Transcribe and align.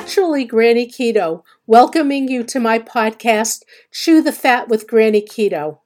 naturally 0.00 0.46
Granny 0.46 0.86
Keto, 0.86 1.42
welcoming 1.66 2.26
you 2.26 2.42
to 2.44 2.58
my 2.58 2.78
podcast, 2.78 3.64
Chew 3.92 4.22
the 4.22 4.32
Fat 4.32 4.66
with 4.66 4.88
Granny 4.88 5.20
Keto. 5.20 5.80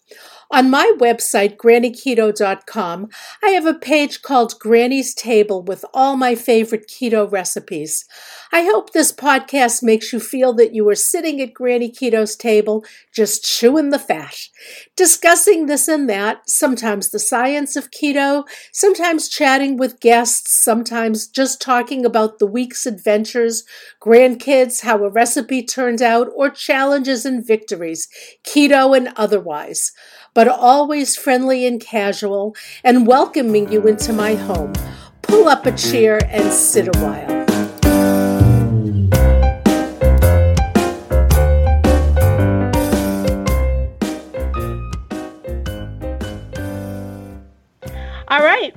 On 0.50 0.70
my 0.70 0.92
website, 0.98 1.56
grannyketo.com, 1.56 3.08
I 3.42 3.48
have 3.50 3.66
a 3.66 3.74
page 3.74 4.22
called 4.22 4.58
Granny's 4.58 5.14
Table 5.14 5.62
with 5.62 5.84
all 5.94 6.16
my 6.16 6.34
favorite 6.34 6.86
keto 6.86 7.30
recipes. 7.30 8.04
I 8.52 8.62
hope 8.62 8.92
this 8.92 9.10
podcast 9.10 9.82
makes 9.82 10.12
you 10.12 10.20
feel 10.20 10.52
that 10.54 10.74
you 10.74 10.88
are 10.88 10.94
sitting 10.94 11.40
at 11.40 11.54
Granny 11.54 11.90
Keto's 11.90 12.36
table, 12.36 12.84
just 13.12 13.44
chewing 13.44 13.90
the 13.90 13.98
fat, 13.98 14.48
discussing 14.96 15.66
this 15.66 15.88
and 15.88 16.08
that, 16.10 16.48
sometimes 16.48 17.10
the 17.10 17.18
science 17.18 17.74
of 17.74 17.90
keto, 17.90 18.44
sometimes 18.70 19.28
chatting 19.28 19.76
with 19.76 19.98
guests, 19.98 20.62
sometimes 20.62 21.26
just 21.26 21.60
talking 21.60 22.04
about 22.04 22.38
the 22.38 22.46
week's 22.46 22.86
adventures, 22.86 23.64
grandkids, 24.00 24.82
how 24.82 25.02
a 25.02 25.08
recipe 25.08 25.62
turned 25.64 26.02
out, 26.02 26.28
or 26.36 26.50
challenges 26.50 27.24
and 27.24 27.44
victories, 27.46 28.08
keto 28.46 28.96
and 28.96 29.08
otherwise 29.16 29.90
but 30.34 30.48
always 30.48 31.16
friendly 31.16 31.66
and 31.66 31.80
casual, 31.80 32.54
and 32.82 33.06
welcoming 33.06 33.70
you 33.72 33.86
into 33.86 34.12
my 34.12 34.34
home. 34.34 34.72
Pull 35.22 35.48
up 35.48 35.64
a 35.64 35.72
chair 35.72 36.20
and 36.30 36.52
sit 36.52 36.88
a 36.88 36.98
while. 37.00 37.33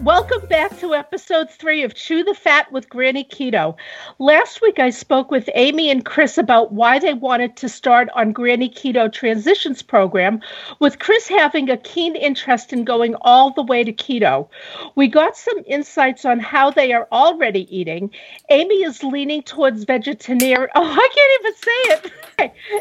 Welcome 0.08 0.48
back 0.48 0.80
to 0.80 0.96
episode 0.96 1.50
three 1.50 1.84
of 1.84 1.94
Chew 1.94 2.24
the 2.24 2.34
Fat 2.34 2.72
with 2.72 2.88
Granny 2.88 3.26
Keto. 3.26 3.76
Last 4.20 4.62
week 4.62 4.80
I 4.80 4.90
spoke 4.90 5.30
with 5.30 5.50
Amy 5.54 5.90
and 5.92 6.06
Chris 6.06 6.38
about 6.38 6.72
why 6.72 6.98
they 6.98 7.14
wanted 7.14 7.58
to 7.58 7.68
start 7.68 8.08
on 8.16 8.32
Granny 8.32 8.70
Keto 8.70 9.12
Transitions 9.12 9.82
program, 9.82 10.40
with 10.80 11.00
Chris 11.00 11.28
having 11.28 11.70
a 11.70 11.76
keen 11.76 12.16
interest 12.16 12.72
in 12.72 12.86
going 12.86 13.16
all 13.20 13.52
the 13.52 13.64
way 13.64 13.84
to 13.84 13.92
keto. 13.92 14.48
We 14.96 15.10
got 15.10 15.36
some 15.36 15.62
insights 15.66 16.24
on 16.24 16.40
how 16.40 16.72
they 16.72 16.94
are 16.94 17.10
already 17.12 17.68
eating. 17.78 18.10
Amy 18.50 18.84
is 18.84 19.04
leaning 19.04 19.44
towards 19.44 19.84
vegetarian. 19.84 20.70
Oh, 20.78 20.84
I 20.84 21.10
can't 21.16 21.42
even 21.42 21.56
say 21.56 21.72
it. 21.90 22.12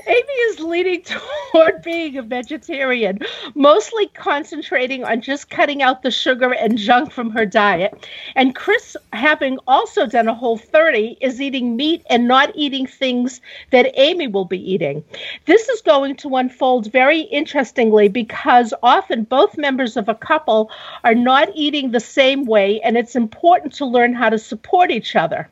Amy 0.06 0.32
is 0.50 0.60
leaning 0.60 1.02
toward 1.50 1.82
being 1.82 2.18
a 2.18 2.22
vegetarian, 2.22 3.18
mostly 3.54 4.06
concentrating 4.08 5.02
on 5.02 5.22
just 5.22 5.48
cutting 5.48 5.82
out 5.82 6.02
the 6.02 6.10
sugar 6.10 6.52
and 6.52 6.76
junk 6.76 7.15
from 7.16 7.30
her 7.30 7.46
diet. 7.46 8.06
And 8.36 8.54
Chris, 8.54 8.94
having 9.14 9.58
also 9.66 10.06
done 10.06 10.28
a 10.28 10.34
whole 10.34 10.58
30, 10.58 11.16
is 11.22 11.40
eating 11.40 11.74
meat 11.74 12.04
and 12.10 12.28
not 12.28 12.52
eating 12.54 12.86
things 12.86 13.40
that 13.70 13.90
Amy 13.94 14.28
will 14.28 14.44
be 14.44 14.72
eating. 14.72 15.02
This 15.46 15.68
is 15.70 15.80
going 15.80 16.16
to 16.16 16.36
unfold 16.36 16.92
very 16.92 17.20
interestingly 17.22 18.08
because 18.08 18.74
often 18.82 19.24
both 19.24 19.56
members 19.56 19.96
of 19.96 20.10
a 20.10 20.14
couple 20.14 20.70
are 21.04 21.14
not 21.14 21.48
eating 21.54 21.90
the 21.90 22.00
same 22.00 22.44
way, 22.44 22.80
and 22.82 22.98
it's 22.98 23.16
important 23.16 23.72
to 23.74 23.86
learn 23.86 24.12
how 24.12 24.28
to 24.28 24.38
support 24.38 24.90
each 24.90 25.16
other. 25.16 25.48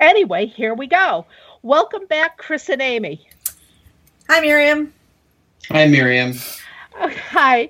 Anyway, 0.00 0.46
here 0.46 0.72
we 0.72 0.86
go. 0.86 1.26
Welcome 1.62 2.06
back, 2.06 2.38
Chris 2.38 2.70
and 2.70 2.80
Amy. 2.80 3.28
Hi, 4.30 4.40
Miriam. 4.40 4.92
Hi, 5.68 5.86
Miriam. 5.86 6.32
Hi. 6.96 7.68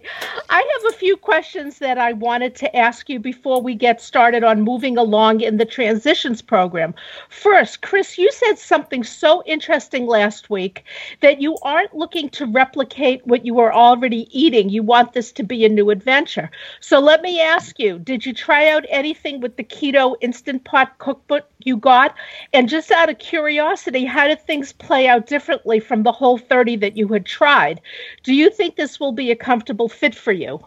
I 0.51 0.79
have 0.83 0.93
a 0.93 0.97
few 0.97 1.17
questions 1.17 1.79
that 1.79 1.97
I 1.97 2.13
wanted 2.13 2.55
to 2.57 2.77
ask 2.77 3.09
you 3.09 3.19
before 3.19 3.63
we 3.63 3.75
get 3.75 4.03
started 4.03 4.45
on 4.45 4.61
moving 4.61 4.99
along 4.99 5.41
in 5.41 5.57
the 5.57 5.65
transitions 5.65 6.43
program. 6.43 6.95
First, 7.31 7.81
Chris, 7.81 8.19
you 8.19 8.31
said 8.31 8.59
something 8.59 9.03
so 9.03 9.43
interesting 9.47 10.07
last 10.07 10.51
week 10.51 10.85
that 11.23 11.41
you 11.41 11.57
aren't 11.63 11.97
looking 11.97 12.29
to 12.31 12.47
replicate 12.47 13.27
what 13.27 13.47
you 13.47 13.59
are 13.61 13.73
already 13.73 14.29
eating. 14.39 14.69
You 14.69 14.83
want 14.83 15.15
this 15.15 15.33
to 15.33 15.43
be 15.43 15.65
a 15.65 15.71
new 15.71 15.89
adventure. 15.89 16.51
So 16.81 17.01
let 17.01 17.23
me 17.23 17.41
ask 17.41 17.79
you 17.79 17.99
did 17.99 18.27
you 18.27 18.35
try 18.35 18.69
out 18.69 18.85
anything 18.91 19.41
with 19.41 19.57
the 19.57 19.65
Keto 19.65 20.17
Instant 20.21 20.65
Pot 20.65 20.99
cookbook 20.99 21.49
you 21.61 21.79
got? 21.79 22.15
And 22.53 22.69
just 22.69 22.91
out 22.91 23.09
of 23.09 23.19
curiosity, 23.19 24.05
how 24.05 24.29
did 24.29 24.43
things 24.43 24.73
play 24.73 25.09
out 25.09 25.27
differently 25.27 25.81
from 25.81 26.03
the 26.03 26.13
whole 26.13 26.37
30 26.37 26.77
that 26.77 26.97
you 26.99 27.09
had 27.09 27.25
tried? 27.25 27.81
Do 28.23 28.35
you 28.35 28.51
think 28.51 28.77
this 28.77 29.01
will 29.01 29.14
be 29.15 29.31
a 29.31 29.37
comfortable 29.37 29.89
fit 29.89 30.15
for 30.15 30.33
you? 30.33 30.65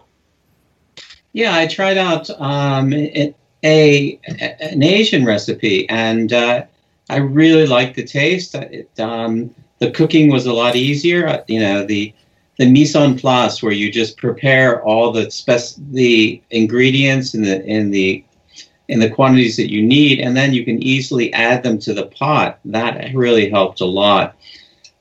Yeah, 1.33 1.55
I 1.55 1.67
tried 1.67 1.97
out 1.97 2.29
um, 2.39 2.93
a, 2.93 3.35
a, 3.63 4.19
an 4.59 4.81
Asian 4.81 5.25
recipe, 5.25 5.87
and 5.89 6.33
uh, 6.33 6.65
I 7.09 7.17
really 7.17 7.67
liked 7.67 7.95
the 7.95 8.03
taste. 8.03 8.55
It, 8.55 8.89
um, 8.99 9.53
the 9.79 9.91
cooking 9.91 10.31
was 10.31 10.45
a 10.45 10.53
lot 10.53 10.75
easier. 10.75 11.27
Uh, 11.27 11.43
you 11.47 11.59
know, 11.59 11.85
the 11.85 12.13
the 12.57 12.69
mise 12.69 12.95
en 12.95 13.17
place, 13.19 13.61
where 13.61 13.71
you 13.71 13.91
just 13.91 14.17
prepare 14.17 14.83
all 14.83 15.11
the 15.11 15.29
spec- 15.29 15.77
the 15.91 16.41
ingredients 16.49 17.35
in 17.35 17.43
the 17.43 17.63
in 17.65 17.91
the 17.91 18.23
in 18.87 18.99
the 18.99 19.09
quantities 19.09 19.57
that 19.57 19.71
you 19.71 19.83
need, 19.83 20.19
and 20.19 20.35
then 20.35 20.53
you 20.53 20.65
can 20.65 20.81
easily 20.81 21.31
add 21.33 21.61
them 21.61 21.77
to 21.79 21.93
the 21.93 22.07
pot. 22.07 22.59
That 22.65 23.13
really 23.13 23.49
helped 23.49 23.81
a 23.81 23.85
lot. 23.85 24.35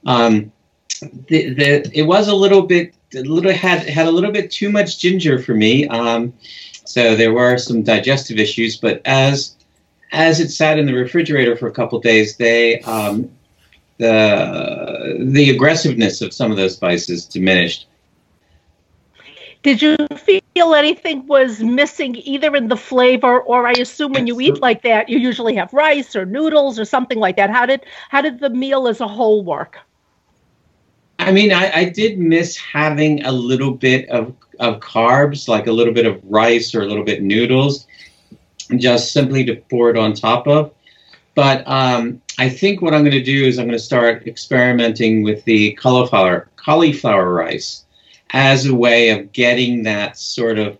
Um, 0.05 0.53
the, 1.01 1.55
the, 1.55 1.91
it 1.93 2.03
was 2.03 2.29
a 2.29 2.34
little 2.34 2.62
bit 2.62 2.95
a 3.15 3.21
little 3.21 3.53
had 3.53 3.89
had 3.89 4.07
a 4.07 4.11
little 4.11 4.33
bit 4.33 4.51
too 4.51 4.71
much 4.71 4.99
ginger 4.99 5.39
for 5.39 5.55
me. 5.55 5.87
Um, 5.89 6.33
so 6.84 7.17
there 7.17 7.33
were 7.33 7.59
some 7.59 7.83
digestive 7.83 8.39
issues, 8.39 8.77
but 8.77 9.03
as 9.05 9.57
as 10.12 10.41
it 10.41 10.51
sat 10.51 10.79
in 10.79 10.87
the 10.87 10.95
refrigerator 10.95 11.57
for 11.57 11.67
a 11.67 11.73
couple 11.73 11.99
days, 12.01 12.37
they 12.37 12.81
um, 12.83 13.31
the 13.99 15.17
the 15.21 15.51
aggressiveness 15.51 16.21
of 16.21 16.33
some 16.33 16.51
of 16.51 16.57
those 16.57 16.75
spices 16.75 17.25
diminished. 17.25 17.87
Did 19.63 19.83
you 19.83 19.97
feel 20.17 20.75
anything 20.75 21.27
was 21.27 21.61
missing 21.61 22.15
either 22.17 22.55
in 22.55 22.69
the 22.69 22.77
flavor, 22.77 23.41
or 23.41 23.67
I 23.67 23.73
assume 23.73 24.13
when 24.13 24.28
you 24.28 24.41
eat 24.41 24.61
like 24.61 24.83
that, 24.83 25.09
you 25.09 25.19
usually 25.19 25.57
have 25.57 25.73
rice 25.73 26.15
or 26.15 26.25
noodles 26.25 26.78
or 26.78 26.84
something 26.84 27.19
like 27.19 27.37
that? 27.37 27.51
How 27.51 27.67
did 27.67 27.84
how 28.09 28.21
did 28.21 28.39
the 28.39 28.51
meal 28.51 28.87
as 28.87 29.01
a 29.01 29.09
whole 29.09 29.43
work? 29.43 29.78
I 31.26 31.32
mean, 31.32 31.53
I, 31.53 31.72
I 31.75 31.84
did 31.87 32.20
miss 32.20 32.56
having 32.56 33.25
a 33.25 33.32
little 33.32 33.72
bit 33.72 34.09
of, 34.10 34.32
of 34.60 34.78
carbs, 34.78 35.48
like 35.48 35.66
a 35.66 35.72
little 35.72 35.92
bit 35.92 36.06
of 36.06 36.20
rice 36.22 36.72
or 36.72 36.82
a 36.82 36.87
little 36.87 37.03
bit 37.03 37.20
noodles, 37.20 37.88
just 38.76 39.10
simply 39.12 39.44
to 39.47 39.56
pour 39.56 39.91
it 39.91 39.98
on 39.98 40.15
top 40.15 40.47
of. 40.47 40.72
But 41.34 41.66
um, 41.66 42.22
I 42.38 42.48
think 42.48 42.81
what 42.81 42.94
I'm 42.94 43.03
going 43.03 43.10
to 43.10 43.25
do 43.25 43.44
is 43.44 43.59
I'm 43.59 43.66
going 43.66 43.76
to 43.76 43.84
start 43.84 44.28
experimenting 44.28 45.25
with 45.25 45.44
the 45.44 45.72
cauliflower 45.72 46.48
cauliflower 46.54 47.32
rice 47.32 47.84
as 48.31 48.66
a 48.66 48.75
way 48.75 49.10
of 49.10 49.32
getting 49.32 49.82
that 49.82 50.16
sort 50.16 50.60
of 50.60 50.78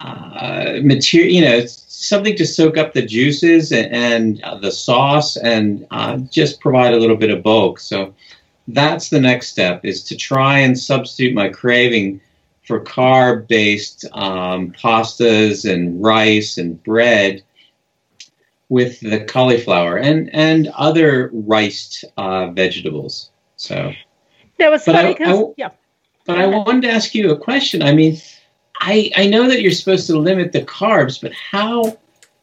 uh, 0.00 0.74
material, 0.82 1.32
you 1.32 1.40
know, 1.40 1.64
something 1.66 2.36
to 2.36 2.46
soak 2.46 2.76
up 2.76 2.92
the 2.92 3.04
juices 3.04 3.72
and, 3.72 3.92
and 3.94 4.42
uh, 4.42 4.58
the 4.58 4.70
sauce 4.70 5.38
and 5.38 5.86
uh, 5.90 6.18
just 6.30 6.60
provide 6.60 6.92
a 6.92 6.98
little 6.98 7.16
bit 7.16 7.30
of 7.30 7.42
bulk. 7.42 7.80
So 7.80 8.14
that's 8.68 9.10
the 9.10 9.20
next 9.20 9.48
step 9.48 9.84
is 9.84 10.02
to 10.04 10.16
try 10.16 10.58
and 10.58 10.78
substitute 10.78 11.34
my 11.34 11.48
craving 11.48 12.20
for 12.64 12.80
carb 12.80 13.46
based 13.46 14.04
um, 14.12 14.72
pastas 14.72 15.70
and 15.70 16.02
rice 16.02 16.58
and 16.58 16.82
bread 16.82 17.42
with 18.68 18.98
the 19.00 19.24
cauliflower 19.24 19.96
and 19.96 20.28
and 20.34 20.68
other 20.76 21.30
riced 21.32 22.04
uh, 22.16 22.48
vegetables. 22.48 23.30
So 23.56 23.92
that 24.58 24.70
was 24.70 24.84
funny 24.84 25.12
because 25.12 25.54
yeah. 25.56 25.70
but 26.24 26.38
i 26.38 26.46
wanted 26.46 26.82
to 26.82 26.90
ask 26.90 27.14
you 27.14 27.30
a 27.30 27.38
question. 27.38 27.82
I 27.82 27.92
mean 27.92 28.18
i 28.80 29.10
i 29.16 29.26
know 29.26 29.48
that 29.48 29.62
you're 29.62 29.72
supposed 29.72 30.06
to 30.06 30.18
limit 30.18 30.52
the 30.52 30.62
carbs 30.62 31.20
but 31.20 31.32
how 31.32 31.96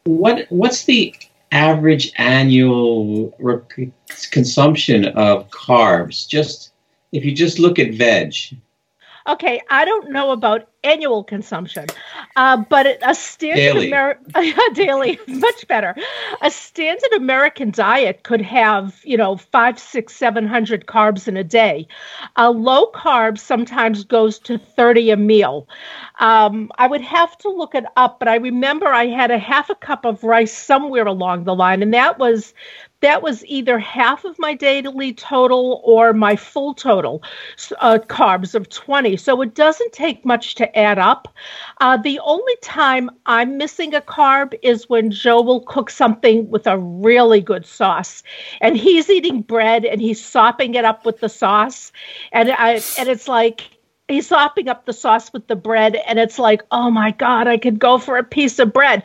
what 0.06 0.46
what's 0.50 0.86
the 0.86 1.14
average 1.54 2.12
annual 2.18 3.34
consumption 4.32 5.06
of 5.06 5.50
carbs? 5.50 6.28
Just 6.28 6.74
if 7.12 7.24
you 7.24 7.34
just 7.34 7.60
look 7.60 7.80
at 7.80 7.94
veg. 7.94 8.34
Okay, 9.28 9.62
I 9.70 9.86
don't 9.86 10.12
know 10.12 10.32
about 10.32 10.68
annual 10.84 11.24
consumption. 11.24 11.88
Uh, 12.36 12.58
but 12.58 12.98
a 13.02 13.16
standard 13.16 13.56
daily. 13.56 13.92
Ameri- 13.92 14.74
daily 14.76 15.20
much 15.28 15.68
better. 15.68 15.96
A 16.42 16.52
standard 16.52 17.14
American 17.14 17.72
diet 17.72 18.24
could 18.24 18.42
have 18.42 19.00
you 19.04 19.18
know 19.18 19.38
five, 19.38 19.80
six, 19.80 20.16
seven 20.16 20.48
hundred 20.48 20.86
carbs 20.86 21.28
in 21.28 21.38
a 21.38 21.44
day. 21.44 21.88
A 22.36 22.52
low 22.52 22.92
carb 22.92 23.38
sometimes 23.38 24.04
goes 24.04 24.40
to 24.40 24.58
thirty 24.58 25.10
a 25.10 25.18
meal. 25.18 25.68
Um, 26.20 26.72
I 26.78 26.88
would 26.88 27.02
have 27.02 27.38
to 27.40 27.50
look 27.50 27.76
it 27.76 27.86
up, 27.98 28.20
but 28.20 28.28
I 28.28 28.36
remember 28.36 28.88
I 28.88 29.08
had 29.08 29.32
a 29.32 29.40
half 29.40 29.70
a 29.70 29.76
cup 29.76 30.06
of 30.06 30.24
rice 30.24 30.54
somewhere 30.54 31.06
along 31.06 31.46
the 31.46 31.56
line, 31.56 31.82
and 31.82 31.94
that 31.94 32.20
was 32.20 32.54
that 33.04 33.22
was 33.22 33.46
either 33.46 33.78
half 33.78 34.24
of 34.24 34.40
my 34.40 34.54
daily 34.54 35.14
total 35.14 35.82
or 35.84 36.14
my 36.14 36.38
full 36.38 36.74
total 36.74 37.22
uh, 37.80 38.00
carbs 38.08 38.56
of 38.56 38.70
20. 38.70 39.18
So 39.18 39.42
it 39.42 39.54
doesn't 39.54 39.92
take 39.92 40.24
much 40.24 40.56
to 40.56 40.73
add 40.76 41.00
up. 41.00 41.28
Uh, 41.82 41.98
the 41.98 42.20
only 42.20 42.56
time 42.62 43.10
I'm 43.26 43.58
missing 43.58 43.94
a 43.94 44.02
carb 44.02 44.54
is 44.62 44.90
when 44.90 45.12
Joe 45.12 45.42
will 45.42 45.62
cook 45.62 45.90
something 45.90 46.50
with 46.50 46.68
a 46.68 46.78
really 46.78 47.42
good 47.42 47.66
sauce, 47.66 48.24
and 48.62 48.78
he's 48.78 49.10
eating 49.10 49.42
bread 49.42 49.86
and 49.86 50.02
he's 50.02 50.24
sopping 50.24 50.76
it 50.76 50.86
up 50.86 51.06
with 51.06 51.20
the 51.20 51.30
sauce, 51.30 51.92
and 52.32 52.52
I 52.52 52.82
and 52.98 53.10
it's 53.10 53.28
like 53.28 53.70
he's 54.08 54.28
sopping 54.28 54.68
up 54.68 54.86
the 54.86 54.94
sauce 54.94 55.32
with 55.34 55.48
the 55.48 55.56
bread, 55.56 55.96
and 56.08 56.20
it's 56.20 56.40
like, 56.40 56.62
oh 56.72 56.92
my 56.92 57.12
god, 57.12 57.48
I 57.48 57.58
could 57.58 57.80
go 57.80 57.98
for 57.98 58.18
a 58.18 58.24
piece 58.24 58.60
of 58.60 58.74
bread, 58.74 59.04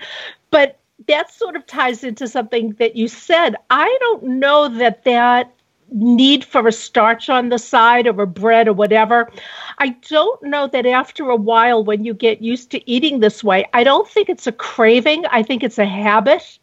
but 0.50 0.78
that 1.06 1.32
sort 1.32 1.56
of 1.56 1.66
ties 1.66 2.04
into 2.04 2.26
something 2.28 2.72
that 2.78 2.96
you 2.96 3.08
said. 3.08 3.54
I 3.70 3.96
don't 4.00 4.24
know 4.24 4.68
that 4.68 5.04
that 5.04 5.54
need 5.90 6.44
for 6.44 6.66
a 6.66 6.72
starch 6.72 7.28
on 7.28 7.48
the 7.48 7.58
side 7.58 8.06
or 8.06 8.22
a 8.22 8.26
bread 8.26 8.68
or 8.68 8.72
whatever. 8.72 9.30
I 9.78 9.90
don't 10.08 10.42
know 10.42 10.66
that 10.68 10.86
after 10.86 11.30
a 11.30 11.36
while, 11.36 11.84
when 11.84 12.04
you 12.04 12.14
get 12.14 12.42
used 12.42 12.70
to 12.72 12.90
eating 12.90 13.20
this 13.20 13.42
way, 13.42 13.66
I 13.72 13.84
don't 13.84 14.08
think 14.08 14.28
it's 14.28 14.46
a 14.46 14.52
craving. 14.52 15.24
I 15.30 15.42
think 15.42 15.62
it's 15.62 15.78
a 15.78 15.86
habit 15.86 16.58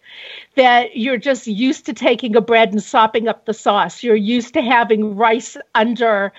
that 0.56 0.96
you're 0.96 1.18
just 1.18 1.48
used 1.48 1.86
to 1.86 1.94
taking 1.94 2.36
a 2.36 2.42
bread 2.42 2.72
and 2.72 2.82
sopping 2.82 3.28
up 3.28 3.46
the 3.46 3.54
sauce. 3.54 4.04
You're 4.04 4.16
used 4.16 4.54
to 4.54 4.62
having 4.62 5.16
rice 5.16 5.58
under, 5.74 6.32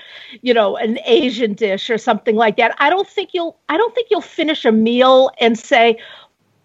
you 0.43 0.55
know, 0.55 0.77
an 0.77 0.99
Asian 1.05 1.55
dish 1.55 1.91
or 1.91 1.99
something 1.99 2.37
like 2.37 2.57
that. 2.57 2.75
I 2.79 2.91
don't 2.91 3.09
think 3.09 3.35
you'll 3.35 3.59
I 3.69 3.77
don't 3.77 3.95
think 3.95 4.09
you'll 4.11 4.21
finish 4.21 4.65
a 4.65 4.73
meal 4.73 5.31
and 5.41 5.59
say, 5.59 5.99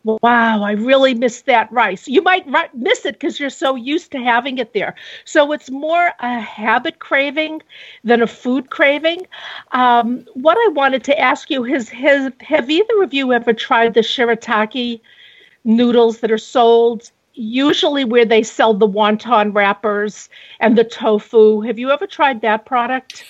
wow, 0.04 0.64
I 0.64 0.72
really 0.72 1.14
miss 1.14 1.42
that 1.44 1.72
rice. 1.72 2.08
You 2.08 2.22
might 2.22 2.48
miss 2.76 3.06
it 3.06 3.16
because 3.16 3.40
you're 3.40 3.50
so 3.50 3.76
used 3.76 4.12
to 4.12 4.20
having 4.20 4.58
it 4.58 4.74
there. 4.74 4.96
So 5.26 5.52
it's 5.52 5.70
more 5.70 6.12
a 6.20 6.40
habit 6.40 7.00
craving 7.00 7.62
than 8.04 8.22
a 8.22 8.28
food 8.28 8.70
craving. 8.70 9.28
Um, 9.72 10.26
what 10.34 10.58
I 10.58 10.72
wanted 10.74 11.04
to 11.06 11.20
ask 11.20 11.50
you 11.50 11.66
is 11.66 11.90
has, 11.90 12.32
have 12.42 12.70
either 12.70 13.04
of 13.04 13.14
you 13.14 13.34
ever 13.34 13.54
tried 13.54 13.94
the 13.94 14.02
shirataki 14.02 15.02
noodles 15.64 16.20
that 16.20 16.32
are 16.32 16.38
sold? 16.38 17.12
Usually, 17.34 18.04
where 18.04 18.26
they 18.26 18.44
sell 18.44 18.74
the 18.74 18.88
wonton 18.88 19.56
wrappers 19.56 20.30
and 20.60 20.78
the 20.78 20.84
tofu. 20.84 21.62
Have 21.62 21.80
you 21.80 21.90
ever 21.90 22.06
tried 22.06 22.42
that 22.42 22.66
product? 22.66 23.24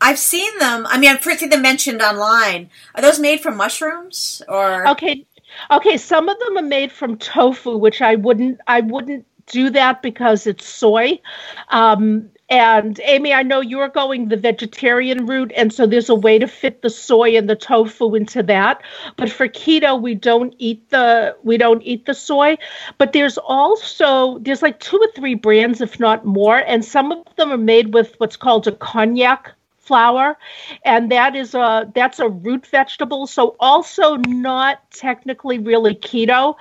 I've 0.00 0.18
seen 0.18 0.50
them. 0.58 0.86
I 0.88 0.98
mean, 0.98 1.10
I've 1.10 1.22
seen 1.22 1.50
them 1.50 1.62
mentioned 1.62 2.00
online. 2.00 2.70
Are 2.94 3.02
those 3.02 3.20
made 3.20 3.40
from 3.40 3.56
mushrooms 3.56 4.42
or? 4.48 4.88
Okay, 4.88 5.26
Okay, 5.70 5.96
some 5.96 6.28
of 6.28 6.38
them 6.38 6.58
are 6.58 6.62
made 6.62 6.92
from 6.92 7.16
tofu, 7.18 7.76
which 7.76 8.02
I 8.02 8.16
wouldn't 8.16 8.60
I 8.66 8.80
wouldn't 8.80 9.26
do 9.46 9.70
that 9.70 10.02
because 10.02 10.46
it's 10.46 10.66
soy. 10.66 11.20
Um, 11.68 12.30
and 12.48 13.00
Amy, 13.04 13.32
I 13.32 13.44
know 13.44 13.60
you're 13.60 13.88
going 13.88 14.28
the 14.28 14.36
vegetarian 14.36 15.26
route, 15.26 15.52
and 15.56 15.72
so 15.72 15.86
there's 15.86 16.08
a 16.08 16.14
way 16.16 16.38
to 16.38 16.48
fit 16.48 16.82
the 16.82 16.90
soy 16.90 17.36
and 17.36 17.48
the 17.48 17.54
tofu 17.54 18.14
into 18.16 18.42
that. 18.44 18.82
But 19.16 19.30
for 19.30 19.46
keto, 19.46 20.00
we 20.00 20.14
don't 20.14 20.54
eat 20.58 20.88
the 20.90 21.36
we 21.44 21.56
don't 21.58 21.82
eat 21.82 22.06
the 22.06 22.14
soy. 22.14 22.56
But 22.98 23.12
there's 23.12 23.38
also 23.38 24.38
there's 24.40 24.62
like 24.62 24.80
two 24.80 24.98
or 24.98 25.08
three 25.14 25.34
brands, 25.34 25.80
if 25.80 26.00
not 26.00 26.24
more, 26.24 26.58
and 26.58 26.84
some 26.84 27.12
of 27.12 27.24
them 27.36 27.52
are 27.52 27.58
made 27.58 27.94
with 27.94 28.14
what's 28.18 28.36
called 28.36 28.66
a 28.66 28.72
konjac 28.72 29.52
flour 29.90 30.38
and 30.84 31.10
that 31.10 31.34
is 31.34 31.52
a 31.52 31.90
that's 31.96 32.20
a 32.20 32.28
root 32.28 32.64
vegetable 32.64 33.26
so 33.26 33.56
also 33.58 34.14
not 34.28 34.88
technically 34.92 35.58
really 35.58 35.96
keto 35.96 36.54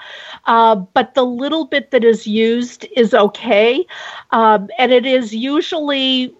uh, 0.45 0.73
but 0.97 1.13
the 1.13 1.23
little 1.23 1.65
bit 1.65 1.91
that 1.91 2.03
is 2.03 2.25
used 2.25 2.87
is 2.97 3.13
okay 3.13 3.85
um, 4.31 4.67
and 4.79 4.91
it 4.91 5.05
is 5.05 5.35
usually 5.35 6.33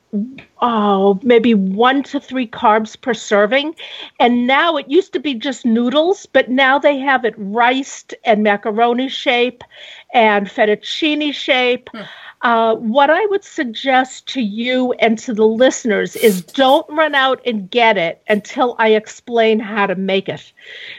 oh 0.62 1.20
maybe 1.22 1.54
one 1.54 2.02
to 2.02 2.20
three 2.20 2.48
carbs 2.48 3.00
per 3.00 3.14
serving 3.14 3.76
and 4.20 4.48
now 4.48 4.76
it 4.76 4.90
used 4.90 5.14
to 5.14 5.20
be 5.20 5.36
just 5.36 5.64
noodles 5.68 6.26
but 6.26 6.50
now 6.50 6.80
they 6.80 6.98
have 6.98 7.24
it 7.24 7.36
riced 7.38 8.16
and 8.26 8.42
macaroni 8.42 9.08
shape 9.08 9.64
and 10.12 10.48
fettuccine 10.48 11.32
shape 11.32 11.88
hmm. 11.94 12.02
Uh, 12.42 12.74
what 12.76 13.10
I 13.10 13.26
would 13.26 13.44
suggest 13.44 14.26
to 14.30 14.42
you 14.42 14.94
and 14.94 15.20
to 15.20 15.34
the 15.34 15.46
listeners 15.46 16.16
is 16.16 16.42
don't 16.42 16.90
run 16.90 17.14
out 17.14 17.42
and 17.46 17.70
get 17.70 17.98
it 17.98 18.22
until 18.30 18.78
I 18.80 18.92
explain 18.92 19.60
how 19.60 19.88
to 19.88 19.96
make 19.96 20.30
it, 20.30 20.54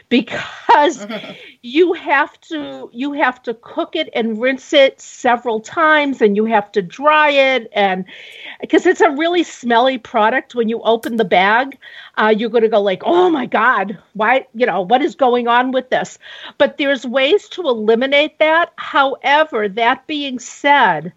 because 0.09 1.07
you 1.63 1.93
have 1.93 2.39
to 2.41 2.91
you 2.93 3.13
have 3.13 3.41
to 3.43 3.55
cook 3.55 3.95
it 3.95 4.09
and 4.13 4.39
rinse 4.39 4.71
it 4.71 5.01
several 5.01 5.59
times, 5.59 6.21
and 6.21 6.35
you 6.35 6.45
have 6.45 6.71
to 6.73 6.81
dry 6.83 7.31
it, 7.31 7.69
and 7.73 8.05
because 8.59 8.85
it's 8.85 9.01
a 9.01 9.09
really 9.09 9.41
smelly 9.41 9.97
product 9.97 10.53
when 10.53 10.69
you 10.69 10.79
open 10.83 11.17
the 11.17 11.25
bag, 11.25 11.75
uh, 12.19 12.31
you're 12.37 12.51
going 12.51 12.61
to 12.61 12.69
go 12.69 12.81
like, 12.81 13.01
oh 13.03 13.31
my 13.31 13.47
god, 13.47 13.97
why 14.13 14.45
you 14.53 14.67
know 14.67 14.81
what 14.81 15.01
is 15.01 15.15
going 15.15 15.47
on 15.47 15.71
with 15.71 15.89
this? 15.89 16.19
But 16.59 16.77
there's 16.77 17.03
ways 17.03 17.49
to 17.49 17.63
eliminate 17.63 18.37
that. 18.37 18.73
However, 18.75 19.67
that 19.69 20.05
being 20.05 20.37
said 20.37 21.11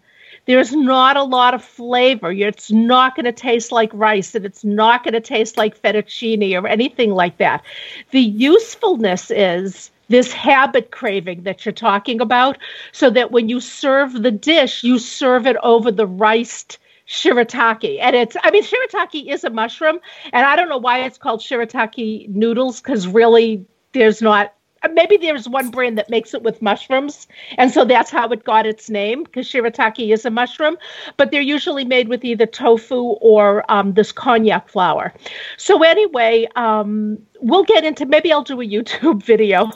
there's 0.45 0.73
not 0.73 1.17
a 1.17 1.23
lot 1.23 1.53
of 1.53 1.63
flavor. 1.63 2.31
It's 2.31 2.71
not 2.71 3.15
going 3.15 3.25
to 3.25 3.31
taste 3.31 3.71
like 3.71 3.91
rice 3.93 4.35
and 4.35 4.45
it's 4.45 4.63
not 4.63 5.03
going 5.03 5.13
to 5.13 5.21
taste 5.21 5.57
like 5.57 5.81
fettuccine 5.81 6.61
or 6.61 6.67
anything 6.67 7.11
like 7.11 7.37
that. 7.37 7.63
The 8.11 8.21
usefulness 8.21 9.31
is 9.31 9.91
this 10.07 10.31
habit 10.31 10.91
craving 10.91 11.43
that 11.43 11.65
you're 11.65 11.73
talking 11.73 12.21
about, 12.21 12.57
so 12.91 13.09
that 13.09 13.31
when 13.31 13.49
you 13.49 13.59
serve 13.59 14.21
the 14.21 14.31
dish, 14.31 14.83
you 14.83 14.99
serve 14.99 15.47
it 15.47 15.57
over 15.63 15.91
the 15.91 16.05
riced 16.05 16.77
shirataki. 17.07 17.99
And 17.99 18.15
it's, 18.15 18.35
I 18.43 18.51
mean, 18.51 18.63
shirataki 18.63 19.31
is 19.31 19.43
a 19.43 19.49
mushroom, 19.49 19.99
and 20.31 20.45
I 20.45 20.55
don't 20.55 20.69
know 20.69 20.77
why 20.77 20.99
it's 20.99 21.17
called 21.17 21.41
shirataki 21.41 22.29
noodles 22.29 22.81
because 22.81 23.07
really 23.07 23.65
there's 23.93 24.21
not 24.21 24.53
maybe 24.93 25.17
there's 25.17 25.47
one 25.47 25.69
brand 25.71 25.97
that 25.97 26.09
makes 26.09 26.33
it 26.33 26.43
with 26.43 26.61
mushrooms, 26.61 27.27
and 27.57 27.71
so 27.71 27.85
that's 27.85 28.11
how 28.11 28.27
it 28.29 28.43
got 28.43 28.65
its 28.65 28.89
name 28.89 29.23
because 29.23 29.47
shirataki 29.47 30.13
is 30.13 30.25
a 30.25 30.29
mushroom. 30.29 30.77
But 31.17 31.31
they're 31.31 31.41
usually 31.41 31.85
made 31.85 32.07
with 32.07 32.23
either 32.23 32.45
tofu 32.45 33.01
or 33.21 33.69
um, 33.71 33.93
this 33.93 34.11
konjac 34.11 34.67
flour. 34.69 35.13
So 35.57 35.83
anyway, 35.83 36.47
um, 36.55 37.19
we'll 37.41 37.63
get 37.63 37.83
into 37.83 38.05
maybe 38.05 38.31
I'll 38.31 38.43
do 38.43 38.61
a 38.61 38.65
YouTube 38.65 39.23
video 39.23 39.71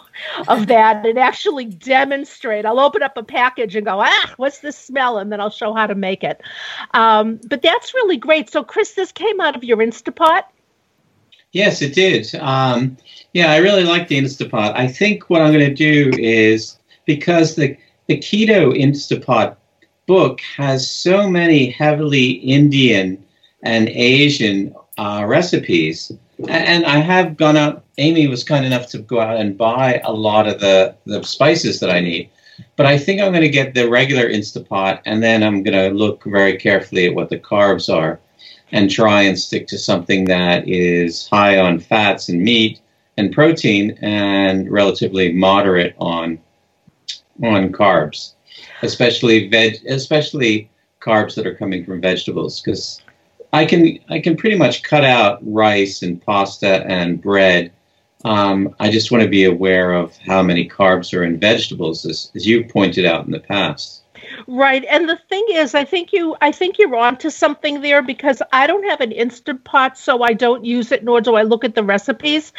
of 0.48 0.68
that 0.68 1.06
and 1.06 1.18
actually 1.18 1.66
demonstrate. 1.66 2.66
I'll 2.66 2.80
open 2.80 3.04
up 3.04 3.18
a 3.18 3.24
package 3.24 3.76
and 3.76 3.86
go, 3.86 4.02
ah, 4.02 4.34
what's 4.38 4.60
this 4.60 4.78
smell? 4.78 5.18
And 5.18 5.32
then 5.32 5.40
I'll 5.40 5.50
show 5.50 5.74
how 5.74 5.88
to 5.88 5.96
make 5.96 6.24
it. 6.24 6.42
Um, 6.94 7.40
but 7.48 7.62
that's 7.62 7.94
really 7.94 8.18
great. 8.18 8.50
So, 8.50 8.64
Chris, 8.64 8.94
this 8.94 9.12
came 9.12 9.40
out 9.40 9.56
of 9.56 9.64
your 9.64 9.78
Instapot. 9.78 10.44
Yes, 11.52 11.82
it 11.82 11.96
did. 11.96 12.34
Um, 12.36 12.98
yeah, 13.34 13.52
I 13.52 13.58
really 13.58 13.84
like 13.84 14.08
the 14.08 14.20
Instapot. 14.20 14.76
I 14.76 14.88
think 14.88 15.30
what 15.30 15.42
I'm 15.42 15.54
going 15.54 15.66
to 15.66 15.74
do 15.74 16.12
is 16.18 16.78
because 17.06 17.56
the 17.56 17.78
the 18.08 18.18
Keto 18.18 18.76
Instapot 18.76 19.56
book 20.08 20.42
has 20.58 20.90
so 20.90 21.30
many 21.30 21.70
heavily 21.70 22.32
Indian 22.32 23.24
and 23.62 23.88
Asian 23.90 24.74
uh, 24.98 25.24
recipes, 25.28 26.12
and 26.48 26.86
I 26.86 26.98
have 26.98 27.38
gone 27.38 27.58
out. 27.58 27.84
Amy 27.98 28.28
was 28.28 28.44
kind 28.44 28.66
enough 28.66 28.88
to 28.88 29.00
go 29.00 29.20
out 29.20 29.38
and 29.38 29.58
buy 29.58 30.02
a 30.04 30.14
lot 30.14 30.48
of 30.48 30.60
the 30.60 30.96
the 31.06 31.24
spices 31.24 31.80
that 31.80 31.90
I 31.90 32.00
need. 32.00 32.30
But 32.76 32.86
I 32.86 32.98
think 32.98 33.22
I'm 33.22 33.32
going 33.32 33.42
to 33.42 33.50
get 33.50 33.74
the 33.74 33.90
regular 33.90 34.30
Instapot, 34.30 35.02
and 35.06 35.24
then 35.24 35.44
I'm 35.44 35.64
going 35.64 35.78
to 35.78 35.98
look 35.98 36.24
very 36.26 36.58
carefully 36.58 37.08
at 37.08 37.16
what 37.16 37.30
the 37.30 37.40
carbs 37.40 37.94
are 37.94 38.20
and 38.71 38.90
try 38.90 39.23
and 39.23 39.38
stick 39.38 39.68
to 39.68 39.78
something 39.78 40.26
that 40.26 40.68
is 40.68 41.28
high 41.28 41.57
on 41.57 41.80
fats 41.80 42.30
and 42.30 42.42
meat 42.42 42.81
and 43.18 43.33
protein 43.33 43.97
and 44.02 44.69
relatively 44.71 45.31
moderate 45.33 45.95
on 45.99 46.40
on 47.44 47.71
carbs, 47.71 48.33
especially 48.81 49.47
veg, 49.47 49.78
especially 49.88 50.69
carbs 51.02 51.35
that 51.35 51.47
are 51.47 51.56
coming 51.56 51.85
from 51.85 52.02
vegetables 52.02 52.61
because 52.61 53.02
I 53.54 53.66
can 53.66 53.99
I 54.09 54.19
can 54.19 54.38
pretty 54.38 54.57
much 54.57 54.83
cut 54.83 55.04
out 55.04 55.40
rice 55.42 56.02
and 56.02 56.21
pasta 56.23 56.85
and 56.85 57.21
bread. 57.21 57.71
Um, 58.26 58.76
I 58.80 58.92
just 58.92 59.11
want 59.11 59.23
to 59.23 59.30
be 59.30 59.45
aware 59.45 59.94
of 59.94 60.16
how 60.18 60.44
many 60.44 60.68
carbs 60.68 61.18
are 61.18 61.23
in 61.23 61.40
vegetables, 61.40 62.06
as, 62.06 62.31
as 62.35 62.45
you 62.45 62.66
pointed 62.66 63.06
out 63.06 63.26
in 63.26 63.31
the 63.31 63.40
past. 63.40 64.04
Right. 64.47 64.85
And 64.90 65.07
the 65.07 65.18
thing 65.18 65.45
is, 65.52 65.76
I 65.76 65.85
think 65.85 66.11
you 66.14 66.35
I 66.42 66.52
think 66.52 66.78
you're 66.78 66.95
onto 66.95 67.30
something 67.30 67.81
there 67.81 68.02
because 68.02 68.42
I 68.52 68.68
don't 68.68 68.83
have 68.90 69.02
an 69.02 69.11
instant 69.11 69.64
pot, 69.64 69.97
so 69.97 70.23
I 70.23 70.33
don't 70.33 70.66
use 70.66 70.92
it, 70.92 71.04
nor 71.04 71.21
do 71.21 71.35
I 71.35 71.44
look 71.44 71.64
at 71.64 71.76
the 71.76 71.83
recipes. 71.83 72.52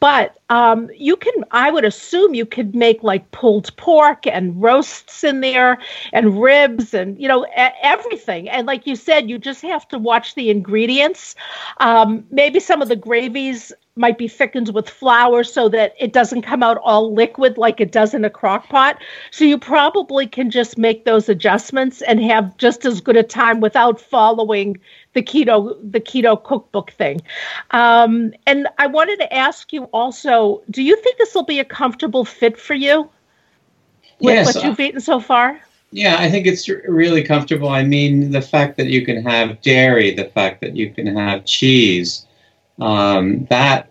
But 0.00 0.38
um, 0.50 0.90
you 0.94 1.16
can 1.16 1.32
I 1.50 1.70
would 1.70 1.84
assume 1.84 2.34
you 2.34 2.46
could 2.46 2.74
make 2.74 3.02
like 3.02 3.30
pulled 3.32 3.74
pork 3.76 4.26
and 4.26 4.60
roasts 4.60 5.24
in 5.24 5.40
there 5.40 5.78
and 6.12 6.40
ribs 6.40 6.94
and 6.94 7.20
you 7.20 7.28
know 7.28 7.46
everything. 7.82 8.48
And 8.48 8.66
like 8.66 8.86
you 8.86 8.96
said, 8.96 9.28
you 9.30 9.38
just 9.38 9.62
have 9.62 9.86
to 9.88 9.98
watch 9.98 10.34
the 10.34 10.50
ingredients. 10.50 11.34
Um, 11.78 12.24
maybe 12.30 12.60
some 12.60 12.82
of 12.82 12.88
the 12.88 12.96
gravies 12.96 13.72
might 13.96 14.16
be 14.16 14.28
thickened 14.28 14.72
with 14.72 14.88
flour 14.88 15.42
so 15.44 15.68
that 15.68 15.94
it 15.98 16.12
doesn't 16.12 16.42
come 16.42 16.62
out 16.62 16.78
all 16.78 17.12
liquid 17.12 17.58
like 17.58 17.80
it 17.80 17.92
does 17.92 18.14
in 18.14 18.24
a 18.24 18.30
crock 18.30 18.68
pot. 18.68 19.00
So 19.30 19.44
you 19.44 19.58
probably 19.58 20.26
can 20.26 20.50
just 20.50 20.78
make 20.78 21.04
those 21.04 21.28
adjustments 21.28 22.00
and 22.02 22.22
have 22.22 22.56
just 22.56 22.84
as 22.84 23.00
good 23.00 23.16
a 23.16 23.22
time 23.22 23.60
without 23.60 24.00
following 24.00 24.78
the 25.12 25.22
keto 25.22 25.76
the 25.82 26.00
keto 26.00 26.42
cookbook 26.42 26.92
thing. 26.92 27.20
Um, 27.72 28.32
and 28.46 28.68
I 28.78 28.86
wanted 28.86 29.18
to 29.18 29.34
ask 29.34 29.72
you 29.72 29.84
also, 29.84 30.62
do 30.70 30.82
you 30.82 30.96
think 30.96 31.18
this 31.18 31.34
will 31.34 31.44
be 31.44 31.58
a 31.58 31.64
comfortable 31.64 32.24
fit 32.24 32.58
for 32.58 32.74
you 32.74 33.10
with 34.20 34.34
Yes, 34.34 34.54
what 34.54 34.64
you've 34.64 34.80
eaten 34.80 35.00
so 35.00 35.18
far? 35.18 35.60
Yeah, 35.92 36.16
I 36.20 36.30
think 36.30 36.46
it's 36.46 36.68
really 36.68 37.24
comfortable. 37.24 37.68
I 37.68 37.82
mean, 37.82 38.30
the 38.30 38.42
fact 38.42 38.76
that 38.76 38.86
you 38.86 39.04
can 39.04 39.24
have 39.24 39.60
dairy, 39.60 40.14
the 40.14 40.26
fact 40.26 40.60
that 40.60 40.76
you 40.76 40.90
can 40.90 41.06
have 41.16 41.44
cheese, 41.44 42.26
um, 42.80 43.46
that, 43.50 43.90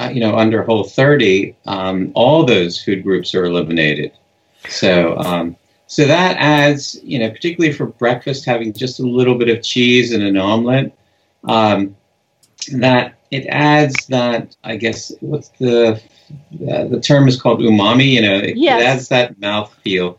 uh, 0.00 0.10
you 0.12 0.20
know, 0.20 0.36
under 0.36 0.62
Whole 0.62 0.84
30, 0.84 1.54
um, 1.66 2.12
all 2.14 2.44
those 2.44 2.82
food 2.82 3.02
groups 3.02 3.34
are 3.34 3.44
eliminated. 3.44 4.12
So, 4.68 5.16
um, 5.18 5.56
so 5.86 6.06
that 6.06 6.36
adds, 6.38 6.98
you 7.02 7.18
know, 7.18 7.30
particularly 7.30 7.74
for 7.74 7.86
breakfast, 7.86 8.44
having 8.44 8.72
just 8.72 9.00
a 9.00 9.06
little 9.06 9.34
bit 9.34 9.48
of 9.48 9.62
cheese 9.62 10.12
and 10.12 10.22
an 10.22 10.36
omelet, 10.36 10.92
um, 11.44 11.96
that 12.72 13.14
it 13.30 13.46
adds 13.46 14.06
that, 14.06 14.56
I 14.64 14.76
guess, 14.76 15.12
what's 15.20 15.48
the, 15.50 16.00
uh, 16.70 16.84
the 16.84 17.00
term 17.02 17.28
is 17.28 17.40
called 17.40 17.60
umami, 17.60 18.08
you 18.10 18.22
know, 18.22 18.36
it, 18.36 18.56
Yes. 18.56 18.80
it 18.80 18.84
adds 18.84 19.08
that 19.08 19.40
mouth 19.40 19.74
feel 19.82 20.18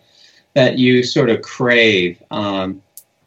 that 0.53 0.77
you 0.77 1.03
sort 1.03 1.29
of 1.29 1.41
crave. 1.41 2.21
Um, 2.31 2.81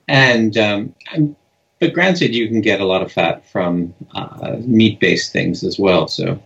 and, 0.09 0.57
um, 0.59 0.95
and- 1.13 1.37
but 1.85 1.93
granted, 1.93 2.35
you 2.35 2.49
can 2.49 2.63
get 2.63 2.81
a 2.81 2.85
lot 2.85 3.03
of 3.03 3.13
fat 3.13 3.45
from 3.51 3.95
uh, 4.15 4.57
meat-based 4.61 5.33
things 5.33 5.63
as 5.63 5.79
well. 5.79 6.09
So, 6.09 6.41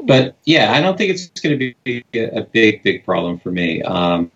but 0.00 0.34
yeah, 0.44 0.72
I 0.72 0.80
don't 0.80 0.96
think 0.96 1.10
it's 1.10 1.28
going 1.28 1.58
to 1.58 1.74
be 1.84 2.02
a, 2.14 2.40
big, 2.40 2.82
big 2.82 3.04
problem 3.04 3.38
for 3.38 3.52
me. 3.52 3.82
Um, 3.82 4.30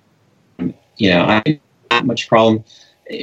you 0.99 1.09
know, 1.09 1.25
I 1.25 1.41
didn't 1.41 2.07
much 2.07 2.29
problem 2.29 2.63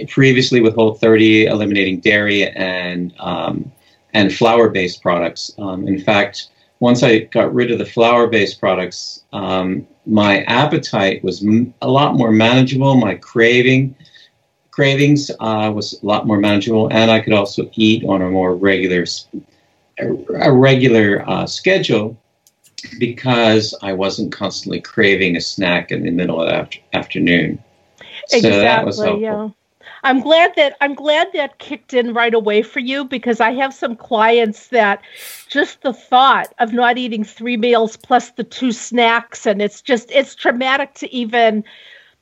previously 0.08 0.60
with 0.60 0.74
Whole 0.74 0.96
30 0.96 1.46
eliminating 1.46 2.00
dairy 2.00 2.50
and 2.50 3.13
um, 3.20 3.72
and 4.16 4.34
flour-based 4.34 5.04
products. 5.04 5.54
Um, 5.60 5.88
in 5.88 6.00
fact, 6.00 6.50
once 6.80 7.04
I 7.04 7.20
got 7.20 7.54
rid 7.54 7.70
of 7.70 7.77
the 7.77 7.86
flour-based 7.86 8.60
products, 8.60 9.24
um, 9.34 9.86
my 10.08 10.42
appetite 10.46 11.24
was 11.24 11.46
m- 11.46 11.75
a 11.84 11.88
lot 11.88 12.16
more 12.16 12.32
manageable. 12.32 12.96
My 12.96 13.13
craving 13.13 13.96
cravings 14.77 15.31
uh, 15.39 15.72
was 15.74 16.00
a 16.03 16.05
lot 16.05 16.27
more 16.27 16.38
manageable, 16.38 16.88
and 16.91 17.10
I 17.10 17.19
could 17.19 17.34
also 17.34 17.67
eat 17.74 18.05
on 18.05 18.22
a 18.22 18.29
more 18.29 18.55
regular 18.55 19.05
a, 19.98 20.51
regular 20.51 21.27
uh, 21.27 21.48
schedule 21.48 22.15
because 23.00 23.74
I 23.81 23.93
wasn't 23.93 24.31
constantly 24.31 24.79
craving 24.79 25.36
a 25.36 25.41
snack 25.41 25.91
in 25.91 26.03
the 26.03 26.12
middle 26.12 26.39
of 26.39 26.50
the 26.50 26.53
after- 26.53 26.79
afternoon. 26.93 27.57
So 28.27 28.39
that 28.41 28.86
was 28.86 29.00
helpful. 29.00 29.19
yeah. 29.19 29.50
I'm 30.03 30.22
glad 30.22 30.53
that 30.57 30.77
I'm 30.79 30.93
glad 30.93 31.29
that 31.34 31.57
kicked 31.57 31.96
in 31.96 32.13
right 32.13 32.36
away 32.36 32.62
for 32.62 32.79
you 32.79 33.03
because 33.03 33.41
I 33.41 33.53
have 33.53 33.74
some 33.74 33.96
clients 33.96 34.67
that 34.67 35.01
just 35.50 35.81
the 35.81 35.91
thought 35.91 36.53
of 36.60 36.72
not 36.72 37.00
eating 37.00 37.24
three 37.24 37.57
meals 37.57 37.98
plus 37.98 38.29
the 38.29 38.43
two 38.43 38.72
snacks 38.72 39.48
and 39.48 39.60
it's 39.60 39.81
just 39.81 40.12
it's 40.12 40.36
traumatic 40.36 40.93
to 40.96 41.12
even 41.12 41.63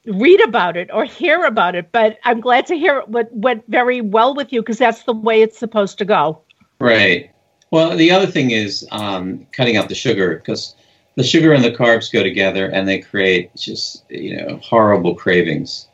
read 0.08 0.42
about 0.42 0.78
it 0.78 0.90
or 0.94 1.06
hear 1.06 1.46
about 1.46 1.76
it 1.76 1.92
but 1.92 2.18
I'm 2.24 2.42
glad 2.42 2.66
to 2.68 2.76
hear 2.76 3.00
it 3.00 3.10
went, 3.10 3.32
went 3.34 3.64
very 3.68 4.02
well 4.02 4.36
with 4.36 4.52
you 4.54 4.62
because 4.62 4.78
that's 4.78 5.04
the 5.04 5.14
way 5.14 5.42
it's 5.42 5.58
supposed 5.58 5.98
to 6.00 6.06
go. 6.06 6.42
Right. 6.80 7.32
Well, 7.72 7.96
the 7.98 8.12
other 8.12 8.28
thing 8.28 8.52
is 8.52 8.88
um, 8.92 9.48
cutting 9.52 9.78
out 9.78 9.90
the 9.90 9.96
sugar 9.96 10.36
because 10.36 10.76
the 11.16 11.24
sugar 11.24 11.54
and 11.54 11.64
the 11.64 11.72
carbs 11.72 12.12
go 12.12 12.24
together 12.24 12.68
and 12.68 12.88
they 12.88 13.00
create 13.00 13.56
just 13.56 14.04
you 14.10 14.38
know 14.38 14.60
horrible 14.64 15.16
cravings. 15.16 15.88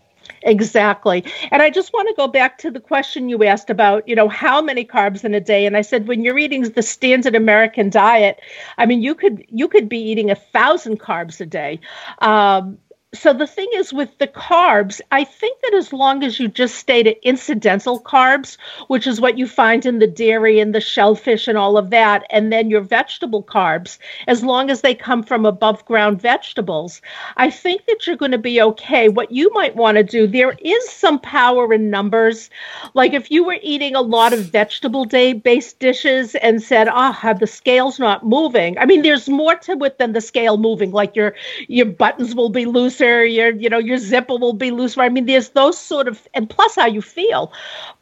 Exactly. 0.43 1.23
And 1.51 1.61
I 1.61 1.69
just 1.69 1.93
want 1.93 2.07
to 2.09 2.15
go 2.15 2.27
back 2.27 2.57
to 2.59 2.71
the 2.71 2.79
question 2.79 3.29
you 3.29 3.43
asked 3.43 3.69
about, 3.69 4.07
you 4.07 4.15
know, 4.15 4.27
how 4.27 4.61
many 4.61 4.83
carbs 4.83 5.23
in 5.23 5.35
a 5.35 5.39
day? 5.39 5.65
And 5.65 5.77
I 5.77 5.81
said, 5.81 6.07
when 6.07 6.23
you're 6.23 6.39
eating 6.39 6.63
the 6.63 6.81
standard 6.81 7.35
American 7.35 7.91
diet, 7.91 8.39
I 8.77 8.85
mean, 8.85 9.01
you 9.01 9.13
could 9.13 9.45
you 9.49 9.67
could 9.67 9.87
be 9.87 9.99
eating 9.99 10.31
a 10.31 10.35
thousand 10.35 10.99
carbs 10.99 11.41
a 11.41 11.45
day. 11.45 11.79
Um, 12.19 12.77
so 13.13 13.33
the 13.33 13.45
thing 13.45 13.67
is 13.75 13.91
with 13.91 14.17
the 14.19 14.27
carbs, 14.27 15.01
I 15.11 15.25
think 15.25 15.59
that 15.63 15.73
as 15.73 15.91
long 15.91 16.23
as 16.23 16.39
you 16.39 16.47
just 16.47 16.75
stay 16.75 17.03
to 17.03 17.27
incidental 17.27 17.99
carbs, 17.99 18.55
which 18.87 19.05
is 19.05 19.19
what 19.19 19.37
you 19.37 19.47
find 19.47 19.85
in 19.85 19.99
the 19.99 20.07
dairy 20.07 20.61
and 20.61 20.73
the 20.73 20.79
shellfish 20.79 21.49
and 21.49 21.57
all 21.57 21.77
of 21.77 21.89
that, 21.89 22.25
and 22.29 22.53
then 22.53 22.69
your 22.69 22.79
vegetable 22.79 23.43
carbs, 23.43 23.97
as 24.27 24.45
long 24.45 24.69
as 24.69 24.79
they 24.79 24.95
come 24.95 25.23
from 25.23 25.45
above 25.45 25.83
ground 25.83 26.21
vegetables, 26.21 27.01
I 27.35 27.49
think 27.49 27.85
that 27.87 28.07
you're 28.07 28.15
going 28.15 28.31
to 28.31 28.37
be 28.37 28.61
okay. 28.61 29.09
What 29.09 29.29
you 29.29 29.51
might 29.53 29.75
want 29.75 29.97
to 29.97 30.03
do, 30.03 30.25
there 30.25 30.55
is 30.61 30.89
some 30.89 31.19
power 31.19 31.73
in 31.73 31.89
numbers. 31.89 32.49
Like 32.93 33.11
if 33.11 33.29
you 33.29 33.43
were 33.43 33.59
eating 33.61 33.93
a 33.93 34.01
lot 34.01 34.31
of 34.31 34.45
vegetable 34.45 35.03
day 35.03 35.33
based 35.33 35.79
dishes 35.79 36.35
and 36.35 36.63
said, 36.63 36.87
ah, 36.87 37.35
the 37.37 37.47
scale's 37.47 37.99
not 37.99 38.25
moving. 38.25 38.77
I 38.77 38.85
mean, 38.85 39.01
there's 39.01 39.27
more 39.27 39.55
to 39.55 39.83
it 39.83 39.97
than 39.97 40.13
the 40.13 40.21
scale 40.21 40.55
moving. 40.55 40.91
Like 40.91 41.13
your 41.13 41.35
your 41.67 41.87
buttons 41.87 42.35
will 42.35 42.49
be 42.49 42.65
looser, 43.01 43.25
your 43.25 43.51
you 43.51 43.69
know, 43.69 43.77
your 43.77 43.97
zipper 43.97 44.35
will 44.35 44.53
be 44.53 44.71
looser. 44.71 45.01
I 45.01 45.09
mean, 45.09 45.25
there's 45.25 45.49
those 45.49 45.77
sort 45.77 46.07
of 46.07 46.27
and 46.33 46.49
plus 46.49 46.75
how 46.75 46.85
you 46.85 47.01
feel. 47.01 47.51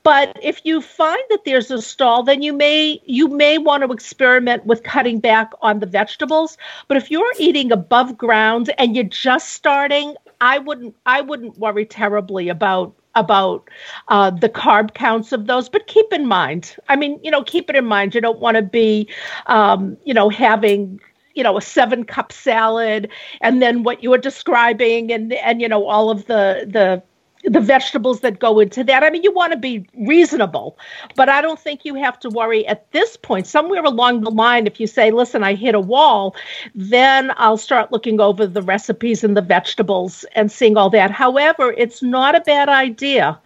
But 0.04 0.38
if 0.42 0.62
you 0.64 0.82
find 0.82 1.22
that 1.30 1.46
there's 1.46 1.72
a 1.72 1.82
stall, 1.82 2.24
then 2.24 2.42
you 2.42 2.54
may 2.54 3.02
you 3.06 3.28
may 3.28 3.58
want 3.58 3.84
to 3.84 3.92
experiment 3.92 4.66
with 4.66 4.84
cutting 4.84 5.20
back 5.20 5.52
on 5.62 5.80
the 5.80 5.86
vegetables. 5.86 6.58
But 6.88 6.98
if 6.98 7.12
you're 7.12 7.34
eating 7.40 7.72
above 7.72 8.18
ground 8.18 8.72
and 8.78 8.96
you're 8.96 9.06
just 9.06 9.52
starting, 9.52 10.16
I 10.42 10.60
wouldn't 10.60 10.96
I 11.06 11.22
wouldn't 11.22 11.58
worry 11.58 11.86
terribly 11.86 12.50
about 12.50 12.96
about 13.16 13.68
uh, 14.10 14.30
the 14.30 14.48
carb 14.48 14.94
counts 14.94 15.32
of 15.32 15.48
those. 15.48 15.68
But 15.68 15.88
keep 15.88 16.14
in 16.14 16.28
mind, 16.28 16.76
I 16.88 16.96
mean, 16.96 17.20
you 17.24 17.32
know, 17.32 17.44
keep 17.44 17.70
it 17.70 17.76
in 17.76 17.86
mind. 17.86 18.14
You 18.16 18.22
don't 18.22 18.40
want 18.40 18.56
to 18.56 18.62
be, 18.62 19.10
um, 19.48 19.98
you 20.06 20.14
know, 20.14 20.30
having 20.30 21.02
you 21.40 21.44
know 21.44 21.58
a 21.58 21.62
seven 21.62 22.04
cup 22.04 22.34
salad 22.34 23.10
and 23.40 23.62
then 23.62 23.84
what 23.84 24.04
you 24.04 24.10
were 24.10 24.18
describing 24.18 25.12
and 25.12 25.32
and 25.34 25.62
you 25.62 25.70
know 25.70 25.88
all 25.88 26.10
of 26.10 26.26
the 26.26 26.68
the 26.68 27.02
the 27.46 27.62
vegetables 27.62 28.20
that 28.20 28.40
go 28.40 28.60
into 28.60 28.84
that. 28.84 29.02
I 29.02 29.10
mean, 29.10 29.24
you 29.24 29.32
want 29.32 29.54
to 29.54 29.58
be 29.58 29.88
reasonable, 29.98 30.78
but 31.16 31.30
I 31.30 31.42
don't 31.42 31.58
think 31.58 31.86
you 31.86 31.96
have 31.96 32.20
to 32.20 32.30
worry 32.30 32.68
at 32.68 32.92
this 32.92 33.16
point. 33.16 33.48
Somewhere 33.48 33.82
along 33.84 34.22
the 34.22 34.30
line, 34.30 34.68
if 34.68 34.78
you 34.78 34.88
say, 34.88 35.12
listen, 35.12 35.42
I 35.42 35.54
hit 35.56 35.74
a 35.74 35.80
wall, 35.80 36.36
then 36.76 37.32
I'll 37.38 37.56
start 37.58 37.94
looking 37.94 38.20
over 38.20 38.46
the 38.46 38.62
recipes 38.62 39.24
and 39.24 39.38
the 39.38 39.42
vegetables 39.42 40.26
and 40.36 40.52
seeing 40.52 40.76
all 40.76 40.90
that. 40.90 41.12
However, 41.12 41.74
it's 41.78 42.04
not 42.04 42.36
a 42.36 42.42
bad 42.42 42.68
idea 42.68 43.40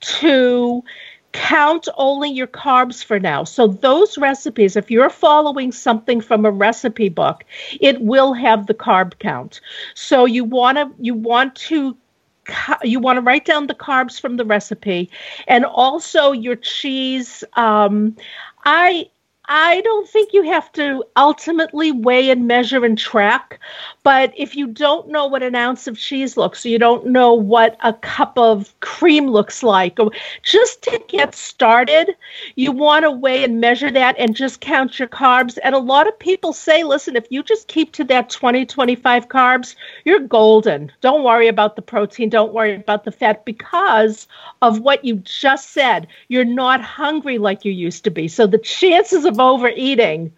to 0.00 0.84
count 1.32 1.88
only 1.96 2.30
your 2.30 2.46
carbs 2.46 3.04
for 3.04 3.20
now. 3.20 3.44
So 3.44 3.68
those 3.68 4.18
recipes, 4.18 4.76
if 4.76 4.90
you're 4.90 5.10
following 5.10 5.72
something 5.72 6.20
from 6.20 6.44
a 6.44 6.50
recipe 6.50 7.08
book, 7.08 7.44
it 7.80 8.00
will 8.00 8.32
have 8.32 8.66
the 8.66 8.74
carb 8.74 9.18
count. 9.18 9.60
So 9.94 10.24
you 10.24 10.44
want 10.44 10.78
to 10.78 10.90
you 10.98 11.14
want 11.14 11.54
to 11.56 11.96
you 12.82 12.98
want 13.00 13.16
to 13.16 13.20
write 13.20 13.44
down 13.44 13.66
the 13.66 13.74
carbs 13.74 14.20
from 14.20 14.36
the 14.36 14.44
recipe 14.44 15.10
and 15.46 15.64
also 15.64 16.32
your 16.32 16.56
cheese 16.56 17.44
um, 17.54 18.16
i 18.64 19.08
i 19.50 19.80
don't 19.82 20.08
think 20.08 20.32
you 20.32 20.42
have 20.44 20.72
to 20.72 21.04
ultimately 21.16 21.92
weigh 21.92 22.30
and 22.30 22.48
measure 22.48 22.84
and 22.84 22.98
track 22.98 23.60
but 24.04 24.32
if 24.36 24.56
you 24.56 24.68
don't 24.68 25.08
know 25.08 25.26
what 25.26 25.42
an 25.42 25.54
ounce 25.56 25.86
of 25.88 25.98
cheese 25.98 26.36
looks 26.38 26.64
you 26.64 26.78
don't 26.78 27.06
know 27.06 27.34
what 27.34 27.76
a 27.82 27.92
cup 27.94 28.38
of 28.38 28.74
cream 28.80 29.28
looks 29.28 29.62
like 29.62 30.00
or 30.00 30.10
just 30.42 30.82
to 30.82 31.02
get 31.08 31.34
started 31.34 32.10
you 32.56 32.72
want 32.72 33.04
to 33.04 33.10
weigh 33.12 33.44
and 33.44 33.60
measure 33.60 33.90
that 33.90 34.16
and 34.18 34.36
just 34.36 34.60
count 34.60 34.98
your 34.98 35.08
carbs. 35.08 35.58
And 35.64 35.74
a 35.74 35.78
lot 35.78 36.08
of 36.08 36.18
people 36.18 36.52
say 36.54 36.84
listen 36.84 37.16
if 37.16 37.26
you 37.30 37.42
just 37.42 37.68
keep 37.68 37.92
to 37.94 38.04
that 38.04 38.30
20 38.30 38.66
25 38.66 39.28
carbs 39.28 39.76
you're 40.04 40.20
golden. 40.20 40.92
Don't 41.02 41.24
worry 41.24 41.48
about 41.48 41.76
the 41.76 41.82
protein. 41.82 42.30
Don't 42.30 42.54
worry 42.54 42.74
about 42.76 43.04
the 43.04 43.12
fat 43.12 43.44
because 43.46 44.28
of 44.62 44.80
what 44.80 45.04
you 45.04 45.16
just 45.16 45.70
said. 45.72 46.08
You're 46.28 46.44
not 46.44 46.82
hungry 46.82 47.38
like 47.38 47.64
you 47.64 47.72
used 47.72 48.04
to 48.04 48.10
be. 48.10 48.28
So 48.28 48.46
the 48.46 48.58
chances 48.58 49.24
of 49.26 49.39
overeating 49.40 50.32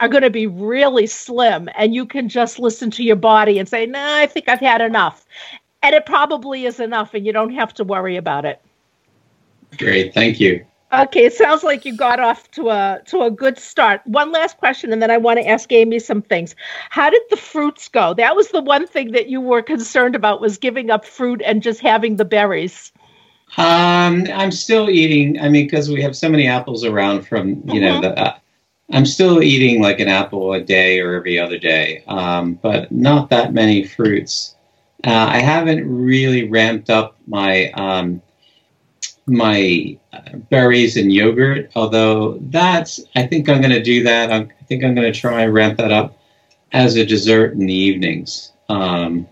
are 0.00 0.08
going 0.08 0.22
to 0.22 0.30
be 0.30 0.46
really 0.46 1.06
slim 1.06 1.68
and 1.76 1.94
you 1.94 2.06
can 2.06 2.28
just 2.28 2.58
listen 2.58 2.90
to 2.90 3.02
your 3.02 3.16
body 3.16 3.58
and 3.58 3.68
say 3.68 3.86
no 3.86 3.98
nah, 3.98 4.16
i 4.18 4.26
think 4.26 4.48
i've 4.48 4.60
had 4.60 4.80
enough 4.80 5.26
and 5.82 5.94
it 5.94 6.06
probably 6.06 6.66
is 6.66 6.80
enough 6.80 7.14
and 7.14 7.26
you 7.26 7.32
don't 7.32 7.54
have 7.54 7.72
to 7.74 7.84
worry 7.84 8.16
about 8.16 8.44
it 8.44 8.60
Great, 9.78 10.14
thank 10.14 10.40
you. 10.40 10.64
Okay, 10.92 11.24
it 11.24 11.34
sounds 11.34 11.64
like 11.64 11.84
you 11.84 11.96
got 11.96 12.20
off 12.20 12.48
to 12.52 12.70
a 12.70 13.00
to 13.06 13.22
a 13.22 13.30
good 13.30 13.58
start. 13.58 14.00
One 14.06 14.30
last 14.30 14.56
question, 14.58 14.92
and 14.92 15.02
then 15.02 15.10
I 15.10 15.16
want 15.18 15.40
to 15.40 15.46
ask 15.46 15.70
Amy 15.72 15.98
some 15.98 16.22
things. 16.22 16.54
How 16.90 17.10
did 17.10 17.22
the 17.28 17.36
fruits 17.36 17.88
go? 17.88 18.14
That 18.14 18.36
was 18.36 18.48
the 18.48 18.62
one 18.62 18.86
thing 18.86 19.10
that 19.12 19.28
you 19.28 19.40
were 19.40 19.62
concerned 19.62 20.14
about 20.14 20.40
was 20.40 20.58
giving 20.58 20.90
up 20.90 21.04
fruit 21.04 21.42
and 21.44 21.60
just 21.60 21.80
having 21.80 22.16
the 22.16 22.24
berries. 22.24 22.92
Um, 23.56 24.26
I'm 24.32 24.52
still 24.52 24.88
eating. 24.88 25.40
I 25.40 25.48
mean, 25.48 25.66
because 25.66 25.90
we 25.90 26.00
have 26.02 26.16
so 26.16 26.28
many 26.28 26.46
apples 26.46 26.84
around 26.84 27.26
from 27.26 27.62
you 27.66 27.80
know 27.80 27.98
Mhm. 27.98 28.02
the 28.02 28.18
uh, 28.18 28.36
I'm 28.92 29.06
still 29.06 29.42
eating 29.42 29.82
like 29.82 29.98
an 30.00 30.08
apple 30.08 30.52
a 30.52 30.60
day 30.60 31.00
or 31.00 31.14
every 31.14 31.38
other 31.38 31.58
day, 31.58 32.04
um, 32.06 32.54
but 32.54 32.92
not 32.92 33.30
that 33.30 33.52
many 33.52 33.84
fruits. 33.84 34.54
Uh, 35.04 35.26
I 35.28 35.38
haven't 35.38 35.88
really 35.88 36.48
ramped 36.48 36.88
up 36.88 37.16
my 37.26 37.70
um, 37.72 38.22
my 39.26 39.98
berries 40.50 40.96
and 40.96 41.12
yogurt, 41.12 41.70
although 41.74 42.38
that's 42.42 43.00
I 43.16 43.26
think 43.26 43.48
I'm 43.48 43.60
going 43.60 43.72
to 43.72 43.82
do 43.82 44.04
that. 44.04 44.32
I'm, 44.32 44.50
i 44.60 44.64
think 44.64 44.84
I'm 44.84 44.94
going 44.94 45.12
to 45.12 45.18
try 45.18 45.42
and 45.42 45.52
ramp 45.54 45.78
that 45.78 45.92
up 45.92 46.18
as 46.72 46.96
a 46.96 47.04
dessert 47.04 47.52
in 47.54 47.66
the 47.66 47.74
evenings. 47.74 48.52
Um, 48.68 49.26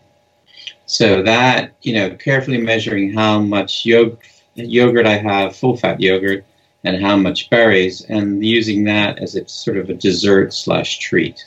so 0.87 1.23
that 1.23 1.75
you 1.82 1.94
know, 1.94 2.11
carefully 2.11 2.58
measuring 2.58 3.12
how 3.12 3.38
much 3.40 3.87
yog- 3.87 4.23
yogurt 4.54 5.06
I 5.06 5.16
have, 5.16 5.56
full 5.56 5.76
fat 5.76 6.00
yogurt, 6.00 6.44
and 6.85 7.03
how 7.03 7.17
much 7.17 7.50
berries, 7.50 8.03
and 8.03 8.45
using 8.45 8.85
that 8.85 9.19
as 9.19 9.35
a 9.35 9.49
sort 9.49 9.76
of 9.76 9.91
a 9.91 9.95
dessert 9.95 10.53
slash 10.53 10.99
treat. 10.99 11.45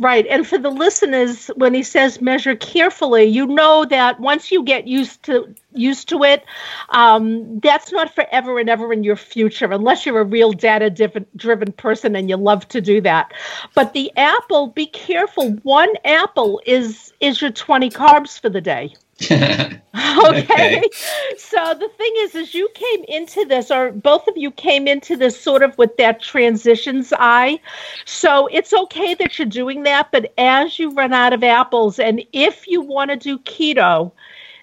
Right. 0.00 0.28
And 0.28 0.46
for 0.46 0.58
the 0.58 0.70
listeners, 0.70 1.48
when 1.56 1.74
he 1.74 1.82
says 1.82 2.20
measure 2.20 2.54
carefully, 2.54 3.24
you 3.24 3.48
know 3.48 3.84
that 3.86 4.20
once 4.20 4.52
you 4.52 4.62
get 4.62 4.86
used 4.86 5.24
to 5.24 5.52
used 5.72 6.08
to 6.10 6.22
it, 6.22 6.44
um, 6.90 7.58
that's 7.58 7.90
not 7.90 8.14
forever 8.14 8.60
and 8.60 8.70
ever 8.70 8.92
in 8.92 9.02
your 9.02 9.16
future, 9.16 9.72
unless 9.72 10.06
you're 10.06 10.20
a 10.20 10.24
real 10.24 10.52
data 10.52 10.88
driven 11.34 11.72
person 11.72 12.14
and 12.14 12.28
you 12.28 12.36
love 12.36 12.68
to 12.68 12.80
do 12.80 13.00
that. 13.00 13.32
But 13.74 13.92
the 13.92 14.12
apple, 14.16 14.68
be 14.68 14.86
careful. 14.86 15.50
One 15.64 15.92
apple 16.04 16.62
is 16.64 17.12
is 17.18 17.42
your 17.42 17.50
20 17.50 17.90
carbs 17.90 18.40
for 18.40 18.48
the 18.48 18.60
day. 18.60 18.94
okay? 19.20 19.80
okay. 19.96 20.82
So 21.36 21.74
the 21.74 21.90
thing 21.96 22.12
is, 22.18 22.34
is 22.36 22.54
you 22.54 22.68
came 22.74 23.04
into 23.08 23.44
this, 23.44 23.70
or 23.70 23.90
both 23.90 24.28
of 24.28 24.36
you 24.36 24.50
came 24.52 24.86
into 24.86 25.16
this 25.16 25.40
sort 25.40 25.62
of 25.62 25.76
with 25.76 25.96
that 25.96 26.22
transitions 26.22 27.12
eye. 27.18 27.60
So 28.04 28.46
it's 28.46 28.72
okay 28.72 29.14
that 29.14 29.38
you're 29.38 29.46
doing 29.46 29.82
that, 29.82 30.12
but 30.12 30.32
as 30.38 30.78
you 30.78 30.92
run 30.92 31.12
out 31.12 31.32
of 31.32 31.42
apples, 31.42 31.98
and 31.98 32.22
if 32.32 32.68
you 32.68 32.80
want 32.80 33.10
to 33.10 33.16
do 33.16 33.38
keto, 33.40 34.12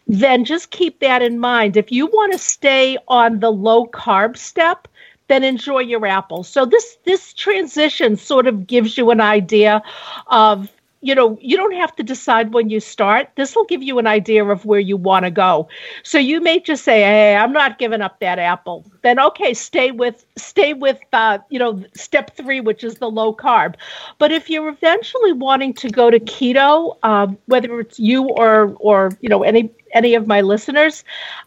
then 0.08 0.46
just 0.46 0.72
keep 0.72 1.00
that 1.00 1.22
in 1.22 1.40
mind. 1.40 1.76
If 1.76 1.92
you 1.92 2.06
want 2.06 2.32
to 2.32 2.40
stay 2.40 2.98
on 3.08 3.40
the 3.40 3.52
low 3.52 3.88
carb 3.88 4.38
step, 4.38 4.88
then 5.28 5.44
enjoy 5.44 5.80
your 5.80 6.06
apples. 6.06 6.48
So 6.48 6.66
this 6.66 6.98
this 7.04 7.34
transition 7.34 8.16
sort 8.16 8.48
of 8.48 8.68
gives 8.68 8.98
you 8.98 9.10
an 9.10 9.22
idea 9.22 9.82
of 10.28 10.72
you 11.06 11.16
know, 11.16 11.38
you 11.42 11.58
don't 11.58 11.76
have 11.76 11.96
to 11.98 12.04
decide 12.04 12.54
when 12.54 12.70
you 12.70 12.80
start. 12.80 13.30
This 13.36 13.56
will 13.56 13.66
give 13.66 13.84
you 13.84 14.00
an 14.00 14.08
idea 14.08 14.46
of 14.46 14.66
where 14.66 14.80
you 14.80 14.98
want 14.98 15.26
to 15.26 15.32
go. 15.32 15.68
So 16.04 16.18
you 16.18 16.42
may 16.42 16.60
just 16.60 16.84
say, 16.84 17.02
"Hey, 17.02 17.36
I'm 17.36 17.54
not 17.54 17.80
giving 17.80 18.02
up 18.02 18.20
that 18.20 18.40
apple." 18.40 18.86
Then 19.04 19.20
okay, 19.20 19.54
stay 19.54 19.92
with 19.92 20.26
stay 20.38 20.74
with 20.74 21.00
uh, 21.14 21.40
you 21.50 21.60
know 21.60 21.84
step 21.96 22.36
three, 22.36 22.60
which 22.62 22.84
is 22.84 22.96
the 22.96 23.10
low 23.10 23.34
carb. 23.34 23.76
But 24.20 24.32
if 24.32 24.50
you're 24.50 24.70
eventually 24.70 25.34
wanting 25.34 25.74
to 25.76 25.90
go 25.90 26.10
to 26.10 26.20
keto, 26.20 26.98
um, 27.04 27.38
whether 27.46 27.80
it's 27.80 28.00
you 28.00 28.24
or 28.30 28.76
or 28.80 29.12
you 29.22 29.30
know 29.30 29.44
any 29.44 29.72
any 29.94 30.16
of 30.16 30.28
my 30.28 30.42
listeners, 30.42 31.04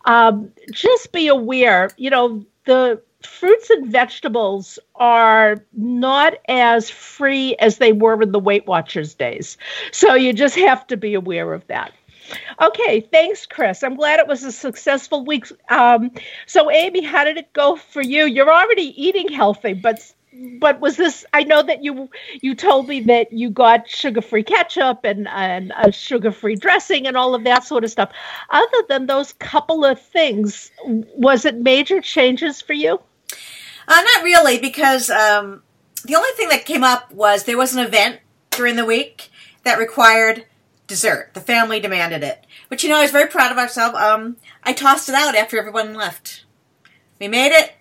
um, 0.06 0.50
just 0.72 1.12
be 1.12 1.28
aware. 1.28 1.90
You 1.96 2.10
know 2.10 2.44
the 2.64 3.00
fruits 3.22 3.70
and 3.70 3.86
vegetables 3.86 4.78
are 4.96 5.56
not 5.72 6.34
as 6.48 6.90
free 6.90 7.56
as 7.56 7.78
they 7.78 7.92
were 7.92 8.22
in 8.22 8.32
the 8.32 8.38
Weight 8.38 8.66
Watchers 8.66 9.14
days. 9.14 9.56
So 9.92 10.14
you 10.14 10.32
just 10.32 10.56
have 10.56 10.86
to 10.88 10.96
be 10.96 11.14
aware 11.14 11.52
of 11.52 11.66
that. 11.66 11.92
Okay, 12.60 13.00
thanks, 13.00 13.46
Chris. 13.46 13.82
I'm 13.82 13.96
glad 13.96 14.20
it 14.20 14.26
was 14.26 14.44
a 14.44 14.52
successful 14.52 15.24
week. 15.24 15.46
Um, 15.70 16.10
so, 16.46 16.70
Amy, 16.70 17.02
how 17.02 17.24
did 17.24 17.38
it 17.38 17.52
go 17.54 17.76
for 17.76 18.02
you? 18.02 18.26
You're 18.26 18.52
already 18.52 18.94
eating 19.02 19.28
healthy, 19.28 19.72
but 19.72 20.12
but 20.60 20.80
was 20.80 20.96
this? 20.96 21.24
I 21.32 21.44
know 21.44 21.62
that 21.62 21.82
you 21.82 22.08
you 22.40 22.54
told 22.54 22.88
me 22.88 23.00
that 23.02 23.32
you 23.32 23.50
got 23.50 23.88
sugar-free 23.88 24.44
ketchup 24.44 25.00
and 25.04 25.26
and 25.28 25.72
a 25.76 25.90
sugar-free 25.90 26.56
dressing 26.56 27.06
and 27.06 27.16
all 27.16 27.34
of 27.34 27.44
that 27.44 27.64
sort 27.64 27.84
of 27.84 27.90
stuff. 27.90 28.12
Other 28.50 28.82
than 28.88 29.06
those 29.06 29.32
couple 29.34 29.84
of 29.84 30.00
things, 30.00 30.70
was 30.84 31.44
it 31.44 31.56
major 31.56 32.00
changes 32.00 32.60
for 32.60 32.72
you? 32.72 33.00
Uh, 33.88 34.02
not 34.14 34.22
really, 34.22 34.58
because 34.58 35.10
um, 35.10 35.62
the 36.04 36.14
only 36.14 36.30
thing 36.36 36.50
that 36.50 36.64
came 36.66 36.84
up 36.84 37.12
was 37.12 37.44
there 37.44 37.58
was 37.58 37.74
an 37.74 37.84
event 37.84 38.20
during 38.50 38.76
the 38.76 38.84
week 38.84 39.30
that 39.64 39.78
required 39.78 40.44
dessert. 40.86 41.30
The 41.34 41.40
family 41.40 41.80
demanded 41.80 42.22
it, 42.22 42.46
which 42.68 42.84
you 42.84 42.90
know 42.90 42.98
I 42.98 43.02
was 43.02 43.10
very 43.10 43.28
proud 43.28 43.50
of 43.50 43.58
ourselves. 43.58 43.96
Um, 43.96 44.36
I 44.62 44.72
tossed 44.72 45.08
it 45.08 45.14
out 45.14 45.34
after 45.34 45.58
everyone 45.58 45.94
left. 45.94 46.44
We 47.18 47.28
made 47.28 47.52
it, 47.52 47.72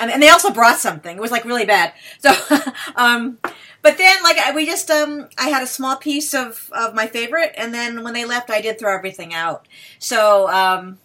and, 0.00 0.10
and 0.10 0.22
they 0.22 0.30
also 0.30 0.50
brought 0.50 0.78
something. 0.78 1.16
It 1.16 1.20
was 1.20 1.30
like 1.30 1.44
really 1.44 1.66
bad. 1.66 1.92
So, 2.18 2.32
um, 2.96 3.38
but 3.82 3.98
then 3.98 4.22
like 4.22 4.54
we 4.54 4.66
just 4.66 4.90
um, 4.90 5.28
I 5.38 5.48
had 5.48 5.62
a 5.62 5.66
small 5.66 5.96
piece 5.96 6.34
of 6.34 6.70
of 6.72 6.94
my 6.94 7.06
favorite, 7.06 7.52
and 7.56 7.72
then 7.72 8.02
when 8.02 8.14
they 8.14 8.24
left, 8.24 8.50
I 8.50 8.60
did 8.60 8.78
throw 8.78 8.94
everything 8.94 9.32
out. 9.32 9.68
So, 9.98 10.48
um, 10.48 10.98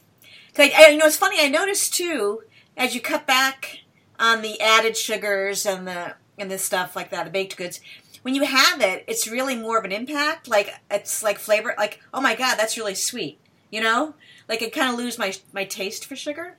I, 0.57 0.71
I, 0.75 0.89
you 0.89 0.97
know, 0.97 1.05
it's 1.05 1.17
funny. 1.17 1.37
I 1.39 1.49
noticed 1.49 1.93
too 1.93 2.41
as 2.77 2.95
you 2.95 3.01
cut 3.01 3.27
back 3.27 3.79
on 4.19 4.41
the 4.41 4.59
added 4.61 4.97
sugars 4.97 5.65
and 5.65 5.87
the 5.87 6.15
and 6.37 6.49
this 6.49 6.65
stuff 6.65 6.95
like 6.95 7.11
that, 7.11 7.25
the 7.25 7.31
baked 7.31 7.57
goods. 7.57 7.79
When 8.21 8.33
you 8.33 8.43
have 8.43 8.81
it, 8.81 9.03
it's 9.07 9.27
really 9.27 9.55
more 9.55 9.77
of 9.77 9.85
an 9.85 9.91
impact. 9.91 10.47
Like 10.47 10.73
it's 10.89 11.21
like 11.21 11.37
flavor. 11.37 11.75
Like 11.77 12.01
oh 12.13 12.21
my 12.21 12.35
god, 12.35 12.55
that's 12.57 12.77
really 12.77 12.95
sweet. 12.95 13.39
You 13.71 13.81
know, 13.81 14.15
like 14.47 14.61
I 14.61 14.69
kind 14.69 14.91
of 14.91 14.97
lose 14.97 15.19
my 15.19 15.33
my 15.53 15.65
taste 15.65 16.05
for 16.05 16.15
sugar, 16.15 16.57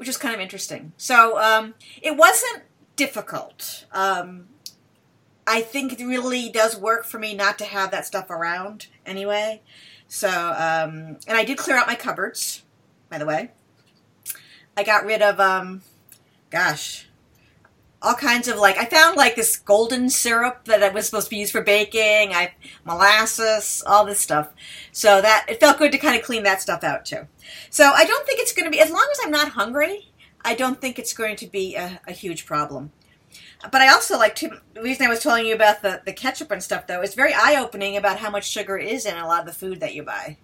which 0.00 0.08
is 0.08 0.16
kind 0.16 0.34
of 0.34 0.40
interesting. 0.40 0.94
So 0.96 1.38
um, 1.38 1.74
it 2.00 2.16
wasn't 2.16 2.62
difficult. 2.96 3.84
Um, 3.92 4.46
I 5.46 5.60
think 5.60 6.00
it 6.00 6.02
really 6.02 6.48
does 6.48 6.74
work 6.74 7.04
for 7.04 7.18
me 7.18 7.34
not 7.34 7.58
to 7.58 7.66
have 7.66 7.90
that 7.90 8.06
stuff 8.06 8.30
around 8.30 8.86
anyway. 9.04 9.60
So 10.08 10.30
um, 10.30 11.18
and 11.26 11.36
I 11.36 11.44
did 11.44 11.58
clear 11.58 11.76
out 11.76 11.86
my 11.86 11.96
cupboards, 11.96 12.62
by 13.10 13.18
the 13.18 13.26
way. 13.26 13.50
I 14.74 14.84
got 14.84 15.04
rid 15.04 15.20
of 15.20 15.38
um, 15.38 15.82
gosh, 16.48 17.06
all 18.02 18.14
kinds 18.14 18.48
of 18.48 18.56
like 18.58 18.78
I 18.78 18.86
found 18.86 19.16
like 19.16 19.36
this 19.36 19.56
golden 19.56 20.08
syrup 20.08 20.64
that 20.64 20.82
I 20.82 20.88
was 20.88 21.06
supposed 21.06 21.26
to 21.26 21.30
be 21.30 21.38
used 21.38 21.52
for 21.52 21.62
baking. 21.62 22.32
I 22.32 22.54
molasses, 22.84 23.82
all 23.86 24.06
this 24.06 24.20
stuff. 24.20 24.48
So 24.92 25.20
that 25.20 25.46
it 25.48 25.60
felt 25.60 25.78
good 25.78 25.92
to 25.92 25.98
kind 25.98 26.16
of 26.16 26.24
clean 26.24 26.42
that 26.44 26.62
stuff 26.62 26.82
out 26.82 27.04
too. 27.04 27.26
So 27.68 27.90
I 27.94 28.04
don't 28.04 28.26
think 28.26 28.40
it's 28.40 28.52
going 28.52 28.64
to 28.64 28.70
be 28.70 28.80
as 28.80 28.90
long 28.90 29.06
as 29.12 29.20
I'm 29.22 29.30
not 29.30 29.50
hungry. 29.50 30.10
I 30.42 30.54
don't 30.54 30.80
think 30.80 30.98
it's 30.98 31.12
going 31.12 31.36
to 31.36 31.46
be 31.46 31.76
a, 31.76 32.00
a 32.06 32.12
huge 32.12 32.46
problem. 32.46 32.92
But 33.70 33.82
I 33.82 33.88
also 33.88 34.16
like 34.16 34.34
to. 34.36 34.58
The 34.72 34.82
reason 34.82 35.04
I 35.04 35.10
was 35.10 35.20
telling 35.20 35.44
you 35.44 35.54
about 35.54 35.82
the 35.82 36.00
the 36.04 36.14
ketchup 36.14 36.50
and 36.50 36.62
stuff 36.62 36.86
though 36.86 37.02
is 37.02 37.14
very 37.14 37.34
eye 37.34 37.56
opening 37.60 37.96
about 37.96 38.18
how 38.18 38.30
much 38.30 38.48
sugar 38.48 38.78
is 38.78 39.04
in 39.04 39.16
a 39.16 39.26
lot 39.26 39.40
of 39.40 39.46
the 39.46 39.52
food 39.52 39.80
that 39.80 39.94
you 39.94 40.02
buy. 40.02 40.38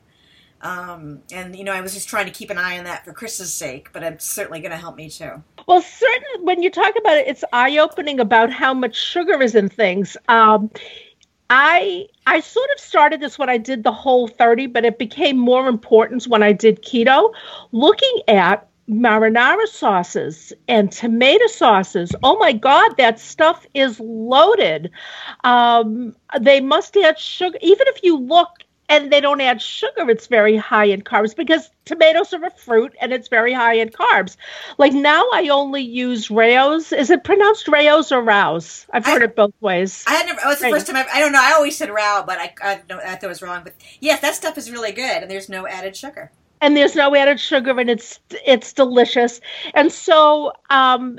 Um, 0.62 1.22
and 1.32 1.56
you 1.56 1.64
know, 1.64 1.72
I 1.72 1.80
was 1.80 1.94
just 1.94 2.08
trying 2.08 2.26
to 2.26 2.32
keep 2.32 2.50
an 2.50 2.58
eye 2.58 2.78
on 2.78 2.84
that 2.84 3.04
for 3.04 3.12
Chris's 3.12 3.52
sake, 3.52 3.90
but 3.92 4.02
it's 4.02 4.24
certainly 4.24 4.60
going 4.60 4.70
to 4.70 4.76
help 4.76 4.96
me 4.96 5.10
too. 5.10 5.42
Well, 5.66 5.82
certainly, 5.82 6.44
when 6.44 6.62
you 6.62 6.70
talk 6.70 6.94
about 6.98 7.18
it, 7.18 7.26
it's 7.26 7.44
eye 7.52 7.78
opening 7.78 8.20
about 8.20 8.52
how 8.52 8.72
much 8.72 8.96
sugar 8.96 9.42
is 9.42 9.54
in 9.54 9.68
things. 9.68 10.16
Um, 10.28 10.70
I 11.50 12.06
I 12.26 12.40
sort 12.40 12.68
of 12.74 12.80
started 12.80 13.20
this 13.20 13.38
when 13.38 13.48
I 13.48 13.58
did 13.58 13.84
the 13.84 13.92
whole 13.92 14.28
30, 14.28 14.66
but 14.68 14.84
it 14.84 14.98
became 14.98 15.38
more 15.38 15.68
important 15.68 16.24
when 16.26 16.42
I 16.42 16.52
did 16.52 16.82
keto, 16.82 17.32
looking 17.72 18.22
at 18.28 18.68
marinara 18.88 19.66
sauces 19.66 20.52
and 20.68 20.92
tomato 20.92 21.46
sauces. 21.48 22.14
Oh 22.22 22.36
my 22.38 22.52
God, 22.52 22.96
that 22.98 23.18
stuff 23.18 23.66
is 23.74 23.98
loaded. 24.00 24.90
Um, 25.44 26.14
they 26.40 26.60
must 26.60 26.96
add 26.96 27.18
sugar. 27.18 27.58
Even 27.60 27.86
if 27.88 28.02
you 28.02 28.18
look 28.18 28.50
and 28.88 29.12
they 29.12 29.20
don't 29.20 29.40
add 29.40 29.60
sugar, 29.60 30.08
it's 30.08 30.26
very 30.26 30.56
high 30.56 30.84
in 30.84 31.02
carbs 31.02 31.34
because 31.34 31.70
tomatoes 31.84 32.32
are 32.32 32.44
a 32.44 32.50
fruit 32.50 32.94
and 33.00 33.12
it's 33.12 33.28
very 33.28 33.52
high 33.52 33.74
in 33.74 33.88
carbs. 33.88 34.36
Like 34.78 34.92
now, 34.92 35.24
I 35.32 35.48
only 35.48 35.82
use 35.82 36.30
Rao's. 36.30 36.92
Is 36.92 37.10
it 37.10 37.24
pronounced 37.24 37.68
Rao's 37.68 38.12
or 38.12 38.22
Rouse? 38.22 38.86
I've 38.92 39.04
heard 39.04 39.22
I, 39.22 39.26
it 39.26 39.36
both 39.36 39.54
ways. 39.60 40.04
I 40.06 40.14
had 40.14 40.26
never. 40.26 40.40
It 40.40 40.46
was 40.46 40.60
the 40.60 40.70
first 40.70 40.86
time. 40.86 40.96
I've, 40.96 41.06
I 41.12 41.18
do 41.18 41.30
not 41.30 41.32
know. 41.32 41.40
I 41.42 41.52
always 41.52 41.76
said 41.76 41.90
Rao, 41.90 42.24
but 42.26 42.38
I 42.38 42.54
I, 42.62 42.72
I 42.90 43.14
thought 43.16 43.24
it 43.24 43.28
was 43.28 43.42
wrong. 43.42 43.62
But 43.64 43.74
yes, 44.00 44.20
that 44.20 44.34
stuff 44.34 44.56
is 44.56 44.70
really 44.70 44.92
good, 44.92 45.22
and 45.22 45.30
there's 45.30 45.48
no 45.48 45.66
added 45.66 45.96
sugar. 45.96 46.30
And 46.60 46.76
there's 46.76 46.94
no 46.94 47.14
added 47.14 47.40
sugar, 47.40 47.78
and 47.78 47.90
it's 47.90 48.20
it's 48.46 48.72
delicious. 48.72 49.40
And 49.74 49.92
so, 49.92 50.52
um, 50.70 51.18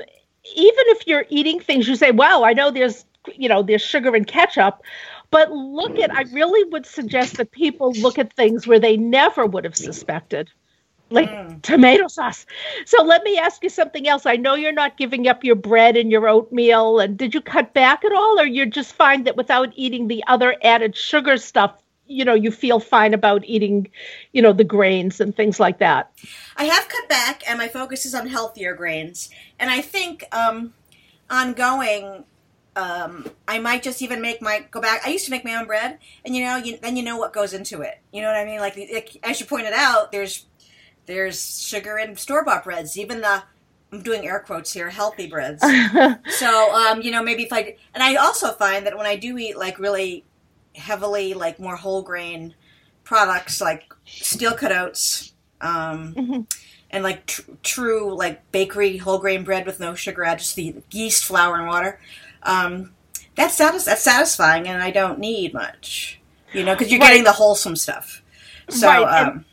even 0.56 0.84
if 0.88 1.06
you're 1.06 1.26
eating 1.28 1.60
things, 1.60 1.86
you 1.86 1.96
say, 1.96 2.10
"Well, 2.10 2.44
I 2.44 2.54
know 2.54 2.70
there's 2.70 3.04
you 3.34 3.48
know 3.48 3.62
there's 3.62 3.82
sugar 3.82 4.16
in 4.16 4.24
ketchup." 4.24 4.82
But 5.30 5.52
look 5.52 5.98
at, 5.98 6.10
I 6.10 6.22
really 6.32 6.64
would 6.70 6.86
suggest 6.86 7.36
that 7.36 7.50
people 7.50 7.92
look 7.92 8.18
at 8.18 8.32
things 8.32 8.66
where 8.66 8.80
they 8.80 8.96
never 8.96 9.44
would 9.44 9.64
have 9.64 9.76
suspected, 9.76 10.50
like 11.10 11.28
mm. 11.28 11.60
tomato 11.60 12.08
sauce. 12.08 12.46
So 12.86 13.02
let 13.02 13.22
me 13.24 13.36
ask 13.36 13.62
you 13.62 13.68
something 13.68 14.08
else. 14.08 14.24
I 14.24 14.36
know 14.36 14.54
you're 14.54 14.72
not 14.72 14.96
giving 14.96 15.28
up 15.28 15.44
your 15.44 15.54
bread 15.54 15.98
and 15.98 16.10
your 16.10 16.28
oatmeal, 16.28 16.98
and 16.98 17.18
did 17.18 17.34
you 17.34 17.42
cut 17.42 17.74
back 17.74 18.04
at 18.04 18.12
all, 18.12 18.40
or 18.40 18.46
you 18.46 18.64
just 18.64 18.94
find 18.94 19.26
that 19.26 19.36
without 19.36 19.70
eating 19.76 20.08
the 20.08 20.24
other 20.26 20.56
added 20.62 20.96
sugar 20.96 21.36
stuff, 21.36 21.82
you 22.06 22.24
know, 22.24 22.34
you 22.34 22.50
feel 22.50 22.80
fine 22.80 23.12
about 23.12 23.44
eating, 23.44 23.86
you 24.32 24.40
know, 24.40 24.54
the 24.54 24.64
grains 24.64 25.20
and 25.20 25.36
things 25.36 25.60
like 25.60 25.78
that? 25.78 26.10
I 26.56 26.64
have 26.64 26.88
cut 26.88 27.06
back, 27.06 27.42
and 27.46 27.58
my 27.58 27.68
focus 27.68 28.06
is 28.06 28.14
on 28.14 28.28
healthier 28.28 28.74
grains, 28.74 29.28
and 29.58 29.70
I 29.70 29.82
think 29.82 30.24
um, 30.32 30.72
ongoing 31.28 32.24
um, 32.78 33.28
I 33.48 33.58
might 33.58 33.82
just 33.82 34.02
even 34.02 34.20
make 34.20 34.40
my 34.40 34.64
go 34.70 34.80
back. 34.80 35.02
I 35.04 35.10
used 35.10 35.24
to 35.24 35.30
make 35.30 35.44
my 35.44 35.56
own 35.56 35.66
bread, 35.66 35.98
and 36.24 36.36
you 36.36 36.44
know, 36.44 36.56
you, 36.56 36.78
then 36.78 36.96
you 36.96 37.02
know 37.02 37.16
what 37.16 37.32
goes 37.32 37.52
into 37.52 37.80
it. 37.82 38.00
You 38.12 38.22
know 38.22 38.28
what 38.28 38.36
I 38.36 38.44
mean? 38.44 38.60
Like, 38.60 38.76
like 38.76 39.16
as 39.24 39.40
you 39.40 39.46
pointed 39.46 39.72
out, 39.72 40.12
there's 40.12 40.46
there's 41.06 41.60
sugar 41.60 41.98
in 41.98 42.16
store 42.16 42.44
bought 42.44 42.64
breads, 42.64 42.96
even 42.96 43.20
the 43.20 43.42
I'm 43.92 44.02
doing 44.02 44.26
air 44.26 44.40
quotes 44.40 44.72
here, 44.72 44.90
healthy 44.90 45.26
breads. 45.26 45.62
so, 46.28 46.74
um, 46.74 47.00
you 47.00 47.10
know, 47.10 47.22
maybe 47.22 47.44
if 47.44 47.52
I 47.52 47.76
and 47.94 48.02
I 48.02 48.16
also 48.16 48.52
find 48.52 48.86
that 48.86 48.96
when 48.96 49.06
I 49.06 49.16
do 49.16 49.36
eat 49.38 49.56
like 49.56 49.78
really 49.78 50.24
heavily, 50.74 51.34
like 51.34 51.58
more 51.58 51.76
whole 51.76 52.02
grain 52.02 52.54
products, 53.04 53.60
like 53.60 53.92
steel 54.04 54.54
cut 54.54 54.72
oats, 54.72 55.32
um, 55.60 56.14
mm-hmm. 56.14 56.40
and 56.90 57.02
like 57.02 57.26
tr- 57.26 57.42
true 57.62 58.14
like 58.14 58.52
bakery 58.52 58.98
whole 58.98 59.18
grain 59.18 59.42
bread 59.42 59.66
with 59.66 59.80
no 59.80 59.94
sugar 59.94 60.22
added, 60.22 60.40
just 60.40 60.54
the 60.54 60.76
yeast, 60.92 61.24
flour, 61.24 61.56
and 61.56 61.66
water. 61.66 61.98
Um, 62.48 62.94
that's 63.36 63.56
satis- 63.56 63.84
that's 63.84 64.02
satisfying, 64.02 64.66
and 64.66 64.82
I 64.82 64.90
don't 64.90 65.18
need 65.18 65.54
much, 65.54 66.20
you 66.52 66.64
know, 66.64 66.74
because 66.74 66.90
you're 66.90 67.00
right. 67.00 67.08
getting 67.08 67.24
the 67.24 67.32
wholesome 67.32 67.76
stuff. 67.76 68.22
So, 68.68 68.88
right. 68.88 69.26
um, 69.28 69.44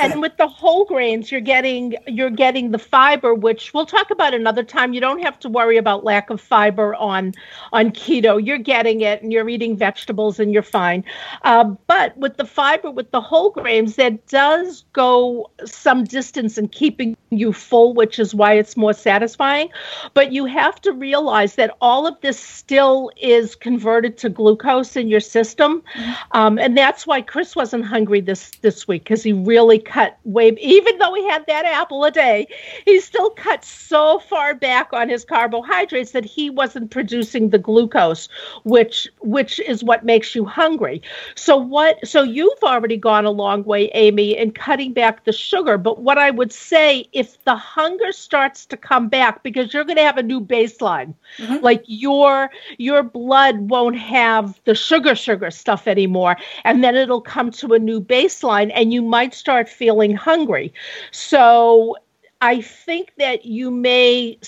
and 0.00 0.20
with 0.20 0.36
the 0.36 0.48
whole 0.48 0.84
grains 0.84 1.30
you're 1.30 1.40
getting 1.40 1.94
you're 2.06 2.30
getting 2.30 2.70
the 2.70 2.78
fiber 2.78 3.34
which 3.34 3.72
we'll 3.74 3.86
talk 3.86 4.10
about 4.10 4.34
another 4.34 4.62
time. 4.62 4.92
You 4.92 5.00
don't 5.00 5.22
have 5.22 5.38
to 5.40 5.48
worry 5.48 5.76
about 5.76 6.04
lack 6.04 6.30
of 6.30 6.40
fiber 6.40 6.94
on 6.94 7.34
on 7.72 7.90
keto. 7.90 8.44
You're 8.44 8.58
getting 8.58 9.00
it 9.00 9.22
and 9.22 9.32
you're 9.32 9.48
eating 9.48 9.76
vegetables 9.76 10.38
and 10.38 10.52
you're 10.52 10.62
fine. 10.62 11.04
Uh, 11.42 11.64
but 11.86 12.16
with 12.16 12.36
the 12.36 12.44
fiber 12.44 12.90
with 12.90 13.10
the 13.10 13.20
whole 13.20 13.50
grains 13.50 13.96
that 13.96 14.26
does 14.28 14.84
go 14.92 15.50
some 15.64 16.04
distance 16.04 16.58
in 16.58 16.68
keeping 16.68 17.16
you 17.30 17.52
full 17.52 17.94
which 17.94 18.18
is 18.18 18.34
why 18.34 18.54
it's 18.54 18.76
more 18.76 18.92
satisfying. 18.92 19.68
But 20.14 20.32
you 20.32 20.46
have 20.46 20.80
to 20.82 20.92
realize 20.92 21.54
that 21.56 21.76
all 21.80 22.06
of 22.06 22.20
this 22.20 22.38
still 22.38 23.10
is 23.16 23.54
converted 23.54 24.18
to 24.18 24.28
glucose 24.28 24.96
in 24.96 25.08
your 25.08 25.20
system. 25.20 25.82
Mm-hmm. 25.94 26.12
um, 26.32 26.58
and 26.58 26.76
that's 26.76 27.06
why 27.06 27.20
chris 27.22 27.56
wasn't 27.56 27.84
hungry 27.84 28.20
this 28.20 28.50
this 28.62 28.86
week 28.86 29.04
because 29.04 29.22
he 29.22 29.32
really 29.32 29.78
cut 29.90 30.18
way, 30.24 30.56
even 30.60 30.98
though 30.98 31.14
he 31.14 31.28
had 31.28 31.44
that 31.46 31.64
apple 31.64 32.04
a 32.04 32.10
day, 32.10 32.46
he 32.84 33.00
still 33.00 33.30
cut 33.30 33.64
so 33.64 34.18
far 34.20 34.54
back 34.54 34.92
on 34.92 35.08
his 35.08 35.24
carbohydrates 35.24 36.12
that 36.12 36.24
he 36.24 36.48
wasn't 36.48 36.90
producing 36.90 37.50
the 37.50 37.58
glucose, 37.58 38.28
which 38.64 39.08
which 39.20 39.58
is 39.60 39.82
what 39.82 40.04
makes 40.04 40.34
you 40.34 40.44
hungry. 40.44 41.02
So 41.34 41.56
what? 41.56 42.06
So 42.06 42.22
you've 42.22 42.62
already 42.62 42.96
gone 42.96 43.24
a 43.24 43.30
long 43.30 43.64
way, 43.64 43.88
Amy, 43.94 44.36
in 44.36 44.52
cutting 44.52 44.92
back 44.92 45.24
the 45.24 45.32
sugar. 45.32 45.76
But 45.78 46.02
what 46.02 46.18
I 46.18 46.30
would 46.30 46.52
say, 46.52 47.08
if 47.12 47.42
the 47.44 47.56
hunger 47.56 48.12
starts 48.12 48.66
to 48.66 48.76
come 48.76 49.08
back, 49.08 49.42
because 49.42 49.72
you're 49.72 49.84
going 49.84 49.96
to 49.96 50.04
have 50.04 50.18
a 50.18 50.22
new 50.22 50.40
baseline, 50.40 51.14
mm-hmm. 51.38 51.64
like 51.64 51.82
your 51.86 52.50
your 52.78 53.02
blood 53.02 53.58
won't 53.58 53.98
have 53.98 54.60
the 54.64 54.74
sugar 54.74 55.14
sugar 55.14 55.50
stuff 55.50 55.88
anymore, 55.88 56.36
and 56.64 56.84
then 56.84 56.94
it'll 56.94 57.20
come 57.20 57.50
to 57.50 57.74
a 57.74 57.78
new 57.78 58.00
baseline, 58.00 58.70
and 58.74 58.92
you 58.92 59.02
might 59.02 59.34
start 59.34 59.68
feeling 59.70 60.14
hungry. 60.14 60.72
So 61.10 61.96
I 62.40 62.60
think 62.60 63.12
that 63.18 63.44
you 63.44 63.70
may 63.70 64.38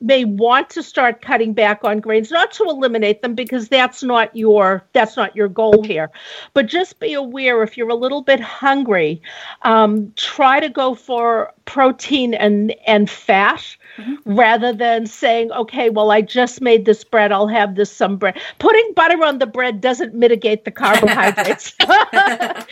may 0.00 0.24
want 0.26 0.68
to 0.68 0.82
start 0.82 1.22
cutting 1.22 1.54
back 1.54 1.82
on 1.82 2.00
grains 2.00 2.30
not 2.30 2.52
to 2.52 2.64
eliminate 2.64 3.22
them 3.22 3.34
because 3.34 3.68
that's 3.68 4.02
not 4.02 4.34
your 4.36 4.86
that's 4.92 5.16
not 5.16 5.34
your 5.34 5.48
goal 5.48 5.82
here 5.82 6.10
but 6.52 6.66
just 6.66 7.00
be 7.00 7.14
aware 7.14 7.62
if 7.62 7.78
you're 7.78 7.88
a 7.88 7.94
little 7.94 8.20
bit 8.20 8.38
hungry 8.38 9.22
um, 9.62 10.12
try 10.14 10.60
to 10.60 10.68
go 10.68 10.94
for 10.94 11.50
protein 11.64 12.34
and 12.34 12.74
and 12.86 13.08
fat 13.08 13.76
mm-hmm. 13.98 14.34
rather 14.34 14.72
than 14.72 15.06
saying, 15.06 15.52
okay, 15.52 15.90
well, 15.90 16.10
I 16.10 16.20
just 16.20 16.60
made 16.60 16.84
this 16.84 17.04
bread, 17.04 17.32
I'll 17.32 17.48
have 17.48 17.74
this 17.74 17.92
some 17.92 18.16
bread. 18.16 18.40
Putting 18.58 18.92
butter 18.94 19.22
on 19.24 19.38
the 19.38 19.46
bread 19.46 19.80
doesn't 19.80 20.14
mitigate 20.14 20.64
the 20.64 20.70
carbohydrates. 20.72 21.74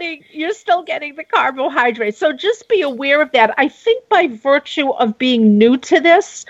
you're 0.00 0.16
you're 0.16 0.18
still 0.18 0.26
getting 0.30 0.40
you're 0.40 0.52
still 0.52 0.82
getting 0.82 1.14
the 1.16 1.24
carbohydrates. 1.24 2.18
So 2.18 2.32
just 2.32 2.68
be 2.68 2.82
aware 2.82 3.20
of 3.20 3.32
that. 3.32 3.54
I 3.58 3.68
think 3.68 4.08
by 4.08 4.28
virtue 4.28 4.90
of 4.90 5.18
being 5.18 5.58
new 5.58 5.76
to 5.78 6.00
this, 6.00 6.46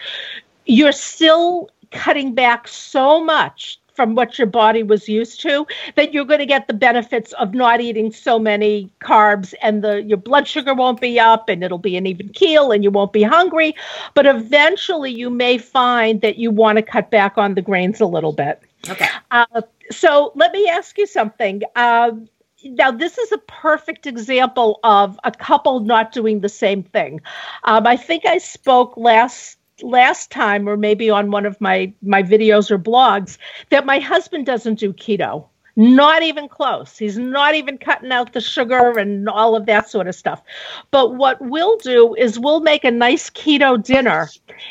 you're 0.67 0.93
still 0.93 1.71
cutting 1.91 2.35
back 2.35 2.69
so 2.69 3.23
much 3.23 3.81
from 3.95 4.15
what 4.15 4.39
your 4.39 4.47
body 4.47 4.83
was 4.83 5.09
used 5.09 5.43
to 5.43 5.67
that 5.97 6.15
you're 6.15 6.25
going 6.25 6.39
to 6.39 6.47
get 6.47 6.67
the 6.69 6.73
benefits 6.73 7.33
of 7.35 7.53
not 7.53 7.83
eating 7.83 8.11
so 8.11 8.39
many 8.39 8.89
carbs 9.03 9.53
and 9.61 9.85
the 9.85 10.03
your 10.05 10.17
blood 10.17 10.49
sugar 10.49 10.73
won't 10.73 11.01
be 11.01 11.21
up 11.21 11.51
and 11.51 11.63
it'll 11.63 11.77
be 11.77 11.97
an 11.97 12.07
even 12.07 12.29
keel 12.31 12.73
and 12.73 12.83
you 12.83 12.91
won't 12.91 13.13
be 13.13 13.23
hungry 13.23 13.75
but 14.15 14.25
eventually 14.25 15.11
you 15.11 15.29
may 15.29 15.59
find 15.59 16.23
that 16.23 16.37
you 16.37 16.51
want 16.51 16.77
to 16.77 16.83
cut 16.83 17.11
back 17.11 17.37
on 17.37 17.55
the 17.55 17.61
grains 17.61 18.01
a 18.01 18.07
little 18.07 18.33
bit 18.33 18.63
okay 18.89 19.09
uh, 19.33 19.61
so 19.91 20.33
let 20.35 20.53
me 20.53 20.67
ask 20.69 20.97
you 20.97 21.07
something 21.07 21.61
uh, 21.77 22.11
now 22.64 22.90
this 22.90 23.18
is 23.18 23.33
a 23.33 23.38
perfect 23.38 24.07
example 24.07 24.81
of 24.85 25.18
a 25.25 25.31
couple 25.31 25.81
not 25.81 26.12
doing 26.12 26.40
the 26.40 26.49
same 26.49 26.83
thing. 26.83 27.20
Um, 27.64 27.87
i 27.87 27.96
think 27.96 28.27
i 28.27 28.38
spoke 28.38 28.96
last 28.96 29.59
last 29.83 30.31
time 30.31 30.68
or 30.68 30.77
maybe 30.77 31.11
on 31.11 31.31
one 31.31 31.46
of 31.46 31.61
my 31.61 31.92
my 32.03 32.23
videos 32.23 32.70
or 32.70 32.79
blogs 32.79 33.38
that 33.70 33.87
my 33.87 33.99
husband 33.99 34.46
doesn't 34.46 34.79
do 34.79 34.92
keto 34.92 35.46
not 35.81 36.23
even 36.23 36.49
close 36.49 36.99
he's 36.99 37.19
not 37.19 37.55
even 37.55 37.79
cutting 37.79 38.12
out 38.12 38.33
the 38.33 38.40
sugar 38.40 38.99
and 38.99 39.29
all 39.29 39.57
of 39.57 39.66
that 39.66 39.88
sort 39.88 40.07
of 40.07 40.14
stuff 40.14 40.43
but 40.90 41.14
what 41.14 41.40
we'll 41.40 41.77
do 41.79 42.14
is 42.14 42.38
we'll 42.38 42.61
make 42.61 42.85
a 42.85 42.90
nice 42.90 43.31
keto 43.31 43.83
dinner 43.83 44.29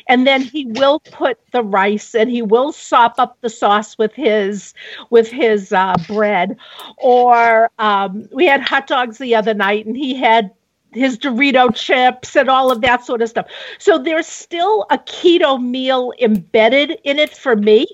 and 0.08 0.28
then 0.28 0.42
he 0.42 0.66
will 0.66 1.00
put 1.00 1.40
the 1.52 1.64
rice 1.64 2.14
and 2.14 2.30
he 2.30 2.42
will 2.42 2.72
sop 2.72 3.16
up 3.18 3.38
the 3.42 3.50
sauce 3.50 3.98
with 3.98 4.14
his 4.14 4.74
with 5.10 5.30
his 5.30 5.72
uh, 5.74 5.96
bread 6.08 6.56
or 6.98 7.72
um, 7.80 8.28
we 8.32 8.46
had 8.46 8.62
hot 8.62 8.88
dogs 8.88 9.18
the 9.18 9.36
other 9.36 9.54
night 9.54 9.86
and 9.86 9.98
he 9.98 10.14
had 10.14 10.52
his 10.92 11.18
Dorito 11.18 11.74
chips 11.76 12.36
and 12.36 12.50
all 12.50 12.72
of 12.72 12.82
that 12.82 13.06
sort 13.06 13.22
of 13.22 13.30
stuff. 13.30 13.48
So 13.78 13.98
there's 13.98 14.28
still 14.28 14.86
a 14.90 14.98
keto 14.98 15.62
meal 15.62 16.14
embedded 16.20 16.98
in 17.04 17.20
it 17.20 17.36
for 17.36 17.56
me. 17.56 17.88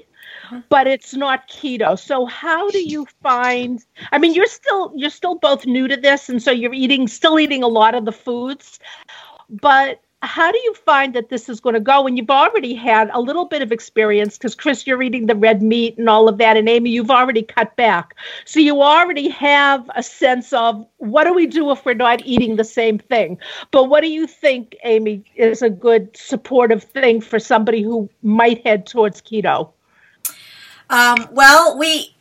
But 0.69 0.87
it's 0.87 1.13
not 1.13 1.47
keto. 1.49 1.97
So 1.97 2.25
how 2.25 2.69
do 2.69 2.83
you 2.83 3.05
find 3.21 3.83
I 4.11 4.17
mean 4.17 4.33
you're 4.33 4.47
still 4.47 4.91
you're 4.95 5.09
still 5.09 5.35
both 5.35 5.65
new 5.65 5.87
to 5.87 5.97
this 5.97 6.29
and 6.29 6.41
so 6.41 6.51
you're 6.51 6.73
eating 6.73 7.07
still 7.07 7.39
eating 7.39 7.63
a 7.63 7.67
lot 7.67 7.95
of 7.95 8.05
the 8.05 8.11
foods, 8.11 8.79
but 9.49 10.01
how 10.21 10.51
do 10.51 10.57
you 10.63 10.73
find 10.73 11.13
that 11.13 11.29
this 11.29 11.49
is 11.49 11.59
going 11.59 11.75
to 11.75 11.79
go 11.79 12.01
when 12.01 12.17
you've 12.17 12.31
already 12.31 12.73
had 12.73 13.11
a 13.13 13.21
little 13.21 13.45
bit 13.45 13.61
of 13.61 13.71
experience? 13.71 14.37
Because 14.37 14.55
chris 14.55 14.87
you're 14.87 15.03
eating 15.03 15.27
the 15.27 15.35
red 15.35 15.61
meat 15.61 15.97
and 15.97 16.09
all 16.09 16.27
of 16.27 16.37
that 16.39 16.57
and 16.57 16.67
amy 16.67 16.89
you've 16.89 17.11
already 17.11 17.43
cut 17.43 17.75
back. 17.75 18.15
So 18.45 18.59
you 18.59 18.81
already 18.81 19.29
have 19.29 19.89
a 19.95 20.01
sense 20.01 20.51
of 20.53 20.85
what 20.97 21.25
do 21.25 21.33
we 21.33 21.45
do 21.45 21.69
if 21.71 21.85
we're 21.85 21.93
not 21.93 22.25
eating 22.25 22.55
the 22.55 22.63
same 22.63 22.97
thing? 22.97 23.37
But 23.71 23.85
what 23.85 24.01
do 24.01 24.07
you 24.07 24.25
think 24.25 24.75
amy 24.83 25.23
is 25.35 25.61
a 25.61 25.69
good 25.69 26.15
supportive 26.15 26.83
thing 26.83 27.21
for 27.21 27.39
somebody 27.39 27.83
who 27.83 28.09
might 28.23 28.65
head 28.65 28.87
towards 28.87 29.21
keto 29.21 29.71
um, 30.89 31.27
well 31.31 31.77
we 31.77 32.15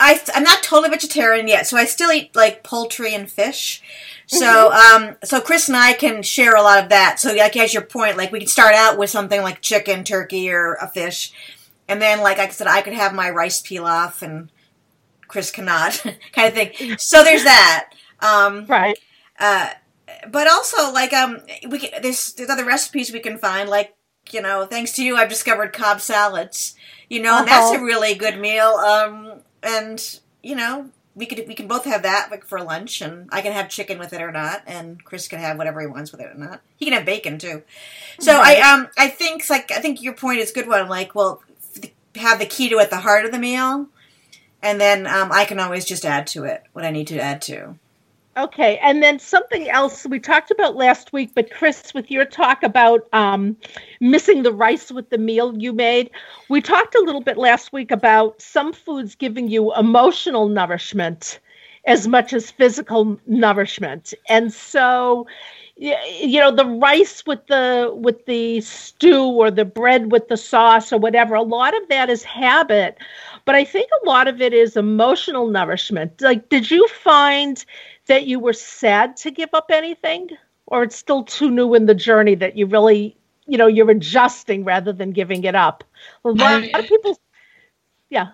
I, 0.00 0.20
i'm 0.34 0.42
not 0.42 0.62
totally 0.62 0.90
vegetarian 0.90 1.48
yet 1.48 1.66
so 1.66 1.76
i 1.76 1.84
still 1.84 2.10
eat 2.10 2.34
like 2.34 2.62
poultry 2.62 3.14
and 3.14 3.30
fish 3.30 3.82
so, 4.32 4.70
mm-hmm. 4.70 5.04
um, 5.04 5.16
so 5.24 5.42
Chris 5.42 5.68
and 5.68 5.76
I 5.76 5.92
can 5.92 6.22
share 6.22 6.56
a 6.56 6.62
lot 6.62 6.82
of 6.82 6.88
that. 6.88 7.20
So, 7.20 7.34
like 7.34 7.54
as 7.56 7.74
your 7.74 7.82
point, 7.82 8.16
like 8.16 8.32
we 8.32 8.38
can 8.38 8.48
start 8.48 8.74
out 8.74 8.96
with 8.96 9.10
something 9.10 9.42
like 9.42 9.60
chicken, 9.60 10.04
turkey, 10.04 10.50
or 10.50 10.74
a 10.80 10.88
fish, 10.88 11.32
and 11.86 12.00
then, 12.00 12.22
like 12.22 12.38
I 12.38 12.48
said, 12.48 12.66
I 12.66 12.80
could 12.80 12.94
have 12.94 13.14
my 13.14 13.28
rice 13.28 13.60
pilaf, 13.60 14.22
and 14.22 14.50
Chris 15.28 15.50
cannot, 15.50 16.02
kind 16.32 16.48
of 16.48 16.54
thing. 16.54 16.96
So 16.98 17.22
there's 17.22 17.44
that. 17.44 17.90
Um, 18.20 18.64
right. 18.66 18.98
Uh, 19.38 19.70
but 20.30 20.48
also, 20.48 20.90
like, 20.92 21.12
um, 21.12 21.40
we 21.68 21.80
can, 21.80 22.00
there's 22.02 22.32
there's 22.32 22.48
other 22.48 22.64
recipes 22.64 23.12
we 23.12 23.20
can 23.20 23.36
find, 23.36 23.68
like 23.68 23.94
you 24.30 24.40
know, 24.40 24.66
thanks 24.66 24.92
to 24.92 25.04
you, 25.04 25.16
I've 25.16 25.28
discovered 25.28 25.72
Cobb 25.72 26.00
salads. 26.00 26.74
You 27.08 27.20
know, 27.20 27.32
uh-huh. 27.32 27.40
and 27.40 27.48
that's 27.48 27.70
uh-huh. 27.72 27.82
a 27.82 27.84
really 27.84 28.14
good 28.14 28.38
meal. 28.38 28.68
Um, 28.68 29.40
and 29.62 30.20
you 30.42 30.56
know, 30.56 30.90
we 31.14 31.26
could 31.26 31.46
we 31.46 31.54
can 31.54 31.68
both 31.68 31.84
have 31.84 32.02
that 32.02 32.28
like 32.30 32.44
for 32.44 32.62
lunch, 32.62 33.00
and 33.00 33.28
I 33.30 33.42
can 33.42 33.52
have 33.52 33.68
chicken 33.68 33.98
with 33.98 34.12
it 34.12 34.22
or 34.22 34.32
not, 34.32 34.62
and 34.66 35.02
Chris 35.04 35.28
can 35.28 35.38
have 35.38 35.58
whatever 35.58 35.80
he 35.80 35.86
wants 35.86 36.12
with 36.12 36.20
it 36.20 36.34
or 36.34 36.38
not. 36.38 36.62
He 36.76 36.86
can 36.86 36.94
have 36.94 37.04
bacon 37.04 37.38
too. 37.38 37.62
So 38.18 38.38
right. 38.38 38.58
I 38.58 38.72
um 38.72 38.88
I 38.96 39.08
think 39.08 39.48
like 39.50 39.70
I 39.70 39.80
think 39.80 40.02
your 40.02 40.14
point 40.14 40.40
is 40.40 40.50
a 40.50 40.54
good 40.54 40.68
one. 40.68 40.88
Like, 40.88 41.14
well, 41.14 41.42
have 42.16 42.38
the 42.38 42.46
keto 42.46 42.80
at 42.80 42.90
the 42.90 43.00
heart 43.00 43.24
of 43.24 43.32
the 43.32 43.38
meal, 43.38 43.88
and 44.62 44.80
then 44.80 45.06
um, 45.06 45.30
I 45.32 45.44
can 45.44 45.60
always 45.60 45.84
just 45.84 46.04
add 46.04 46.26
to 46.28 46.44
it 46.44 46.62
what 46.72 46.84
I 46.84 46.90
need 46.90 47.08
to 47.08 47.20
add 47.20 47.42
to. 47.42 47.76
Okay, 48.34 48.78
and 48.78 49.02
then 49.02 49.18
something 49.18 49.68
else 49.68 50.06
we 50.06 50.18
talked 50.18 50.50
about 50.50 50.74
last 50.74 51.12
week, 51.12 51.32
but 51.34 51.50
Chris, 51.50 51.92
with 51.92 52.10
your 52.10 52.24
talk 52.24 52.62
about 52.62 53.06
um, 53.12 53.56
missing 54.00 54.42
the 54.42 54.52
rice 54.52 54.90
with 54.90 55.10
the 55.10 55.18
meal 55.18 55.54
you 55.58 55.74
made, 55.74 56.10
we 56.48 56.62
talked 56.62 56.94
a 56.94 57.02
little 57.02 57.20
bit 57.20 57.36
last 57.36 57.74
week 57.74 57.90
about 57.90 58.40
some 58.40 58.72
foods 58.72 59.14
giving 59.14 59.48
you 59.48 59.74
emotional 59.74 60.48
nourishment 60.48 61.40
as 61.86 62.08
much 62.08 62.32
as 62.32 62.50
physical 62.50 63.18
nourishment. 63.26 64.14
And 64.30 64.50
so 64.50 65.26
you 65.76 66.38
know 66.40 66.54
the 66.54 66.66
rice 66.66 67.24
with 67.26 67.46
the 67.46 67.90
with 67.94 68.24
the 68.26 68.60
stew 68.60 69.24
or 69.24 69.50
the 69.50 69.64
bread 69.64 70.12
with 70.12 70.28
the 70.28 70.36
sauce 70.36 70.92
or 70.92 70.98
whatever 70.98 71.34
a 71.34 71.42
lot 71.42 71.74
of 71.76 71.88
that 71.88 72.10
is 72.10 72.22
habit 72.22 72.98
but 73.44 73.54
i 73.54 73.64
think 73.64 73.88
a 74.02 74.06
lot 74.06 74.28
of 74.28 74.40
it 74.40 74.52
is 74.52 74.76
emotional 74.76 75.48
nourishment 75.48 76.20
like 76.20 76.48
did 76.50 76.70
you 76.70 76.86
find 76.88 77.64
that 78.12 78.26
you 78.26 78.38
were 78.38 78.52
sad 78.52 79.16
to 79.16 79.30
give 79.30 79.48
up 79.54 79.70
anything 79.70 80.28
or 80.66 80.82
it's 80.82 80.96
still 80.96 81.24
too 81.24 81.50
new 81.50 81.72
in 81.72 81.86
the 81.86 81.94
journey 81.94 82.34
that 82.34 82.58
you 82.58 82.66
really 82.66 83.16
you 83.46 83.56
know 83.56 83.66
you're 83.66 83.90
adjusting 83.90 84.64
rather 84.64 84.92
than 84.92 85.12
giving 85.12 85.44
it 85.44 85.54
up 85.54 85.82
a 86.26 86.28
lot, 86.28 86.40
I, 86.40 86.66
a 86.66 86.72
lot 86.72 86.80
of 86.80 86.88
people 86.88 87.18
yeah 88.10 88.32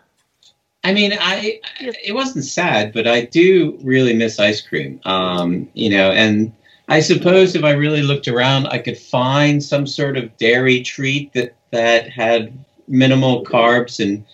I 0.85 0.93
mean, 0.93 1.12
I 1.12 1.61
it 1.81 2.14
wasn't 2.14 2.45
sad, 2.45 2.93
but 2.93 3.07
I 3.07 3.23
do 3.23 3.79
really 3.83 4.14
miss 4.14 4.38
ice 4.38 4.61
cream. 4.61 5.01
Um, 5.05 5.69
you 5.75 5.91
know, 5.91 6.12
and 6.12 6.53
I 6.88 7.01
suppose 7.01 7.57
if 7.57 7.64
I 7.64 7.73
really 7.73 8.03
looked 8.03 8.29
around, 8.29 8.69
I 8.69 8.79
could 8.79 8.97
find 8.97 9.62
some 9.62 9.87
sort 9.88 10.17
of 10.17 10.35
dairy 10.38 10.83
treat 10.83 11.33
that 11.35 11.57
that 11.73 12.09
had 12.09 12.64
minimal 12.87 13.45
carbs 13.45 13.99
and 14.03 14.25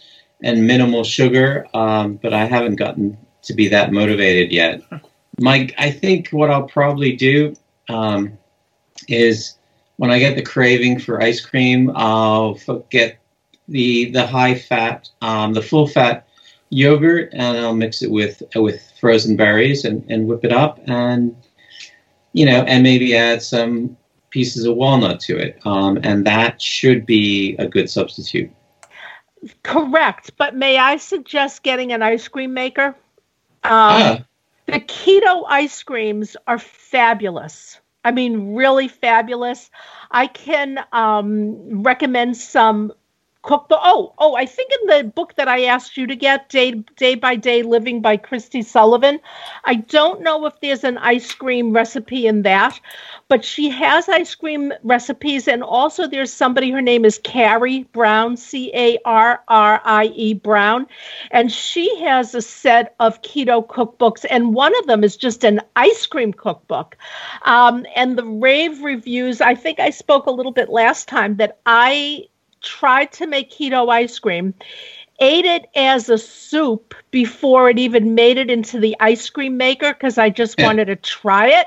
and 0.43 0.67
minimal 0.67 1.03
sugar. 1.03 1.67
Um, 1.73 2.21
but 2.23 2.35
I 2.35 2.45
haven't 2.45 2.77
gotten 2.77 3.17
to 3.45 3.55
be 3.55 3.69
that 3.69 3.93
motivated 3.93 4.53
yet. 4.53 4.83
Mike, 5.41 5.75
I 5.79 5.91
think 5.91 6.29
what 6.29 6.51
I'll 6.51 6.69
probably 6.69 7.17
do 7.17 7.55
um, 7.89 8.39
is 9.09 9.57
when 9.97 10.11
I 10.11 10.19
get 10.19 10.37
the 10.37 10.43
craving 10.43 10.99
for 10.99 11.23
ice 11.23 11.41
cream, 11.41 11.91
I'll 11.95 12.55
get 12.91 13.19
the 13.69 14.11
the 14.11 14.27
high 14.27 14.55
fat, 14.55 15.09
um, 15.23 15.55
the 15.55 15.63
full 15.63 15.87
fat 15.87 16.29
yogurt, 16.71 17.31
and 17.33 17.59
I'll 17.59 17.75
mix 17.75 18.03
it 18.03 18.11
with 18.11 18.43
with 18.55 18.93
frozen 19.01 19.37
berries 19.37 19.85
and, 19.85 20.05
and 20.11 20.27
whip 20.27 20.45
it 20.45 20.53
up 20.53 20.81
and 20.87 21.35
you 22.35 22.45
know, 22.45 22.63
and 22.65 22.83
maybe 22.83 23.17
add 23.17 23.43
some 23.43 23.97
pieces 24.31 24.67
of 24.67 24.75
walnut 24.75 25.21
to 25.21 25.39
it. 25.39 25.59
Um, 25.65 25.99
and 26.03 26.27
that 26.27 26.61
should 26.61 27.07
be 27.07 27.57
a 27.59 27.67
good 27.67 27.89
substitute. 27.89 28.51
Correct. 29.63 30.33
But 30.37 30.57
may 30.57 30.77
I 30.77 30.97
suggest 30.97 31.63
getting 31.63 31.93
an 31.93 32.03
ice 32.03 32.29
cream 32.29 32.53
maker? 32.53 32.89
Um, 33.63 33.73
ah. 33.73 34.25
The 34.75 34.81
keto 34.81 35.45
ice 35.49 35.85
creams 35.85 36.37
are 36.49 36.59
fabulous. 36.59 37.81
I 38.03 38.11
mean, 38.11 38.55
really 38.55 38.89
fabulous. 38.89 39.71
I 40.11 40.27
can 40.27 40.85
um, 40.93 41.83
recommend 41.85 42.37
some 42.37 42.93
cookbook. 43.45 43.79
Oh, 43.83 44.15
oh, 44.19 44.35
I 44.35 44.47
think 44.47 44.73
in 44.73 44.89
the 44.89 45.05
book 45.05 45.35
that 45.37 45.49
I 45.49 45.65
asked 45.67 45.97
you 45.97 46.07
to 46.07 46.17
get, 46.17 46.49
Day 46.49 46.73
Day 46.97 47.15
by 47.15 47.37
Day 47.37 47.63
Living 47.63 48.01
by 48.01 48.17
Kristie 48.17 48.65
Sullivan, 48.65 49.21
I 49.65 49.75
don't 49.75 50.23
know 50.23 50.47
if 50.47 50.59
there's 50.61 50.83
an 50.83 50.99
ice 50.99 51.33
cream 51.33 51.73
recipe 51.73 52.27
in 52.27 52.43
that, 52.43 52.81
but 53.29 53.45
she 53.45 53.69
has 53.69 54.09
ice 54.09 54.35
cream 54.35 54.73
recipes, 54.83 55.47
and 55.47 55.63
also 55.63 56.09
there's 56.09 56.33
somebody. 56.33 56.71
Her 56.71 56.83
name 56.83 57.05
is 57.05 57.21
Carrie 57.23 57.85
Brown, 57.93 58.37
C 58.37 58.71
A 58.75 58.99
R 59.05 59.43
R 59.49 59.81
I 59.85 60.07
E 60.07 60.35
Brown, 60.35 60.87
and 61.31 61.53
she 61.53 61.95
has 62.01 62.35
a 62.35 62.43
set 62.43 62.95
of 62.99 63.21
keto 63.23 63.67
cookbooks, 63.67 64.25
and 64.29 64.55
one 64.55 64.77
of 64.79 64.87
them 64.87 65.05
is 65.05 65.17
just 65.17 65.45
an 65.45 65.61
ice 65.77 66.07
cream 66.07 66.33
cookbook. 66.33 66.97
Um, 67.45 67.87
and 67.95 68.17
the 68.17 68.25
rave 68.25 68.83
reviews, 68.83 69.43
I 69.43 69.55
think 69.55 69.81
I 69.81 69.91
spoke 69.91 70.27
a 70.27 70.31
little 70.31 70.53
bit 70.53 70.71
last 70.71 71.09
time 71.09 71.37
that 71.37 71.59
I 71.67 72.27
tried 72.65 73.13
to 73.13 73.27
make 73.27 73.51
keto 73.51 73.91
ice 73.91 74.19
cream, 74.19 74.55
ate 75.21 75.45
it 75.45 75.67
as 75.77 76.09
a 76.09 76.19
soup 76.19 76.95
before 77.11 77.71
it 77.71 77.79
even 77.79 78.15
made 78.15 78.39
it 78.39 78.51
into 78.51 78.81
the 78.81 78.97
ice 79.01 79.31
cream 79.31 79.57
maker 79.57 79.93
because 79.93 80.19
I 80.19 80.31
just 80.31 80.61
wanted 80.61 80.87
to 80.87 80.97
try 80.97 81.49
it. 81.49 81.67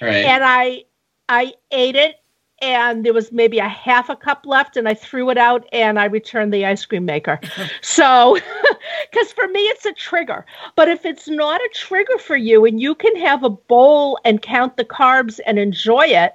Right. 0.00 0.24
And 0.24 0.42
I 0.44 0.84
I 1.28 1.54
ate 1.70 1.96
it 1.96 2.16
and 2.62 3.04
there 3.04 3.12
was 3.12 3.32
maybe 3.32 3.58
a 3.58 3.68
half 3.68 4.08
a 4.08 4.16
cup 4.16 4.46
left 4.46 4.76
and 4.76 4.88
I 4.88 4.94
threw 4.94 5.28
it 5.30 5.36
out 5.36 5.68
and 5.72 5.98
I 5.98 6.06
returned 6.06 6.54
the 6.54 6.64
ice 6.64 6.84
cream 6.86 7.04
maker. 7.04 7.38
so, 7.82 8.38
because 9.10 9.32
for 9.32 9.46
me 9.48 9.60
it's 9.60 9.84
a 9.84 9.92
trigger. 9.92 10.46
But 10.74 10.88
if 10.88 11.04
it's 11.04 11.28
not 11.28 11.60
a 11.60 11.70
trigger 11.74 12.18
for 12.18 12.36
you 12.36 12.64
and 12.64 12.80
you 12.80 12.94
can 12.94 13.14
have 13.16 13.44
a 13.44 13.50
bowl 13.50 14.18
and 14.24 14.40
count 14.40 14.76
the 14.76 14.84
carbs 14.84 15.38
and 15.46 15.58
enjoy 15.58 16.06
it, 16.06 16.34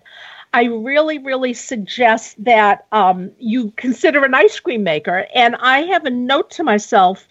I 0.54 0.66
really, 0.66 1.18
really 1.18 1.54
suggest 1.54 2.44
that 2.44 2.86
um, 2.92 3.32
you 3.40 3.72
consider 3.78 4.26
an 4.26 4.34
ice 4.34 4.60
cream 4.60 4.84
maker. 4.84 5.26
And 5.34 5.56
I 5.56 5.84
have 5.84 6.06
a 6.06 6.10
note 6.10 6.52
to 6.52 6.64
myself 6.64 7.28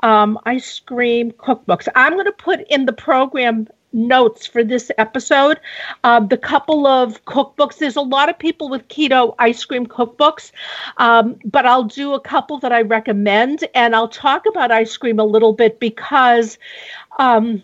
um, 0.00 0.38
ice 0.44 0.80
cream 0.80 1.30
cookbooks. 1.32 1.88
I'm 1.94 2.14
going 2.14 2.26
to 2.26 2.32
put 2.32 2.60
in 2.68 2.86
the 2.86 2.92
program 2.92 3.68
notes 3.94 4.44
for 4.44 4.64
this 4.64 4.90
episode 4.98 5.60
uh, 6.02 6.18
the 6.18 6.36
couple 6.36 6.84
of 6.84 7.24
cookbooks 7.26 7.78
there's 7.78 7.94
a 7.94 8.00
lot 8.00 8.28
of 8.28 8.36
people 8.36 8.68
with 8.68 8.86
keto 8.88 9.36
ice 9.38 9.64
cream 9.64 9.86
cookbooks 9.86 10.50
um, 10.96 11.36
but 11.44 11.64
i'll 11.64 11.84
do 11.84 12.12
a 12.12 12.18
couple 12.18 12.58
that 12.58 12.72
i 12.72 12.82
recommend 12.82 13.64
and 13.72 13.94
i'll 13.94 14.08
talk 14.08 14.46
about 14.46 14.72
ice 14.72 14.96
cream 14.96 15.20
a 15.20 15.24
little 15.24 15.52
bit 15.52 15.78
because 15.78 16.58
um, 17.20 17.62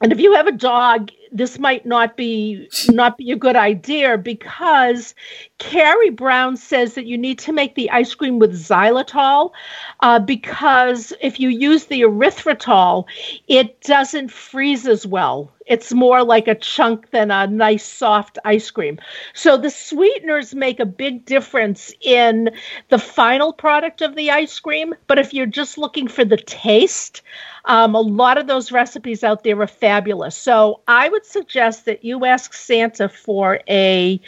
and 0.00 0.12
if 0.12 0.20
you 0.20 0.34
have 0.34 0.46
a 0.46 0.52
dog 0.52 1.10
this 1.32 1.58
might 1.58 1.86
not 1.86 2.16
be 2.16 2.68
not 2.88 3.18
be 3.18 3.30
a 3.32 3.36
good 3.36 3.56
idea 3.56 4.18
because 4.18 5.14
Carrie 5.58 6.10
Brown 6.10 6.56
says 6.56 6.94
that 6.94 7.06
you 7.06 7.16
need 7.16 7.38
to 7.40 7.52
make 7.52 7.74
the 7.74 7.90
ice 7.90 8.14
cream 8.14 8.38
with 8.38 8.52
xylitol 8.52 9.52
uh, 10.00 10.18
because 10.18 11.14
if 11.22 11.40
you 11.40 11.48
use 11.48 11.86
the 11.86 12.02
erythritol, 12.02 13.04
it 13.48 13.80
doesn't 13.80 14.30
freeze 14.30 14.86
as 14.86 15.06
well. 15.06 15.50
It's 15.66 15.92
more 15.92 16.22
like 16.22 16.46
a 16.46 16.54
chunk 16.54 17.10
than 17.10 17.30
a 17.30 17.46
nice 17.46 17.84
soft 17.84 18.38
ice 18.44 18.70
cream. 18.70 18.98
So 19.34 19.56
the 19.56 19.70
sweeteners 19.70 20.54
make 20.54 20.78
a 20.78 20.86
big 20.86 21.24
difference 21.24 21.92
in 22.00 22.50
the 22.88 22.98
final 22.98 23.52
product 23.52 24.00
of 24.02 24.14
the 24.14 24.30
ice 24.30 24.58
cream. 24.60 24.94
But 25.06 25.18
if 25.18 25.34
you're 25.34 25.46
just 25.46 25.76
looking 25.78 26.06
for 26.06 26.24
the 26.24 26.36
taste, 26.36 27.22
um, 27.64 27.96
a 27.96 28.00
lot 28.00 28.38
of 28.38 28.46
those 28.46 28.70
recipes 28.70 29.24
out 29.24 29.42
there 29.42 29.60
are 29.60 29.66
fabulous. 29.66 30.36
So 30.36 30.82
I 30.86 31.08
would 31.08 31.26
suggest 31.26 31.84
that 31.86 32.04
you 32.04 32.24
ask 32.24 32.54
Santa 32.54 33.08
for 33.08 33.60
a 33.68 34.20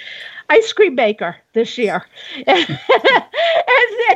ice 0.50 0.72
cream 0.72 0.94
maker 0.94 1.36
this 1.52 1.76
year 1.76 2.04
and, 2.46 2.68
and, 2.68 2.78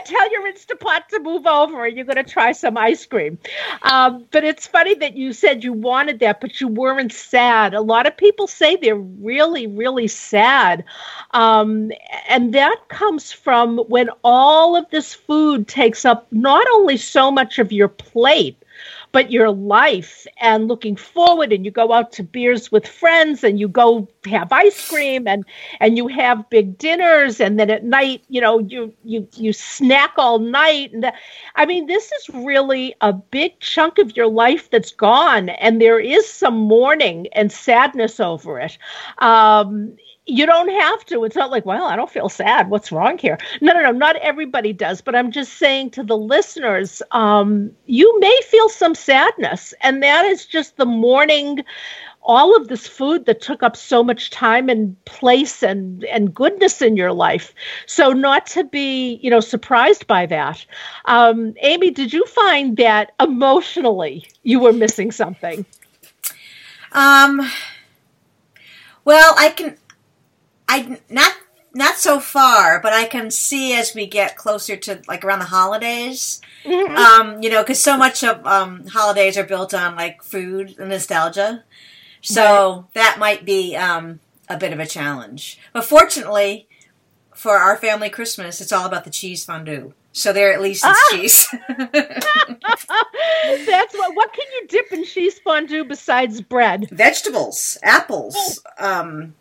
tell 0.05 0.33
your 0.33 0.51
Instapot 0.53 1.07
to 1.09 1.21
move 1.21 1.47
over 1.47 1.85
and 1.85 1.97
you're 1.97 2.05
going 2.05 2.16
to 2.16 2.25
try 2.25 2.53
some 2.53 2.77
ice 2.77 3.07
cream. 3.07 3.38
Um, 3.83 4.27
but 4.31 4.45
it's 4.45 4.66
funny 4.66 4.95
that 4.97 5.16
you 5.16 5.33
said 5.33 5.62
you 5.62 5.73
wanted 5.73 6.18
that, 6.21 6.40
but 6.40 6.61
you 6.61 6.68
weren't 6.68 7.12
sad. 7.12 7.75
A 7.75 7.81
lot 7.81 8.07
of 8.07 8.16
people 8.16 8.47
say 8.47 8.77
they're 8.77 8.97
really, 8.97 9.66
really 9.66 10.09
sad. 10.09 10.85
Um, 11.33 11.92
and 12.29 12.53
that 12.55 12.77
comes 12.88 13.33
from 13.33 13.79
when 13.88 14.11
all 14.25 14.77
of 14.77 14.88
this 14.90 15.14
food 15.14 15.68
takes 15.68 16.05
up 16.05 16.27
not 16.33 16.66
only 16.73 16.97
so 16.97 17.31
much 17.31 17.59
of 17.59 17.73
your 17.73 17.88
plate, 17.88 18.62
but 19.12 19.31
your 19.31 19.51
life 19.51 20.27
and 20.40 20.68
looking 20.68 20.96
forward 20.96 21.53
and 21.53 21.64
you 21.64 21.70
go 21.70 21.92
out 21.92 22.12
to 22.12 22.22
beers 22.22 22.72
with 22.72 22.87
friends 22.87 23.44
and 23.44 23.61
you 23.61 23.68
go 23.68 24.09
have 24.27 24.51
ice 24.53 24.88
cream 24.88 25.29
and 25.29 25.44
and 25.81 25.96
you 25.96 26.09
have 26.09 26.48
big 26.51 26.79
dinners 26.79 27.40
and 27.40 27.59
then 27.59 27.70
at 27.70 27.85
night 27.85 28.22
you 28.29 28.40
know 28.40 28.59
you 28.59 28.92
you 29.05 29.29
you 29.37 29.53
snack 29.53 30.12
all 30.16 30.38
night 30.38 30.92
and 30.92 31.12
i 31.57 31.66
mean 31.66 31.87
this 31.87 32.11
is 32.12 32.29
really 32.35 32.94
a 33.01 33.12
big 33.12 33.59
chunk 33.61 33.98
of 33.98 34.16
your 34.16 34.29
life 34.29 34.70
that's 34.70 34.92
gone 34.92 35.48
and 35.51 35.81
there 35.81 36.01
is 36.01 36.29
some 36.29 36.57
mourning 36.57 37.27
and 37.33 37.53
sadness 37.53 38.20
over 38.20 38.59
it. 38.61 38.79
Um 39.18 39.96
you 40.27 40.47
don't 40.47 40.69
have 40.69 41.05
to. 41.07 41.25
It's 41.25 41.37
not 41.37 41.51
like, 41.51 41.67
well, 41.67 41.85
I 41.85 41.97
don't 41.97 42.11
feel 42.11 42.29
sad. 42.29 42.71
What's 42.71 42.93
wrong 42.93 43.19
here? 43.19 43.39
No, 43.61 43.73
no, 43.73 43.83
no. 43.83 43.91
Not 43.91 44.17
everybody 44.17 44.73
does. 44.73 45.01
But 45.01 45.17
I'm 45.17 45.33
just 45.33 45.55
saying 45.55 45.91
to 45.91 46.05
the 46.05 46.17
listeners, 46.17 47.03
um, 47.11 47.73
you 47.87 48.21
may 48.21 48.41
feel 48.49 48.69
some 48.69 48.95
sadness, 48.95 49.75
and 49.81 50.03
that 50.03 50.25
is 50.25 50.47
just 50.47 50.77
the 50.77 50.87
mourning 50.87 51.65
all 52.25 52.57
of 52.57 52.69
this 52.69 52.87
food 52.87 53.27
that 53.27 53.41
took 53.41 53.63
up 53.63 53.77
so 53.77 54.05
much 54.05 54.31
time 54.31 54.69
and 54.69 55.03
place 55.05 55.63
and 55.63 56.05
and 56.05 56.33
goodness 56.33 56.81
in 56.81 56.97
your 56.97 57.13
life 57.13 57.53
so 57.87 58.13
not 58.13 58.47
to 58.47 58.63
be 58.63 59.19
you 59.23 59.29
know 59.29 59.41
surprised 59.41 60.07
by 60.07 60.25
that 60.25 60.65
um, 61.07 61.53
amy 61.63 61.91
did 61.91 62.13
you 62.13 62.25
find 62.27 62.77
that 62.77 63.13
emotionally 63.19 64.25
you 64.45 64.61
were 64.61 64.73
missing 64.73 65.11
something 65.11 65.67
um 66.93 67.41
well 69.05 69.35
i 69.37 69.51
can 69.51 69.77
I 70.73 70.99
not 71.11 71.35
not 71.75 71.97
so 71.97 72.19
far, 72.19 72.81
but 72.81 72.95
I 72.95 73.05
can 73.05 73.31
see 73.31 73.75
as 73.75 73.95
we 73.95 74.07
get 74.07 74.37
closer 74.39 74.75
to 74.77 75.03
like 75.07 75.23
around 75.23 75.41
the 75.41 75.45
holidays. 75.47 76.41
Mm-hmm. 76.65 76.97
Um, 76.97 77.43
you 77.43 77.51
know, 77.51 77.63
because 77.63 77.83
so 77.83 77.99
much 77.99 78.25
of 78.25 78.47
um, 78.47 78.87
holidays 78.87 79.37
are 79.37 79.45
built 79.45 79.75
on 79.75 79.97
like 79.97 80.23
food 80.23 80.75
and 80.79 80.89
nostalgia, 80.89 81.65
so 82.23 82.75
right. 82.75 82.95
that 82.95 83.19
might 83.19 83.45
be 83.45 83.77
um, 83.77 84.21
a 84.49 84.57
bit 84.57 84.73
of 84.73 84.81
a 84.81 84.87
challenge. 84.87 85.59
But 85.75 85.85
fortunately, 85.85 86.69
for 87.35 87.59
our 87.59 87.77
family 87.77 88.09
Christmas, 88.09 88.63
it's 88.63 88.73
all 88.73 88.87
about 88.87 89.05
the 89.05 89.11
cheese 89.11 89.45
fondue. 89.45 89.93
So 90.13 90.33
there, 90.33 90.55
at 90.55 90.63
least 90.63 90.85
it's 90.87 90.99
ah! 90.99 91.11
cheese. 91.11 91.49
That's 93.67 93.95
what. 93.95 94.17
What 94.17 94.33
can 94.33 94.47
you 94.55 94.67
dip 94.69 94.91
in 94.93 95.05
cheese 95.05 95.39
fondue 95.39 95.85
besides 95.85 96.41
bread? 96.41 96.89
Vegetables, 96.91 97.77
apples. 97.83 98.63
Oh. 98.79 99.01
Um, 99.01 99.35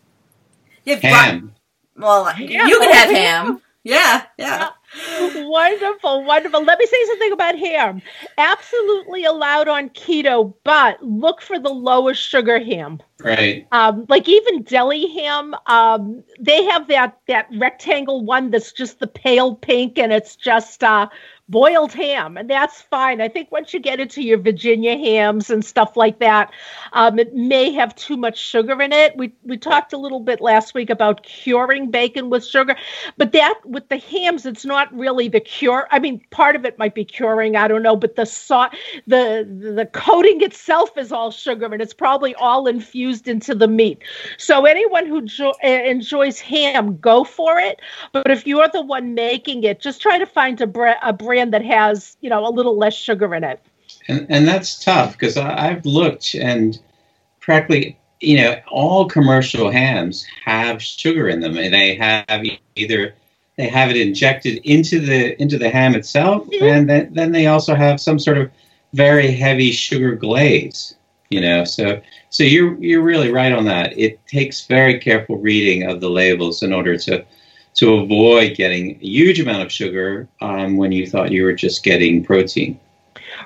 You 0.84 0.94
have 0.94 1.02
Ham. 1.02 1.54
Well, 1.96 2.32
Yeah, 2.38 2.66
you 2.66 2.78
can 2.78 2.92
have 2.92 3.10
ham. 3.10 3.46
ham. 3.46 3.62
Yeah, 3.84 4.22
yeah. 4.38 4.68
wonderful, 5.34 6.22
wonderful. 6.24 6.62
Let 6.62 6.78
me 6.78 6.86
say 6.86 7.04
something 7.06 7.32
about 7.32 7.58
ham. 7.58 8.00
Absolutely 8.38 9.24
allowed 9.24 9.66
on 9.66 9.90
keto, 9.90 10.54
but 10.62 11.02
look 11.02 11.42
for 11.42 11.58
the 11.58 11.70
lowest 11.70 12.22
sugar 12.22 12.60
ham. 12.62 13.00
Right. 13.18 13.66
Um, 13.72 14.06
like 14.08 14.28
even 14.28 14.62
deli 14.62 15.08
ham, 15.08 15.54
um, 15.66 16.22
they 16.38 16.64
have 16.64 16.86
that 16.88 17.18
that 17.26 17.48
rectangle 17.56 18.24
one 18.24 18.50
that's 18.50 18.70
just 18.72 19.00
the 19.00 19.08
pale 19.08 19.56
pink, 19.56 19.98
and 19.98 20.12
it's 20.12 20.36
just 20.36 20.84
uh, 20.84 21.08
boiled 21.52 21.92
ham, 21.92 22.38
and 22.38 22.48
that's 22.48 22.80
fine. 22.80 23.20
I 23.20 23.28
think 23.28 23.52
once 23.52 23.74
you 23.74 23.78
get 23.78 24.00
into 24.00 24.22
your 24.22 24.38
Virginia 24.38 24.96
hams 24.96 25.50
and 25.50 25.62
stuff 25.62 25.96
like 25.98 26.18
that, 26.18 26.50
um, 26.94 27.18
it 27.18 27.34
may 27.34 27.70
have 27.72 27.94
too 27.94 28.16
much 28.16 28.38
sugar 28.38 28.80
in 28.80 28.90
it. 28.90 29.14
We 29.16 29.32
we 29.44 29.58
talked 29.58 29.92
a 29.92 29.98
little 29.98 30.20
bit 30.20 30.40
last 30.40 30.74
week 30.74 30.88
about 30.88 31.22
curing 31.22 31.90
bacon 31.90 32.30
with 32.30 32.44
sugar, 32.44 32.74
but 33.18 33.32
that 33.32 33.60
with 33.66 33.88
the 33.90 33.98
hams, 33.98 34.46
it's 34.46 34.64
not 34.64 34.92
really 34.96 35.28
the 35.28 35.40
cure. 35.40 35.86
I 35.90 35.98
mean, 35.98 36.22
part 36.30 36.56
of 36.56 36.64
it 36.64 36.78
might 36.78 36.94
be 36.94 37.04
curing. 37.04 37.54
I 37.54 37.68
don't 37.68 37.82
know, 37.82 37.96
but 37.96 38.16
the 38.16 38.24
saw 38.24 38.70
the 39.06 39.46
the 39.76 39.86
coating 39.92 40.42
itself 40.42 40.96
is 40.96 41.12
all 41.12 41.30
sugar, 41.30 41.66
and 41.66 41.82
it's 41.82 41.94
probably 41.94 42.34
all 42.36 42.66
infused 42.66 43.28
into 43.28 43.54
the 43.54 43.68
meat. 43.68 44.02
So 44.38 44.64
anyone 44.64 45.06
who 45.06 45.20
jo- 45.22 45.54
uh, 45.62 45.68
enjoys 45.68 46.40
ham, 46.40 46.96
go 46.96 47.24
for 47.24 47.58
it. 47.58 47.80
But 48.12 48.30
if 48.30 48.46
you're 48.46 48.68
the 48.68 48.80
one 48.80 49.12
making 49.12 49.64
it, 49.64 49.80
just 49.80 50.00
try 50.00 50.18
to 50.18 50.26
find 50.26 50.58
a, 50.62 50.66
bra- 50.66 50.94
a 51.02 51.12
brand 51.12 51.41
that 51.50 51.64
has 51.64 52.16
you 52.20 52.30
know 52.30 52.46
a 52.46 52.50
little 52.50 52.76
less 52.76 52.94
sugar 52.94 53.34
in 53.34 53.44
it. 53.44 53.60
And 54.08 54.26
and 54.28 54.48
that's 54.48 54.82
tough 54.82 55.12
because 55.12 55.36
I've 55.36 55.84
looked 55.84 56.34
and 56.34 56.78
practically 57.40 57.98
you 58.20 58.38
know 58.38 58.56
all 58.70 59.08
commercial 59.08 59.70
hams 59.70 60.24
have 60.44 60.82
sugar 60.82 61.28
in 61.28 61.40
them, 61.40 61.56
and 61.56 61.74
they 61.74 61.96
have 61.96 62.44
either 62.76 63.14
they 63.58 63.68
have 63.68 63.90
it 63.90 63.96
injected 63.96 64.60
into 64.64 64.98
the 65.00 65.40
into 65.40 65.58
the 65.58 65.68
ham 65.68 65.94
itself, 65.94 66.46
Mhm. 66.48 66.62
and 66.62 66.90
then 66.90 67.10
then 67.12 67.32
they 67.32 67.46
also 67.46 67.74
have 67.74 68.00
some 68.00 68.18
sort 68.18 68.38
of 68.38 68.50
very 68.94 69.30
heavy 69.32 69.72
sugar 69.72 70.14
glaze. 70.14 70.94
You 71.30 71.40
know, 71.40 71.64
so 71.64 72.00
so 72.30 72.44
you're 72.44 72.78
you're 72.82 73.02
really 73.02 73.30
right 73.30 73.52
on 73.52 73.64
that. 73.66 73.98
It 73.98 74.20
takes 74.26 74.66
very 74.66 74.98
careful 74.98 75.38
reading 75.38 75.84
of 75.84 76.00
the 76.00 76.10
labels 76.10 76.62
in 76.62 76.72
order 76.72 76.96
to 76.98 77.24
to 77.74 77.94
avoid 77.94 78.56
getting 78.56 78.96
a 78.96 79.06
huge 79.06 79.40
amount 79.40 79.62
of 79.62 79.72
sugar 79.72 80.28
um, 80.40 80.76
when 80.76 80.92
you 80.92 81.06
thought 81.06 81.32
you 81.32 81.44
were 81.44 81.52
just 81.52 81.82
getting 81.82 82.24
protein. 82.24 82.78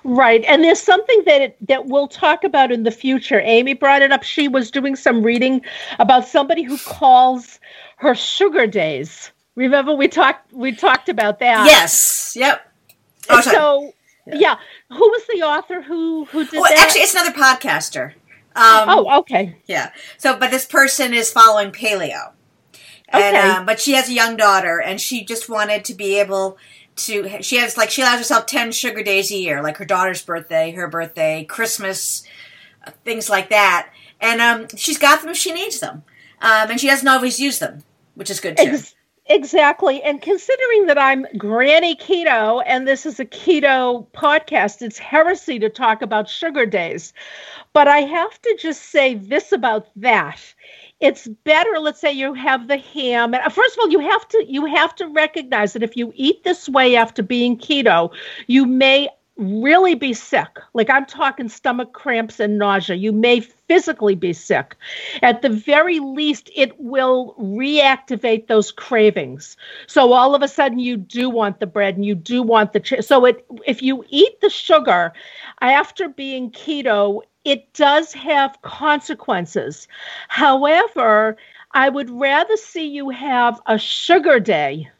Right, 0.04 0.44
and 0.44 0.64
there's 0.64 0.80
something 0.82 1.22
that 1.26 1.40
it, 1.42 1.66
that 1.68 1.86
we'll 1.86 2.08
talk 2.08 2.44
about 2.44 2.72
in 2.72 2.82
the 2.82 2.90
future. 2.90 3.40
Amy 3.44 3.72
brought 3.72 4.02
it 4.02 4.12
up. 4.12 4.22
She 4.22 4.48
was 4.48 4.70
doing 4.70 4.96
some 4.96 5.22
reading 5.22 5.62
about 5.98 6.26
somebody 6.26 6.62
who 6.62 6.76
calls 6.78 7.60
her 7.96 8.14
sugar 8.14 8.66
days. 8.66 9.30
Remember 9.54 9.94
we 9.94 10.08
talked 10.08 10.52
we 10.52 10.72
talked 10.72 11.08
about 11.08 11.38
that. 11.38 11.66
Yes. 11.66 12.34
Yep. 12.36 12.60
Oh, 13.30 13.40
so 13.40 13.94
yeah. 14.26 14.56
who 14.90 14.98
was 14.98 15.22
the 15.32 15.42
author 15.42 15.80
who 15.82 16.26
who 16.26 16.44
did 16.44 16.54
Well, 16.60 16.64
that? 16.64 16.78
actually, 16.78 17.02
it's 17.02 17.14
another 17.14 17.32
podcaster. 17.32 18.12
Um, 18.54 18.88
oh, 18.88 19.18
okay. 19.20 19.56
Yeah. 19.66 19.92
So, 20.18 20.38
but 20.38 20.50
this 20.50 20.64
person 20.64 21.12
is 21.14 21.30
following 21.30 21.72
paleo. 21.72 22.32
And, 23.08 23.36
Okay. 23.36 23.48
um, 23.48 23.66
but 23.66 23.80
she 23.80 23.92
has 23.92 24.08
a 24.08 24.12
young 24.14 24.36
daughter, 24.36 24.80
and 24.80 25.00
she 25.00 25.24
just 25.24 25.48
wanted 25.48 25.84
to 25.86 25.94
be 25.94 26.18
able 26.18 26.58
to. 26.96 27.42
She 27.42 27.56
has 27.58 27.76
like 27.76 27.90
she 27.90 28.02
allows 28.02 28.18
herself 28.18 28.46
ten 28.46 28.72
sugar 28.72 29.02
days 29.02 29.30
a 29.30 29.36
year, 29.36 29.62
like 29.62 29.76
her 29.78 29.84
daughter's 29.84 30.22
birthday, 30.22 30.72
her 30.72 30.88
birthday, 30.88 31.44
Christmas, 31.44 32.24
uh, 32.86 32.90
things 33.04 33.30
like 33.30 33.50
that. 33.50 33.90
And 34.20 34.40
um, 34.40 34.68
she's 34.76 34.98
got 34.98 35.20
them 35.20 35.30
if 35.30 35.36
she 35.36 35.52
needs 35.52 35.80
them, 35.80 36.02
um, 36.40 36.70
and 36.70 36.80
she 36.80 36.88
doesn't 36.88 37.06
always 37.08 37.38
use 37.38 37.58
them, 37.58 37.84
which 38.14 38.30
is 38.30 38.40
good 38.40 38.56
too. 38.56 38.64
Ex- 38.70 38.94
exactly. 39.26 40.02
And 40.02 40.22
considering 40.22 40.86
that 40.86 40.98
I'm 40.98 41.26
granny 41.36 41.94
keto 41.96 42.62
and 42.66 42.88
this 42.88 43.06
is 43.06 43.20
a 43.20 43.24
keto 43.26 44.06
podcast, 44.12 44.82
it's 44.82 44.98
heresy 44.98 45.58
to 45.58 45.68
talk 45.68 46.02
about 46.02 46.28
sugar 46.28 46.66
days. 46.66 47.12
But 47.72 47.88
I 47.88 47.98
have 47.98 48.40
to 48.42 48.56
just 48.58 48.84
say 48.84 49.14
this 49.14 49.52
about 49.52 49.88
that. 49.96 50.40
It's 51.00 51.26
better, 51.26 51.78
let's 51.78 52.00
say 52.00 52.12
you 52.12 52.32
have 52.34 52.68
the 52.68 52.78
ham. 52.78 53.34
And 53.34 53.42
uh, 53.42 53.50
first 53.50 53.74
of 53.74 53.80
all, 53.80 53.90
you 53.90 54.00
have 54.00 54.26
to 54.28 54.44
you 54.48 54.64
have 54.66 54.94
to 54.96 55.06
recognize 55.08 55.74
that 55.74 55.82
if 55.82 55.96
you 55.96 56.12
eat 56.16 56.42
this 56.44 56.68
way 56.68 56.96
after 56.96 57.22
being 57.22 57.58
keto, 57.58 58.12
you 58.46 58.64
may 58.64 59.08
really 59.36 59.94
be 59.94 60.14
sick. 60.14 60.58
Like 60.72 60.88
I'm 60.88 61.04
talking 61.04 61.48
stomach 61.48 61.92
cramps 61.92 62.40
and 62.40 62.58
nausea. 62.58 62.96
You 62.96 63.12
may 63.12 63.40
physically 63.40 64.14
be 64.14 64.32
sick. 64.32 64.76
At 65.22 65.42
the 65.42 65.50
very 65.50 66.00
least, 66.00 66.50
it 66.54 66.78
will 66.80 67.34
reactivate 67.38 68.46
those 68.46 68.72
cravings. 68.72 69.56
So 69.86 70.12
all 70.12 70.34
of 70.34 70.42
a 70.42 70.48
sudden, 70.48 70.78
you 70.78 70.96
do 70.96 71.28
want 71.28 71.60
the 71.60 71.66
bread 71.66 71.96
and 71.96 72.04
you 72.04 72.14
do 72.14 72.42
want 72.42 72.72
the. 72.72 72.80
Ch- 72.80 73.02
so 73.02 73.24
it 73.26 73.44
if 73.66 73.82
you 73.82 74.04
eat 74.08 74.40
the 74.40 74.50
sugar 74.50 75.12
after 75.60 76.08
being 76.08 76.50
keto, 76.50 77.20
it 77.46 77.72
does 77.74 78.12
have 78.14 78.60
consequences. 78.62 79.88
However, 80.28 81.36
I 81.72 81.88
would 81.88 82.10
rather 82.10 82.56
see 82.56 82.86
you 82.88 83.10
have 83.10 83.60
a 83.66 83.78
sugar 83.78 84.40
day 84.40 84.90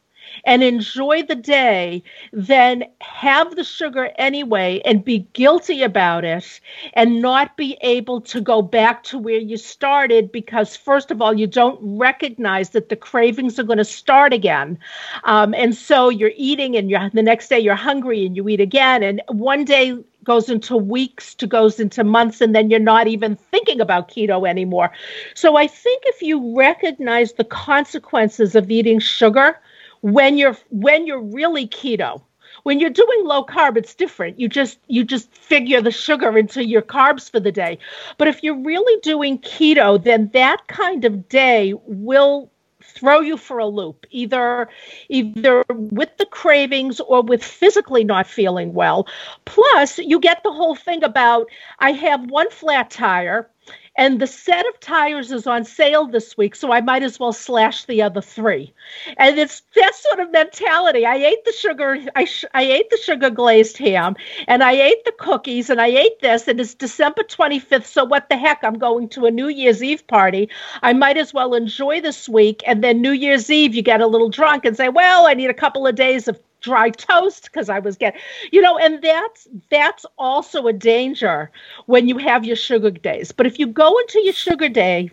and 0.45 0.63
enjoy 0.63 1.23
the 1.23 1.35
day 1.35 2.03
than 2.33 2.85
have 3.01 3.57
the 3.57 3.65
sugar 3.65 4.11
anyway 4.17 4.81
and 4.85 5.05
be 5.05 5.21
guilty 5.33 5.83
about 5.83 6.25
it 6.25 6.61
and 6.95 7.23
not 7.23 7.57
be 7.57 7.77
able 7.83 8.21
to 8.21 8.41
go 8.41 8.63
back 8.63 9.03
to 9.05 9.19
where 9.19 9.39
you 9.39 9.57
started 9.57 10.31
because 10.33 10.77
first 10.77 11.11
of 11.11 11.23
all 11.23 11.33
you 11.35 11.47
don't 11.47 11.79
recognize 11.99 12.71
that 12.71 12.89
the 12.89 12.97
cravings 12.97 13.59
are 13.59 13.65
going 13.65 13.79
to 13.79 13.85
start 13.85 14.33
again 14.33 14.79
um, 15.25 15.55
and 15.55 15.75
so 15.75 16.09
you're 16.09 16.33
eating 16.37 16.77
and 16.77 16.91
you're 16.91 17.11
the 17.11 17.23
next 17.23 17.49
day 17.49 17.59
you're 17.59 17.75
hungry 17.75 18.27
and 18.27 18.37
you 18.37 18.49
eat 18.49 18.61
again 18.61 19.03
and 19.03 19.23
one 19.29 19.65
day 19.65 19.97
goes 20.27 20.51
into 20.51 20.77
weeks 20.77 21.35
to 21.37 21.47
goes 21.47 21.81
into 21.81 22.05
months 22.05 22.41
and 22.41 22.55
then 22.55 22.69
you're 22.69 22.81
not 22.81 23.07
even 23.07 23.37
thinking 23.37 23.81
about 23.81 24.11
keto 24.11 24.49
anymore. 24.49 24.91
So 25.35 25.57
i 25.57 25.67
think 25.67 26.03
if 26.07 26.21
you 26.21 26.57
recognize 26.57 27.33
the 27.33 27.45
consequences 27.45 28.55
of 28.55 28.71
eating 28.71 28.99
sugar 28.99 29.59
when 30.03 30.37
you're 30.37 30.57
when 30.71 31.07
you're 31.07 31.23
really 31.23 31.67
keto 31.67 32.21
when 32.65 32.81
you're 32.81 32.91
doing 32.91 33.21
low 33.25 33.45
carb 33.45 33.77
it's 33.77 33.95
different. 33.95 34.41
You 34.41 34.49
just 34.49 34.79
you 34.89 35.05
just 35.05 35.33
figure 35.33 35.81
the 35.81 35.91
sugar 35.91 36.37
into 36.37 36.67
your 36.67 36.83
carbs 36.83 37.31
for 37.31 37.41
the 37.41 37.53
day. 37.53 37.79
But 38.19 38.29
if 38.29 38.43
you're 38.43 38.63
really 38.73 39.01
doing 39.03 39.39
keto 39.39 40.03
then 40.03 40.31
that 40.33 40.67
kind 40.67 41.05
of 41.05 41.29
day 41.29 41.75
will 41.87 42.51
throw 42.97 43.21
you 43.21 43.37
for 43.37 43.59
a 43.59 43.67
loop 43.67 44.07
either 44.11 44.69
either 45.09 45.65
with 45.69 46.17
the 46.19 46.27
cravings 46.27 47.01
or 47.01 47.23
with 47.23 47.43
physically 47.45 48.05
not 48.05 48.27
feeling 48.27 48.73
well. 48.75 49.07
Plus 49.45 49.99
you 49.99 50.21
get 50.21 50.43
the 50.43 50.53
whole 50.53 50.75
thing 50.75 51.05
about 51.05 51.49
i 51.79 51.93
have 51.93 52.31
one 52.31 52.51
flat 52.51 52.91
tire 52.91 53.51
and 53.97 54.21
the 54.21 54.27
set 54.27 54.67
of 54.67 54.81
tires 54.81 55.33
is 55.33 55.47
on 55.47 55.65
sale 55.65 56.07
this 56.07 56.37
week, 56.37 56.55
so 56.55 56.73
I 56.73 56.81
might 56.81 57.03
as 57.03 57.19
well 57.19 57.33
slash 57.33 57.85
the 57.85 58.03
other 58.03 58.21
three. 58.21 58.73
And 59.17 59.39
it's 59.39 59.63
that 59.75 59.95
sort 59.95 60.21
of 60.21 60.31
mentality. 60.33 61.07
I 61.07 61.17
ate 61.17 61.45
the 61.45 61.53
sugar, 61.53 61.99
I, 62.15 62.25
sh- 62.25 62.45
I 62.55 62.63
ate 62.63 62.91
the 62.91 62.99
sugar 62.99 63.31
glazed 63.31 63.79
ham, 63.79 64.17
and 64.47 64.63
I 64.63 64.73
ate 64.73 65.05
the 65.05 65.13
cookies, 65.13 65.71
and 65.71 65.81
I 65.81 65.89
ate 65.89 66.21
this, 66.21 66.49
and 66.49 66.61
it's 66.61 66.75
December 66.75 67.23
25th, 67.23 67.87
so 67.87 68.05
what 68.05 68.29
the 68.29 68.37
heck? 68.37 68.63
I'm 68.63 68.79
going 68.79 69.09
to 69.11 69.27
a 69.27 69.31
New 69.31 69.49
Year's 69.49 69.83
Eve 69.83 70.07
party. 70.07 70.49
I 70.83 70.93
might 70.93 71.17
as 71.17 71.33
well 71.33 71.55
enjoy 71.55 72.01
this 72.01 72.29
week, 72.29 72.63
and 72.67 72.85
then 72.85 73.01
New 73.01 73.13
Year's 73.13 73.51
Eve, 73.51 73.75
you 73.75 73.83
get 73.83 74.01
a 74.01 74.07
little 74.07 74.29
drunk 74.29 74.65
and 74.65 74.77
say, 74.77 74.89
well, 74.89 75.27
I 75.27 75.35
need 75.35 75.51
a 75.51 75.55
couple 75.55 75.87
of 75.87 75.95
days 75.95 76.29
of 76.29 76.39
dry 76.67 76.91
toast 76.91 77.45
because 77.45 77.69
I 77.69 77.79
was 77.79 77.97
getting, 77.97 78.21
you 78.51 78.61
know, 78.61 78.77
and 78.77 79.01
that's 79.01 79.47
that's 79.71 80.05
also 80.19 80.67
a 80.67 80.73
danger 80.73 81.51
when 81.87 82.09
you 82.09 82.19
have 82.19 82.45
your 82.45 82.57
sugar 82.57 82.91
days. 82.91 83.31
But 83.31 83.47
if 83.47 83.59
you 83.61 83.69
go 83.69 83.97
into 83.99 84.21
your 84.21 84.33
sugar 84.33 84.69
day 84.69 85.11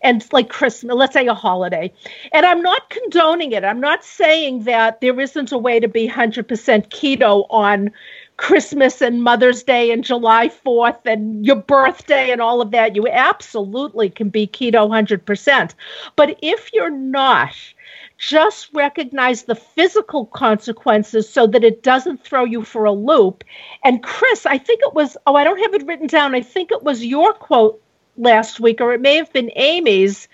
and 0.00 0.26
like 0.32 0.48
Christmas, 0.48 0.94
let's 0.96 1.12
say 1.12 1.26
a 1.26 1.34
holiday, 1.34 1.92
and 2.32 2.46
I'm 2.46 2.62
not 2.62 2.88
condoning 2.88 3.52
it. 3.52 3.64
I'm 3.64 3.80
not 3.80 4.02
saying 4.02 4.64
that 4.64 5.02
there 5.02 5.18
isn't 5.20 5.52
a 5.52 5.58
way 5.58 5.78
to 5.78 5.88
be 5.88 6.08
100% 6.08 6.44
keto 6.88 7.46
on 7.50 7.90
Christmas 8.36 9.00
and 9.00 9.22
Mother's 9.22 9.62
Day 9.62 9.92
and 9.92 10.02
July 10.02 10.48
4th 10.48 11.06
and 11.06 11.46
your 11.46 11.56
birthday 11.56 12.30
and 12.32 12.40
all 12.40 12.60
of 12.60 12.72
that. 12.72 12.96
You 12.96 13.06
absolutely 13.08 14.10
can 14.10 14.28
be 14.28 14.46
keto 14.46 14.88
100%. 14.88 15.74
But 16.16 16.38
if 16.42 16.70
you're 16.72 16.90
not, 16.90 17.54
just 18.28 18.70
recognize 18.72 19.42
the 19.42 19.54
physical 19.54 20.26
consequences 20.26 21.28
so 21.28 21.46
that 21.46 21.64
it 21.64 21.82
doesn't 21.82 22.24
throw 22.24 22.44
you 22.44 22.62
for 22.62 22.86
a 22.86 22.92
loop. 22.92 23.44
And 23.84 24.02
Chris, 24.02 24.46
I 24.46 24.56
think 24.56 24.80
it 24.82 24.94
was, 24.94 25.16
oh, 25.26 25.34
I 25.34 25.44
don't 25.44 25.60
have 25.60 25.74
it 25.74 25.86
written 25.86 26.06
down. 26.06 26.34
I 26.34 26.40
think 26.40 26.70
it 26.70 26.82
was 26.82 27.04
your 27.04 27.34
quote 27.34 27.82
last 28.16 28.60
week, 28.60 28.80
or 28.80 28.94
it 28.94 29.00
may 29.02 29.16
have 29.16 29.32
been 29.32 29.50
Amy's, 29.56 30.28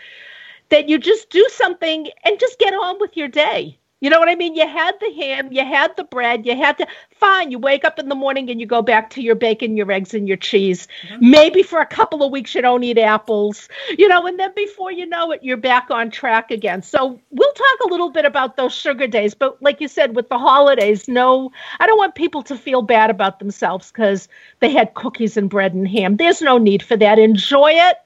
that 0.69 0.89
you 0.89 0.99
just 0.99 1.31
do 1.31 1.45
something 1.51 2.07
and 2.25 2.39
just 2.39 2.61
get 2.61 2.75
on 2.75 3.01
with 3.01 3.17
your 3.17 3.29
day. 3.29 3.80
You 4.01 4.09
know 4.09 4.19
what 4.19 4.31
I 4.31 4.35
mean? 4.35 4.55
You 4.55 4.67
had 4.67 4.93
the 4.99 5.13
ham, 5.13 5.53
you 5.53 5.63
had 5.63 5.95
the 5.97 6.05
bread, 6.05 6.47
you 6.47 6.57
had 6.57 6.79
to 6.79 6.87
fine. 7.11 7.51
You 7.51 7.59
wake 7.59 7.85
up 7.85 7.99
in 7.99 8.09
the 8.09 8.15
morning 8.15 8.51
and 8.51 8.59
you 8.59 8.67
go 8.67 8.81
back 8.81 9.11
to 9.11 9.23
your 9.23 9.35
bacon, 9.35 9.77
your 9.77 9.93
eggs, 9.93 10.15
and 10.15 10.27
your 10.27 10.39
cheese. 10.39 10.89
Mm-hmm. 11.07 11.31
Maybe 11.31 11.63
for 11.63 11.81
a 11.81 11.87
couple 11.87 12.23
of 12.23 12.33
weeks 12.33 12.55
you 12.55 12.63
don't 12.63 12.83
eat 12.83 12.97
apples, 12.97 13.69
you 13.99 14.09
know, 14.09 14.27
and 14.27 14.41
then 14.41 14.53
before 14.57 14.91
you 14.91 15.05
know 15.05 15.33
it, 15.33 15.43
you're 15.43 15.59
back 15.59 15.91
on 15.91 16.11
track 16.11 16.51
again. 16.51 16.83
So 16.83 17.21
we'll 17.31 17.53
talk 17.53 17.81
a 17.85 17.89
little 17.89 18.11
bit 18.11 18.25
about 18.25 18.57
those 18.57 18.73
sugar 18.75 19.07
days, 19.07 19.35
but 19.35 19.63
like 19.63 19.83
you 19.83 19.89
said, 19.89 20.17
with 20.17 20.31
the 20.31 20.39
holidays, 20.39 21.07
no, 21.07 21.53
I 21.79 21.87
don't 21.87 21.99
want 21.99 22.15
people 22.15 22.43
to 22.45 22.57
feel 22.57 22.81
bad 22.81 23.11
about 23.11 23.39
themselves 23.39 23.93
because 23.93 24.29
they 24.61 24.71
had 24.71 24.95
cookies 24.95 25.37
and 25.37 25.51
bread 25.51 25.75
and 25.75 25.87
ham. 25.87 26.17
There's 26.17 26.41
no 26.41 26.57
need 26.57 26.83
for 26.83 26.97
that. 26.97 27.19
Enjoy 27.19 27.73
it. 27.73 27.97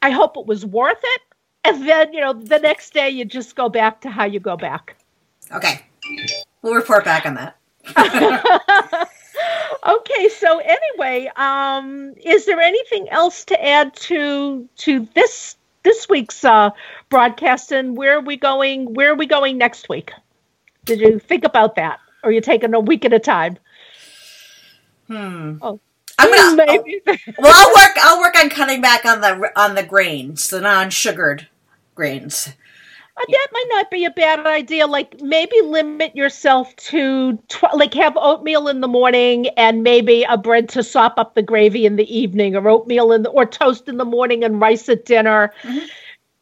I 0.00 0.10
hope 0.10 0.36
it 0.36 0.46
was 0.46 0.64
worth 0.64 1.00
it. 1.02 1.22
And 1.64 1.88
then, 1.88 2.12
you 2.12 2.20
know, 2.20 2.32
the 2.32 2.60
next 2.60 2.94
day 2.94 3.10
you 3.10 3.24
just 3.24 3.56
go 3.56 3.68
back 3.68 4.02
to 4.02 4.10
how 4.10 4.24
you 4.24 4.38
go 4.38 4.56
back. 4.56 4.94
Okay. 5.52 5.80
We'll 6.62 6.74
report 6.74 7.04
back 7.04 7.26
on 7.26 7.34
that. 7.34 7.56
okay, 9.86 10.28
so 10.28 10.58
anyway, 10.58 11.30
um, 11.36 12.14
is 12.22 12.44
there 12.46 12.60
anything 12.60 13.08
else 13.08 13.44
to 13.46 13.64
add 13.64 13.94
to 13.96 14.68
to 14.78 15.08
this 15.14 15.56
this 15.82 16.08
week's 16.08 16.44
uh, 16.44 16.70
broadcast 17.08 17.72
and 17.72 17.96
where 17.96 18.18
are 18.18 18.20
we 18.20 18.36
going 18.36 18.92
where 18.94 19.12
are 19.12 19.16
we 19.16 19.26
going 19.26 19.58
next 19.58 19.88
week? 19.88 20.12
Did 20.84 21.00
you 21.00 21.18
think 21.18 21.44
about 21.44 21.76
that? 21.76 22.00
Or 22.22 22.30
are 22.30 22.32
you 22.32 22.40
taking 22.40 22.74
a 22.74 22.80
week 22.80 23.04
at 23.04 23.12
a 23.12 23.18
time? 23.18 23.58
Hmm. 25.06 25.58
Oh. 25.62 25.80
I'm 26.18 26.30
gonna 26.30 26.56
maybe. 26.66 27.00
I'll, 27.06 27.16
well, 27.38 27.52
I'll 27.54 27.68
work. 27.68 27.96
I'll 28.02 28.20
work 28.20 28.36
on 28.38 28.50
cutting 28.50 28.80
back 28.80 29.04
on 29.04 29.20
the 29.20 29.50
on 29.56 29.74
the 29.74 29.82
grains, 29.82 30.50
the 30.50 30.60
non-sugared 30.60 31.48
grains. 31.94 32.54
That 33.26 33.48
might 33.52 33.66
not 33.70 33.90
be 33.90 34.04
a 34.04 34.10
bad 34.10 34.46
idea. 34.46 34.86
Like 34.86 35.20
maybe 35.20 35.60
limit 35.62 36.14
yourself 36.14 36.74
to 36.76 37.36
tw- 37.48 37.74
like 37.74 37.94
have 37.94 38.16
oatmeal 38.16 38.68
in 38.68 38.80
the 38.80 38.88
morning 38.88 39.48
and 39.56 39.82
maybe 39.82 40.24
a 40.28 40.38
bread 40.38 40.68
to 40.70 40.82
sop 40.82 41.14
up 41.18 41.34
the 41.34 41.42
gravy 41.42 41.84
in 41.86 41.96
the 41.96 42.16
evening, 42.16 42.54
or 42.54 42.68
oatmeal 42.68 43.12
in 43.12 43.22
the, 43.22 43.30
or 43.30 43.44
toast 43.46 43.88
in 43.88 43.96
the 43.96 44.04
morning 44.04 44.44
and 44.44 44.60
rice 44.60 44.88
at 44.88 45.04
dinner. 45.04 45.52
Mm-hmm. 45.62 45.86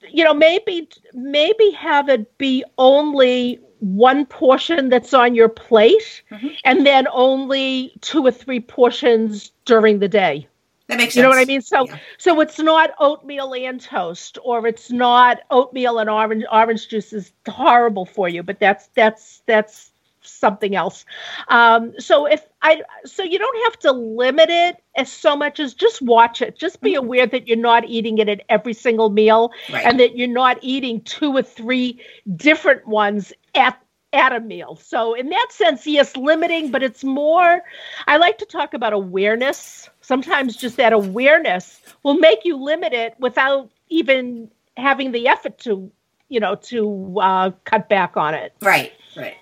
You 0.08 0.24
know, 0.24 0.34
maybe 0.34 0.88
maybe 1.14 1.70
have 1.70 2.08
it 2.08 2.36
be 2.38 2.64
only 2.78 3.60
one 3.80 4.26
portion 4.26 4.88
that's 4.88 5.14
on 5.14 5.34
your 5.34 5.48
plate, 5.48 6.22
mm-hmm. 6.30 6.48
and 6.64 6.86
then 6.86 7.06
only 7.12 7.92
two 8.00 8.24
or 8.24 8.30
three 8.30 8.60
portions 8.60 9.50
during 9.64 9.98
the 9.98 10.08
day. 10.08 10.46
That 10.88 10.98
makes 10.98 11.14
sense. 11.14 11.16
You 11.16 11.22
know 11.22 11.30
what 11.30 11.38
I 11.38 11.44
mean? 11.44 11.62
So 11.62 11.86
yeah. 11.86 11.98
so 12.18 12.40
it's 12.40 12.58
not 12.58 12.90
oatmeal 13.00 13.52
and 13.54 13.80
toast, 13.80 14.38
or 14.44 14.66
it's 14.66 14.90
not 14.90 15.40
oatmeal 15.50 15.98
and 15.98 16.08
orange 16.08 16.44
orange 16.50 16.88
juice 16.88 17.12
is 17.12 17.32
horrible 17.48 18.06
for 18.06 18.28
you, 18.28 18.42
but 18.42 18.60
that's 18.60 18.88
that's 18.94 19.42
that's 19.46 19.90
something 20.22 20.74
else. 20.74 21.04
Um, 21.48 21.92
so 21.98 22.26
if 22.26 22.46
I 22.62 22.82
so 23.04 23.22
you 23.22 23.38
don't 23.38 23.64
have 23.64 23.78
to 23.80 23.92
limit 23.92 24.48
it 24.48 24.76
as 24.96 25.10
so 25.10 25.36
much 25.36 25.60
as 25.60 25.74
just 25.74 26.02
watch 26.02 26.40
it. 26.40 26.58
Just 26.58 26.80
be 26.80 26.92
mm-hmm. 26.92 27.04
aware 27.04 27.26
that 27.26 27.48
you're 27.48 27.56
not 27.56 27.84
eating 27.86 28.18
it 28.18 28.28
at 28.28 28.42
every 28.48 28.74
single 28.74 29.10
meal 29.10 29.52
right. 29.72 29.84
and 29.84 29.98
that 30.00 30.16
you're 30.16 30.28
not 30.28 30.58
eating 30.62 31.00
two 31.02 31.36
or 31.36 31.42
three 31.42 32.00
different 32.36 32.86
ones 32.86 33.32
at 33.54 33.80
at 34.16 34.32
a 34.32 34.40
meal. 34.40 34.76
So 34.76 35.14
in 35.14 35.28
that 35.28 35.48
sense, 35.50 35.86
yes, 35.86 36.16
limiting, 36.16 36.70
but 36.70 36.82
it's 36.82 37.04
more 37.04 37.62
I 38.06 38.16
like 38.16 38.38
to 38.38 38.46
talk 38.46 38.74
about 38.74 38.92
awareness. 38.92 39.88
Sometimes 40.00 40.56
just 40.56 40.76
that 40.78 40.92
awareness 40.92 41.80
will 42.02 42.18
make 42.18 42.44
you 42.44 42.56
limit 42.56 42.92
it 42.92 43.14
without 43.18 43.70
even 43.88 44.50
having 44.76 45.12
the 45.12 45.28
effort 45.28 45.58
to, 45.58 45.90
you 46.28 46.40
know, 46.40 46.54
to 46.54 47.16
uh, 47.20 47.50
cut 47.64 47.88
back 47.88 48.16
on 48.16 48.34
it. 48.34 48.52
Right, 48.62 48.92
right. 49.16 49.36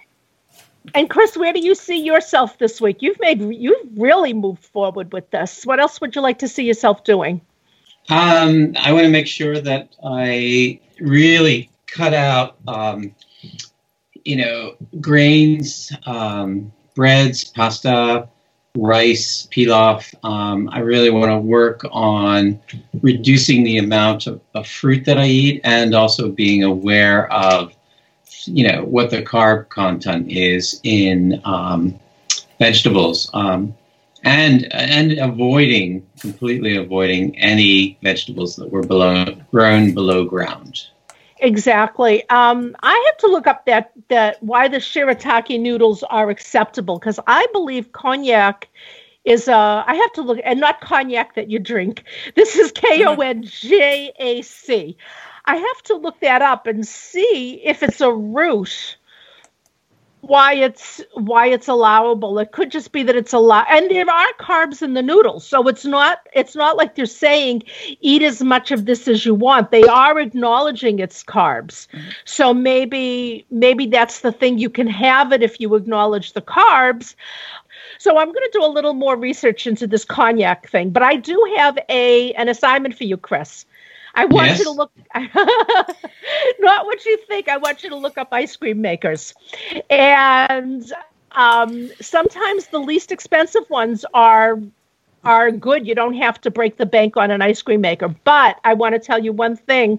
And 0.95 1.09
Chris, 1.09 1.37
where 1.37 1.53
do 1.53 1.61
you 1.61 1.75
see 1.75 2.03
yourself 2.03 2.59
this 2.59 2.81
week? 2.81 2.99
You've 3.01 3.19
made 3.21 3.41
you've 3.41 3.89
really 3.97 4.35
moved 4.35 4.65
forward 4.65 5.13
with 5.13 5.31
this. 5.31 5.65
What 5.65 5.81
else 5.81 6.01
would 6.01 6.15
you 6.15 6.21
like 6.21 6.41
to 6.41 6.49
see 6.49 6.65
yourself 6.65 7.05
doing? 7.05 7.41
Um, 8.11 8.75
I 8.79 8.93
want 8.93 9.05
to 9.05 9.11
make 9.11 9.27
sure 9.27 9.59
that 9.59 9.97
I 10.05 10.81
really 11.01 11.71
cut 11.87 12.13
out 12.13 12.57
um, 12.69 13.15
you 14.25 14.37
know, 14.37 14.75
grains, 15.01 15.93
um, 16.07 16.73
breads, 16.95 17.45
pasta, 17.45 18.29
rice, 18.77 19.47
pilaf. 19.53 20.15
Um, 20.25 20.69
I 20.73 20.81
really 20.81 21.11
want 21.11 21.31
to 21.31 21.39
work 21.39 21.85
on 21.91 22.61
reducing 23.03 23.65
the 23.65 23.79
amount 23.79 24.27
of, 24.27 24.41
of, 24.55 24.67
fruit 24.67 25.05
that 25.05 25.19
I 25.19 25.27
eat 25.27 25.61
and 25.65 25.95
also 25.95 26.31
being 26.31 26.65
aware 26.65 27.33
of, 27.33 27.75
you 28.45 28.67
know, 28.67 28.85
what 28.85 29.11
the 29.11 29.23
carb 29.23 29.69
content 29.69 30.31
is 30.31 30.81
in 30.83 31.41
um, 31.45 31.99
vegetables. 32.59 33.31
Um, 33.35 33.75
and 34.25 34.73
and 34.73 35.19
avoiding 35.19 36.07
completely 36.19 36.77
avoiding 36.77 37.39
any 37.39 37.99
vegetables 38.03 38.57
that 38.57 38.71
were 38.71 38.83
below 38.83 39.27
grown 39.51 39.93
below 39.93 40.25
ground. 40.25 40.87
Exactly. 41.45 42.27
Um, 42.31 42.75
I 42.83 43.05
have 43.07 43.19
to 43.19 43.27
look 43.27 43.47
up 43.47 43.67
that 43.67 43.93
that 44.09 44.43
why 44.43 44.69
the 44.69 44.79
shirataki 44.79 45.61
noodles 45.61 46.03
are 46.03 46.31
acceptable 46.31 46.99
because 46.99 47.21
I 47.27 47.47
believe 47.53 47.93
konjac 47.93 48.65
is 49.27 49.47
uh 49.47 49.85
I 49.87 49.95
have 49.95 50.13
to 50.15 50.23
look 50.23 50.39
and 50.43 50.59
not 50.59 50.81
cognac 50.81 51.35
that 51.35 51.51
you 51.51 51.59
drink. 51.59 52.05
This 52.35 52.57
is 52.57 52.73
K 52.73 53.05
O 53.05 53.17
N 53.17 53.43
J 53.43 54.11
A 54.19 54.41
C. 54.41 54.97
I 55.45 55.57
have 55.57 55.83
to 55.85 55.97
look 55.97 56.19
that 56.21 56.41
up 56.41 56.67
and 56.67 56.87
see 56.87 57.61
if 57.63 57.83
it's 57.83 58.01
a 58.01 58.11
root 58.11 58.97
why 60.27 60.55
it's 60.55 61.01
why 61.15 61.47
it's 61.47 61.69
allowable. 61.69 62.39
It 62.39 62.53
could 62.53 62.71
just 62.71 62.93
be 62.93 63.03
that 63.05 63.17
it's 63.17 63.33
allowed, 63.33 63.67
and 63.69 63.91
there 63.91 64.09
are 64.09 64.33
carbs 64.41 64.83
in 64.83 64.95
the 64.95 65.03
noodles, 65.03 65.47
so 65.47 65.67
it's 65.69 65.85
not 65.85 66.21
it's 66.33 66.55
not 66.55 66.77
like 66.77 66.95
they're 66.95 67.07
saying 67.07 67.63
eat 68.01 68.23
as 68.23 68.43
much 68.43 68.71
of 68.71 68.87
this 68.87 69.09
as 69.09 69.25
you 69.25 69.35
want. 69.35 69.71
They 69.71 69.83
are 69.85 70.19
acknowledging 70.19 70.99
it's 70.99 71.23
carbs, 71.23 71.87
so 72.25 72.55
maybe 72.55 73.47
maybe 73.51 73.87
that's 73.87 74.21
the 74.21 74.33
thing. 74.33 74.59
You 74.59 74.71
can 74.71 74.87
have 74.87 75.33
it 75.33 75.43
if 75.43 75.61
you 75.61 75.75
acknowledge 75.75 76.33
the 76.33 76.43
carbs. 76.43 77.15
So 77.99 78.19
I'm 78.19 78.29
going 78.29 78.51
to 78.51 78.59
do 78.59 78.65
a 78.65 78.69
little 78.69 78.95
more 78.95 79.17
research 79.17 79.67
into 79.67 79.87
this 79.87 80.05
konjac 80.05 80.69
thing, 80.69 80.91
but 80.91 81.03
I 81.03 81.17
do 81.17 81.55
have 81.57 81.79
a 81.89 82.33
an 82.35 82.49
assignment 82.49 82.97
for 82.97 83.05
you, 83.05 83.17
Chris. 83.17 83.67
I 84.15 84.27
want 84.27 84.49
yes. 84.49 84.59
you 84.59 84.65
to 84.67 84.71
look, 84.71 84.93
not 86.61 86.87
what 86.87 87.05
you 87.05 87.17
think. 87.27 87.49
I 87.49 87.57
want 87.57 87.83
you 87.83 87.91
to 87.91 87.97
look 87.97 88.17
up 88.17 88.29
ice 88.33 88.57
cream 88.57 88.81
makers. 88.81 89.35
And 89.91 90.91
um, 91.33 91.91
sometimes 92.01 92.69
the 92.69 92.79
least 92.79 93.13
expensive 93.13 93.69
ones 93.71 94.05
are 94.15 94.59
are 95.25 95.51
good. 95.51 95.87
You 95.87 95.95
don't 95.95 96.15
have 96.15 96.41
to 96.43 96.51
break 96.51 96.77
the 96.77 96.87
bank 96.87 97.17
on 97.17 97.31
an 97.31 97.41
ice 97.41 97.63
cream 97.63 97.81
maker. 97.81 98.09
But 98.09 98.61
I 98.63 98.75
want 98.75 98.95
to 98.95 98.99
tell 98.99 99.23
you 99.23 99.33
one 99.33 99.57
thing. 99.57 99.99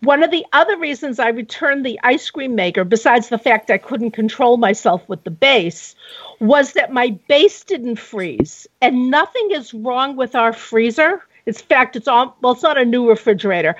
One 0.00 0.22
of 0.22 0.30
the 0.30 0.44
other 0.52 0.76
reasons 0.76 1.18
I 1.18 1.28
returned 1.28 1.84
the 1.84 1.98
ice 2.02 2.28
cream 2.28 2.54
maker, 2.54 2.84
besides 2.84 3.28
the 3.28 3.38
fact 3.38 3.70
I 3.70 3.78
couldn't 3.78 4.10
control 4.10 4.56
myself 4.58 5.06
with 5.08 5.24
the 5.24 5.30
base, 5.30 5.94
was 6.40 6.72
that 6.72 6.92
my 6.92 7.10
base 7.28 7.64
didn't 7.64 7.96
freeze. 7.96 8.66
And 8.82 9.10
nothing 9.10 9.50
is 9.52 9.72
wrong 9.72 10.16
with 10.16 10.34
our 10.34 10.52
freezer 10.52 11.22
in 11.46 11.52
fact, 11.52 11.96
it's 11.96 12.08
all 12.08 12.36
well, 12.40 12.52
it's 12.52 12.62
not 12.62 12.78
a 12.78 12.84
new 12.84 13.08
refrigerator, 13.08 13.76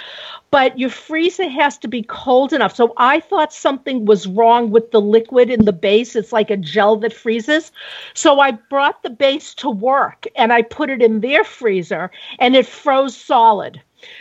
but 0.51 0.79
your 0.79 0.91
freezer 0.91 1.49
has 1.49 1.79
to 1.79 1.89
be 1.89 2.03
cold 2.03 2.53
enough. 2.53 2.77
So 2.77 2.93
I 2.97 3.21
thought 3.21 3.53
something 3.53 4.05
was 4.05 4.27
wrong 4.27 4.71
with 4.71 4.91
the 4.91 5.01
liquid 5.01 5.51
in 5.51 5.65
the 5.65 5.73
base. 5.73 6.15
It's 6.15 6.33
like 6.33 6.51
a 6.51 6.57
gel 6.57 6.97
that 6.97 7.13
freezes. 7.13 7.73
So 8.13 8.41
I 8.41 8.53
brought 8.53 9.03
the 9.03 9.11
base 9.11 9.55
to 9.57 9.71
work 9.71 10.27
and 10.37 10.53
I 10.53 10.63
put 10.63 10.91
it 10.91 11.03
in 11.03 11.21
their 11.21 11.45
freezer 11.45 12.11
and 12.39 12.55
it 12.55 12.67
froze 12.67 13.17
solid. 13.17 13.81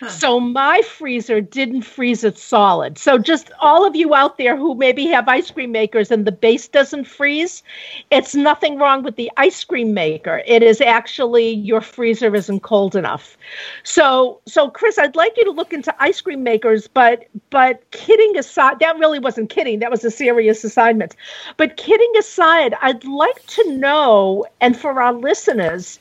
So 0.09 0.39
my 0.39 0.81
freezer 0.81 1.39
didn't 1.41 1.83
freeze 1.83 2.23
it 2.23 2.37
solid. 2.37 2.97
So 2.97 3.17
just 3.17 3.51
all 3.59 3.85
of 3.85 3.95
you 3.95 4.13
out 4.13 4.37
there 4.37 4.57
who 4.57 4.75
maybe 4.75 5.05
have 5.07 5.27
ice 5.29 5.49
cream 5.49 5.71
makers 5.71 6.11
and 6.11 6.25
the 6.25 6.31
base 6.31 6.67
doesn't 6.67 7.05
freeze, 7.05 7.63
it's 8.11 8.35
nothing 8.35 8.77
wrong 8.77 9.03
with 9.03 9.15
the 9.15 9.31
ice 9.37 9.63
cream 9.63 9.93
maker. 9.93 10.41
It 10.45 10.61
is 10.63 10.81
actually 10.81 11.51
your 11.51 11.81
freezer 11.81 12.35
isn't 12.35 12.61
cold 12.61 12.95
enough. 12.95 13.37
So 13.83 14.39
so 14.45 14.69
Chris, 14.69 14.97
I'd 14.97 15.15
like 15.15 15.37
you 15.37 15.45
to 15.45 15.51
look 15.51 15.73
into 15.73 15.93
ice 16.01 16.21
cream 16.21 16.43
makers, 16.43 16.87
but 16.87 17.25
but 17.49 17.89
kidding 17.91 18.37
aside, 18.37 18.79
that 18.79 18.97
really 18.99 19.19
wasn't 19.19 19.49
kidding. 19.49 19.79
That 19.79 19.91
was 19.91 20.03
a 20.03 20.11
serious 20.11 20.63
assignment. 20.63 21.15
But 21.57 21.77
kidding 21.77 22.13
aside, 22.17 22.75
I'd 22.81 23.05
like 23.05 23.45
to 23.47 23.71
know 23.71 24.45
and 24.59 24.77
for 24.77 25.01
our 25.01 25.13
listeners, 25.13 25.99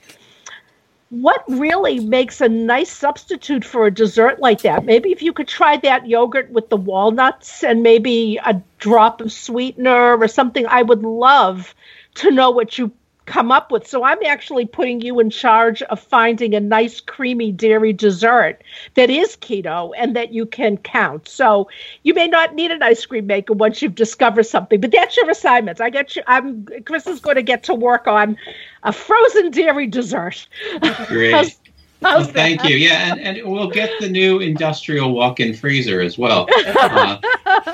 what 1.13 1.45
really 1.47 2.01
makes 2.01 2.41
a 2.41 2.49
nice 2.49 2.91
substitute 2.91 3.67
for 3.67 3.87
a 3.87 3.91
dessert 3.91 4.41
like 4.41 4.63
that? 4.63 4.87
Maybe 4.87 5.13
if 5.13 5.21
you 5.21 5.35
could 5.35 5.47
try 5.47 5.77
that 5.77 6.09
yogurt 6.09 6.51
with 6.51 6.71
the 6.71 6.79
walnuts 6.79 7.63
and 7.63 7.83
maybe 7.83 8.41
a 8.43 8.63
drop 8.79 9.21
of 9.21 9.31
sweetener 9.31 10.17
or 10.17 10.27
something. 10.27 10.67
I 10.67 10.81
would 10.81 11.03
love 11.03 11.75
to 12.15 12.31
know 12.31 12.51
what 12.51 12.79
you 12.79 12.93
come 13.33 13.51
up 13.51 13.73
with. 13.73 13.87
So 13.87 14.05
I'm 14.05 14.23
actually 14.27 14.67
putting 14.67 15.01
you 15.01 15.19
in 15.19 15.31
charge 15.31 15.81
of 15.85 15.99
finding 15.99 16.55
a 16.55 16.61
nice 16.61 17.01
creamy 17.01 17.51
dairy 17.51 17.95
dessert 17.95 18.63
that 18.93 19.09
is 19.09 19.37
keto 19.37 19.93
and 19.97 20.15
that 20.15 20.35
you 20.35 20.45
can 20.45 20.77
count. 20.77 21.29
So 21.29 21.71
you 22.03 22.13
may 22.13 22.29
not 22.29 22.55
need 22.55 22.71
an 22.71 22.83
ice 22.83 23.07
cream 23.07 23.27
maker 23.27 23.55
once 23.55 23.81
you've 23.81 23.95
discovered 23.95 24.43
something, 24.43 24.83
but 24.83 24.93
that's 24.93 25.17
your 25.17 25.31
assignment. 25.31 25.81
I 25.81 25.89
get 25.89 26.15
you. 26.15 26.23
I'm 26.27 26.67
Chris 26.85 27.07
is 27.07 27.21
going 27.21 27.37
to 27.37 27.43
get 27.43 27.63
to 27.65 27.75
work 27.75 28.07
on 28.07 28.37
a 28.83 28.93
frozen 28.93 29.51
dairy 29.51 29.87
dessert. 29.87 30.47
Great. 31.07 31.33
How's, 31.33 31.59
how's 32.03 32.27
well, 32.27 32.35
thank 32.35 32.65
you. 32.65 32.77
Yeah, 32.77 33.15
and, 33.15 33.39
and 33.39 33.51
we'll 33.51 33.71
get 33.71 33.99
the 33.99 34.11
new 34.11 34.41
industrial 34.41 35.11
walk-in 35.11 35.55
freezer 35.55 36.03
as 36.03 36.19
well 36.19 36.47
uh, 36.67 37.17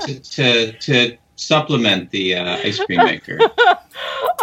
to, 0.07 0.21
to 0.21 0.73
to 0.73 1.19
supplement 1.39 2.11
the 2.11 2.35
uh, 2.35 2.57
ice 2.59 2.79
cream 2.85 2.99
maker. 3.05 3.39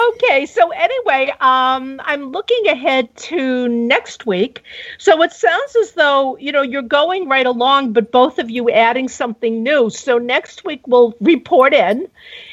okay, 0.09 0.45
so 0.45 0.71
anyway, 0.71 1.31
um, 1.41 2.01
I'm 2.03 2.31
looking 2.31 2.67
ahead 2.67 3.15
to 3.17 3.67
next 3.67 4.25
week. 4.25 4.63
So 4.97 5.21
it 5.21 5.33
sounds 5.33 5.75
as 5.75 5.91
though 5.91 6.37
you 6.37 6.51
know 6.51 6.61
you're 6.61 6.81
going 6.81 7.27
right 7.27 7.45
along, 7.45 7.93
but 7.93 8.11
both 8.11 8.39
of 8.39 8.49
you 8.49 8.69
adding 8.69 9.09
something 9.09 9.61
new. 9.61 9.89
So 9.89 10.17
next 10.17 10.63
week 10.63 10.87
we'll 10.87 11.13
report 11.19 11.73
in, 11.73 12.07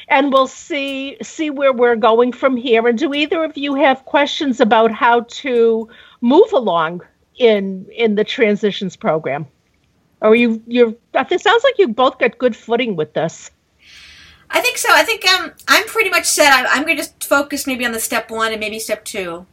and 0.09 0.31
we'll 0.31 0.47
see 0.47 1.17
see 1.21 1.49
where 1.49 1.73
we're 1.73 1.95
going 1.95 2.33
from 2.33 2.57
here. 2.57 2.87
And 2.87 2.97
do 2.97 3.13
either 3.13 3.43
of 3.43 3.57
you 3.57 3.75
have 3.75 4.05
questions 4.05 4.59
about 4.59 4.91
how 4.91 5.21
to 5.21 5.89
move 6.21 6.51
along 6.51 7.01
in 7.37 7.87
in 7.95 8.15
the 8.15 8.25
transitions 8.25 8.97
program? 8.97 9.47
Or 10.21 10.35
you 10.35 10.61
you're 10.67 10.93
it 11.13 11.41
sounds 11.41 11.63
like 11.63 11.77
you 11.77 11.87
both 11.87 12.19
got 12.19 12.37
good 12.37 12.55
footing 12.55 12.97
with 12.97 13.13
this. 13.13 13.49
I 14.53 14.61
think 14.61 14.77
so. 14.77 14.89
I 14.91 15.03
think 15.03 15.27
um, 15.27 15.51
I'm 15.67 15.85
pretty 15.87 16.11
much 16.11 16.25
set. 16.25 16.53
I, 16.53 16.77
am 16.77 16.83
going 16.83 16.95
to 16.95 17.03
just 17.03 17.23
focus 17.23 17.65
maybe 17.65 17.85
on 17.85 17.91
the 17.91 17.99
step 17.99 18.29
one 18.29 18.51
and 18.51 18.59
maybe 18.59 18.77
step 18.77 19.03
two. 19.03 19.47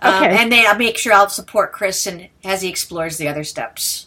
Um, 0.00 0.24
okay. 0.24 0.36
And 0.38 0.50
then 0.50 0.66
I'll 0.66 0.78
make 0.78 0.96
sure 0.96 1.12
I'll 1.12 1.28
support 1.28 1.72
Chris 1.72 2.06
and 2.06 2.28
as 2.42 2.62
he 2.62 2.68
explores 2.70 3.18
the 3.18 3.28
other 3.28 3.44
steps. 3.44 4.06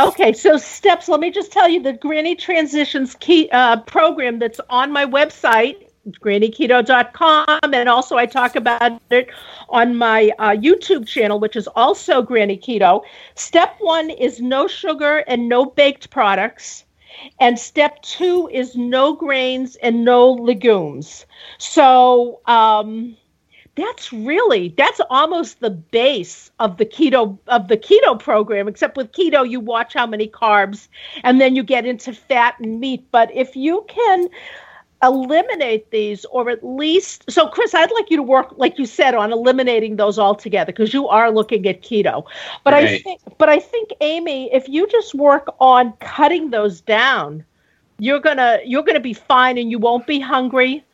Okay, 0.00 0.32
so 0.32 0.56
steps. 0.56 1.08
Let 1.08 1.20
me 1.20 1.30
just 1.30 1.52
tell 1.52 1.68
you 1.68 1.82
the 1.82 1.92
Granny 1.92 2.34
Transitions 2.34 3.14
key 3.16 3.50
uh, 3.50 3.80
program 3.80 4.38
that's 4.38 4.60
on 4.70 4.90
my 4.90 5.04
website, 5.04 5.88
grannyketo.com, 6.08 7.74
and 7.74 7.88
also 7.88 8.16
I 8.16 8.24
talk 8.24 8.54
about 8.54 9.02
it 9.10 9.28
on 9.68 9.96
my 9.96 10.30
uh, 10.38 10.50
YouTube 10.50 11.06
channel, 11.06 11.40
which 11.40 11.56
is 11.56 11.66
also 11.74 12.22
Granny 12.22 12.56
Keto. 12.56 13.02
Step 13.34 13.74
one 13.80 14.08
is 14.08 14.40
no 14.40 14.68
sugar 14.68 15.24
and 15.26 15.48
no 15.48 15.66
baked 15.66 16.10
products. 16.10 16.84
And 17.40 17.58
step 17.58 18.02
two 18.02 18.48
is 18.52 18.76
no 18.76 19.14
grains 19.14 19.76
and 19.76 20.04
no 20.04 20.32
legumes. 20.32 21.26
So 21.58 22.40
um, 22.46 23.16
that's 23.78 24.12
really 24.12 24.74
that's 24.76 25.00
almost 25.08 25.60
the 25.60 25.70
base 25.70 26.50
of 26.58 26.76
the 26.76 26.84
keto 26.84 27.38
of 27.46 27.68
the 27.68 27.76
keto 27.76 28.18
program. 28.18 28.68
Except 28.68 28.96
with 28.96 29.12
keto, 29.12 29.48
you 29.48 29.60
watch 29.60 29.94
how 29.94 30.06
many 30.06 30.28
carbs, 30.28 30.88
and 31.22 31.40
then 31.40 31.54
you 31.54 31.62
get 31.62 31.86
into 31.86 32.12
fat 32.12 32.56
and 32.58 32.80
meat. 32.80 33.06
But 33.12 33.34
if 33.34 33.54
you 33.54 33.84
can 33.88 34.28
eliminate 35.02 35.90
these 35.90 36.24
or 36.26 36.50
at 36.50 36.64
least 36.64 37.24
so 37.30 37.46
chris 37.46 37.72
i'd 37.72 37.92
like 37.92 38.10
you 38.10 38.16
to 38.16 38.22
work 38.22 38.52
like 38.56 38.78
you 38.80 38.84
said 38.84 39.14
on 39.14 39.32
eliminating 39.32 39.94
those 39.94 40.18
altogether 40.18 40.72
because 40.72 40.92
you 40.92 41.06
are 41.06 41.30
looking 41.30 41.64
at 41.68 41.82
keto. 41.82 42.24
But 42.64 42.72
right. 42.72 42.88
i 42.88 42.98
think 42.98 43.20
but 43.38 43.48
i 43.48 43.60
think 43.60 43.90
amy 44.00 44.52
if 44.52 44.68
you 44.68 44.88
just 44.88 45.14
work 45.14 45.54
on 45.60 45.92
cutting 46.00 46.50
those 46.50 46.80
down 46.80 47.44
you're 47.98 48.20
gonna 48.20 48.58
you're 48.64 48.82
gonna 48.82 49.00
be 49.00 49.12
fine 49.12 49.58
and 49.58 49.70
you 49.70 49.78
won't 49.78 50.06
be 50.06 50.20
hungry. 50.20 50.84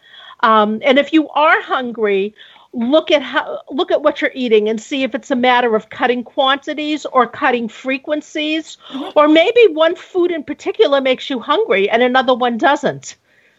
Um, 0.40 0.80
and 0.84 0.98
if 0.98 1.12
you 1.12 1.28
are 1.30 1.61
hungry 1.62 2.34
look 2.72 3.11
at 3.12 3.22
how 3.22 3.61
look 3.70 3.92
at 3.92 4.02
what 4.02 4.20
you're 4.20 4.32
eating 4.34 4.68
and 4.68 4.80
see 4.80 5.05
if 5.05 5.14
it's 5.14 5.30
a 5.30 5.36
matter 5.36 5.76
of 5.76 5.90
cutting 5.90 6.24
quantities 6.24 7.07
or 7.07 7.24
cutting 7.24 7.68
frequencies 7.68 8.76
or 9.14 9.28
maybe 9.28 9.68
one 9.68 9.94
food 9.94 10.32
in 10.32 10.42
particular 10.42 11.00
makes 11.00 11.30
you 11.30 11.38
hungry 11.38 11.88
and 11.88 12.02
another 12.02 12.34
one 12.34 12.59
doesn't 12.59 13.16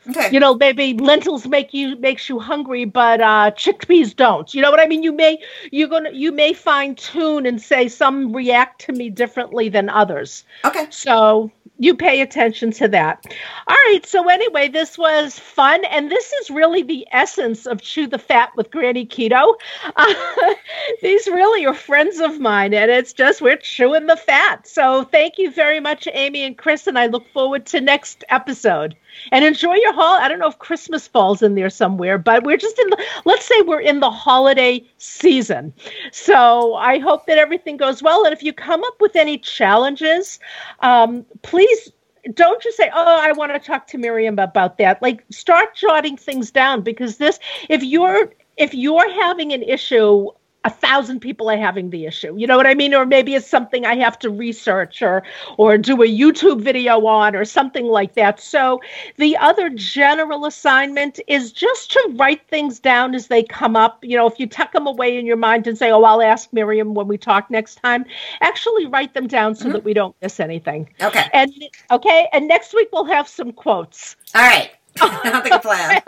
Okay. 0.08 0.30
You 0.32 0.40
know, 0.40 0.56
maybe 0.56 0.94
lentils 0.94 1.48
make 1.48 1.74
you 1.74 1.96
makes 1.98 2.30
you 2.30 2.40
hungry, 2.40 2.86
but 2.86 3.22
uh, 3.22 3.52
chickpeas 3.52 4.16
don't. 4.16 4.54
You 4.54 4.62
know 4.62 4.72
what 4.72 4.80
I 4.80 4.88
mean? 4.88 5.04
You 5.04 5.12
may 5.12 5.40
you're 5.72 5.88
gonna 5.88 6.12
you 6.12 6.32
may 6.32 6.54
fine 6.54 6.96
tune 6.96 7.46
and 7.46 7.62
say 7.62 7.88
some 7.88 8.34
react 8.34 8.82
to 8.82 8.94
me 8.94 9.10
differently 9.10 9.70
than 9.70 9.90
others. 9.90 10.44
Okay. 10.64 10.88
So 10.90 11.52
you 11.78 11.96
pay 11.96 12.22
attention 12.22 12.72
to 12.72 12.88
that. 12.88 13.26
All 13.68 13.76
right. 13.76 14.06
So 14.06 14.30
anyway, 14.30 14.68
this 14.68 14.98
was 14.98 15.38
fun, 15.38 15.84
and 15.86 16.10
this 16.10 16.32
is 16.34 16.50
really 16.50 16.84
the 16.84 17.08
essence 17.12 17.66
of 17.66 17.82
Chew 17.82 18.08
the 18.08 18.20
Fat 18.20 18.52
with 18.56 18.72
Granny 18.72 19.06
Keto. 19.06 19.56
Uh, 19.96 20.14
these 21.02 21.28
really 21.28 21.66
are 21.66 21.74
friends 21.74 22.20
of 22.20 22.40
mine, 22.40 22.74
and 22.74 22.90
it's 22.92 23.14
just 23.14 23.42
we're 23.42 23.58
chewing 23.58 24.08
the 24.08 24.16
fat. 24.16 24.68
So 24.68 25.04
thank 25.04 25.38
you 25.38 25.52
very 25.52 25.80
much, 25.80 26.08
Amy 26.14 26.44
and 26.44 26.58
Chris, 26.58 26.88
and 26.88 26.98
I 26.98 27.08
look 27.08 27.28
forward 27.34 27.66
to 27.68 27.82
next 27.82 28.24
episode. 28.30 28.96
And 29.32 29.44
enjoy 29.44 29.76
your 29.76 29.94
hall. 29.94 30.18
I 30.20 30.28
don't 30.28 30.40
know 30.40 30.48
if 30.48 30.60
Christmas 30.60 31.08
falls 31.08 31.42
in 31.42 31.56
there 31.56 31.70
somewhere, 31.70 32.18
but 32.18 32.44
we're 32.44 32.58
just 32.58 32.80
in 32.80 32.90
the. 32.90 33.04
Let's 33.26 33.46
say 33.46 33.62
we're 33.62 33.82
in 33.82 34.00
the 34.00 34.12
holiday 34.12 34.84
season. 34.98 35.74
So 36.12 36.76
I 36.76 37.00
hope 37.00 37.26
that 37.26 37.38
everything 37.38 37.78
goes 37.78 38.02
well. 38.02 38.24
And 38.24 38.34
if 38.34 38.44
you 38.44 38.54
come 38.54 38.84
up 38.84 38.96
with 39.02 39.16
any 39.16 39.38
challenges, 39.38 40.40
um, 40.82 41.26
please 41.42 41.66
please 41.66 41.92
don't 42.34 42.62
just 42.62 42.78
say, 42.78 42.90
"Oh, 42.94 43.20
I 43.22 43.32
want 43.34 43.54
to 43.54 43.60
talk 43.60 43.88
to 43.88 43.98
Miriam 43.98 44.40
about 44.40 44.78
that." 44.78 45.02
Like 45.02 45.24
start 45.30 45.76
jotting 45.76 46.18
things 46.18 46.52
down 46.52 46.82
because 46.82 47.18
this 47.18 47.40
if 47.70 47.84
you're 47.84 48.32
if 48.58 48.74
you're 48.74 49.12
having 49.22 49.52
an 49.54 49.64
issue 49.64 50.30
a 50.66 50.70
thousand 50.70 51.20
people 51.20 51.50
are 51.50 51.58
having 51.58 51.92
the 51.92 52.06
issue. 52.06 52.36
You 52.36 52.48
know 52.48 52.58
what 52.58 52.66
I 52.66 52.74
mean? 52.74 52.94
Or 52.94 53.06
maybe 53.06 53.36
it's 53.36 53.48
something 53.48 53.86
I 53.86 53.96
have 53.98 54.18
to 54.20 54.30
research 54.30 55.02
or 55.02 55.24
or 55.58 55.78
do 55.78 56.02
a 56.02 56.08
YouTube 56.08 56.60
video 56.60 57.06
on 57.06 57.36
or 57.36 57.46
something 57.46 57.86
like 57.86 58.16
that. 58.16 58.40
So 58.40 58.82
the 59.18 59.38
other 59.38 59.70
general 59.70 60.46
assignment 60.46 61.20
is 61.28 61.52
just 61.52 61.92
to 61.92 62.16
write 62.16 62.48
things 62.48 62.80
down 62.80 63.14
as 63.14 63.28
they 63.28 63.44
come 63.44 63.76
up. 63.76 64.04
You 64.04 64.18
know, 64.18 64.28
if 64.28 64.40
you 64.40 64.48
tuck 64.48 64.74
them 64.74 64.88
away 64.88 65.18
in 65.18 65.26
your 65.26 65.38
mind 65.38 65.68
and 65.68 65.78
say, 65.78 65.92
"Oh, 65.92 66.04
I'll 66.04 66.22
ask 66.22 66.52
Miriam 66.52 66.96
when 66.96 67.08
we 67.08 67.18
talk 67.18 67.50
next 67.52 67.76
time," 67.76 68.04
actually 68.42 68.88
write 68.88 69.14
them 69.14 69.28
down 69.28 69.56
so 69.56 69.66
mm-hmm. 69.66 69.74
that 69.74 69.84
we 69.84 69.94
don't 69.94 70.16
miss 70.22 70.40
anything. 70.40 70.90
Okay. 71.02 71.30
And 71.32 71.54
okay, 71.92 72.28
and 72.34 72.48
next 72.48 72.74
week 72.74 72.90
we'll 72.92 73.06
have 73.06 73.28
some 73.28 73.52
quotes. 73.52 74.16
All 74.34 74.42
right. 74.42 74.72
Sounds 74.98 75.24
like 75.24 75.52
a 75.52 75.60
plan. 75.60 76.02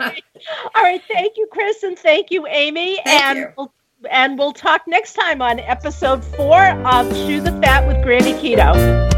All 0.74 0.82
right. 0.82 1.02
Thank 1.06 1.36
you, 1.36 1.46
Chris, 1.52 1.82
and 1.82 1.98
thank 1.98 2.30
you, 2.30 2.46
Amy. 2.46 2.98
Thank 3.04 3.22
and 3.22 3.38
you. 3.38 3.52
we'll 3.56 3.72
and 4.10 4.38
we'll 4.38 4.52
talk 4.52 4.82
next 4.86 5.14
time 5.14 5.42
on 5.42 5.58
episode 5.60 6.24
four 6.24 6.62
of 6.62 7.10
Chew 7.12 7.40
the 7.40 7.52
Fat 7.60 7.86
with 7.86 8.02
Granny 8.02 8.32
Keto. 8.34 9.08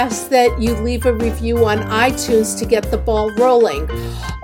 Ask 0.00 0.30
that 0.30 0.58
you 0.58 0.72
leave 0.76 1.04
a 1.04 1.12
review 1.12 1.66
on 1.66 1.78
iTunes 2.08 2.58
to 2.58 2.64
get 2.64 2.90
the 2.90 2.96
ball 2.96 3.30
rolling. 3.36 3.86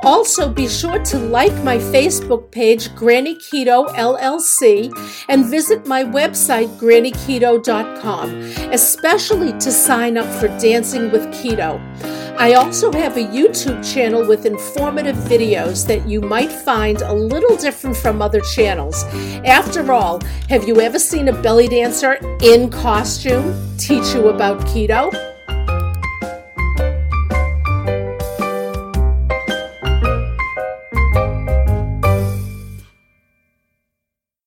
Also, 0.02 0.52
be 0.52 0.68
sure 0.68 1.02
to 1.02 1.18
like 1.18 1.57
my 1.64 1.78
Facebook 1.78 2.50
page, 2.50 2.94
Granny 2.94 3.36
Keto 3.36 3.88
LLC, 3.94 4.92
and 5.30 5.46
visit 5.46 5.86
my 5.86 6.04
website, 6.04 6.68
grannyketo.com, 6.76 8.28
especially 8.70 9.52
to 9.52 9.72
sign 9.72 10.18
up 10.18 10.30
for 10.38 10.48
Dancing 10.59 11.11
with 11.11 11.24
Keto. 11.38 11.80
I 12.38 12.52
also 12.52 12.92
have 12.92 13.16
a 13.16 13.24
YouTube 13.24 13.80
channel 13.94 14.26
with 14.26 14.44
informative 14.44 15.16
videos 15.16 15.86
that 15.86 16.07
you 16.07 16.20
might 16.20 16.52
find 16.52 17.00
a 17.00 17.14
little 17.14 17.57
different 17.57 17.96
from 17.96 18.20
other 18.20 18.40
channels. 18.54 19.04
After 19.46 19.90
all, 19.90 20.20
have 20.50 20.68
you 20.68 20.82
ever 20.82 20.98
seen 20.98 21.28
a 21.28 21.42
belly 21.42 21.66
dancer 21.66 22.18
in 22.42 22.68
costume 22.68 23.54
teach 23.78 24.12
you 24.14 24.28
about 24.28 24.61
keto? 24.66 25.36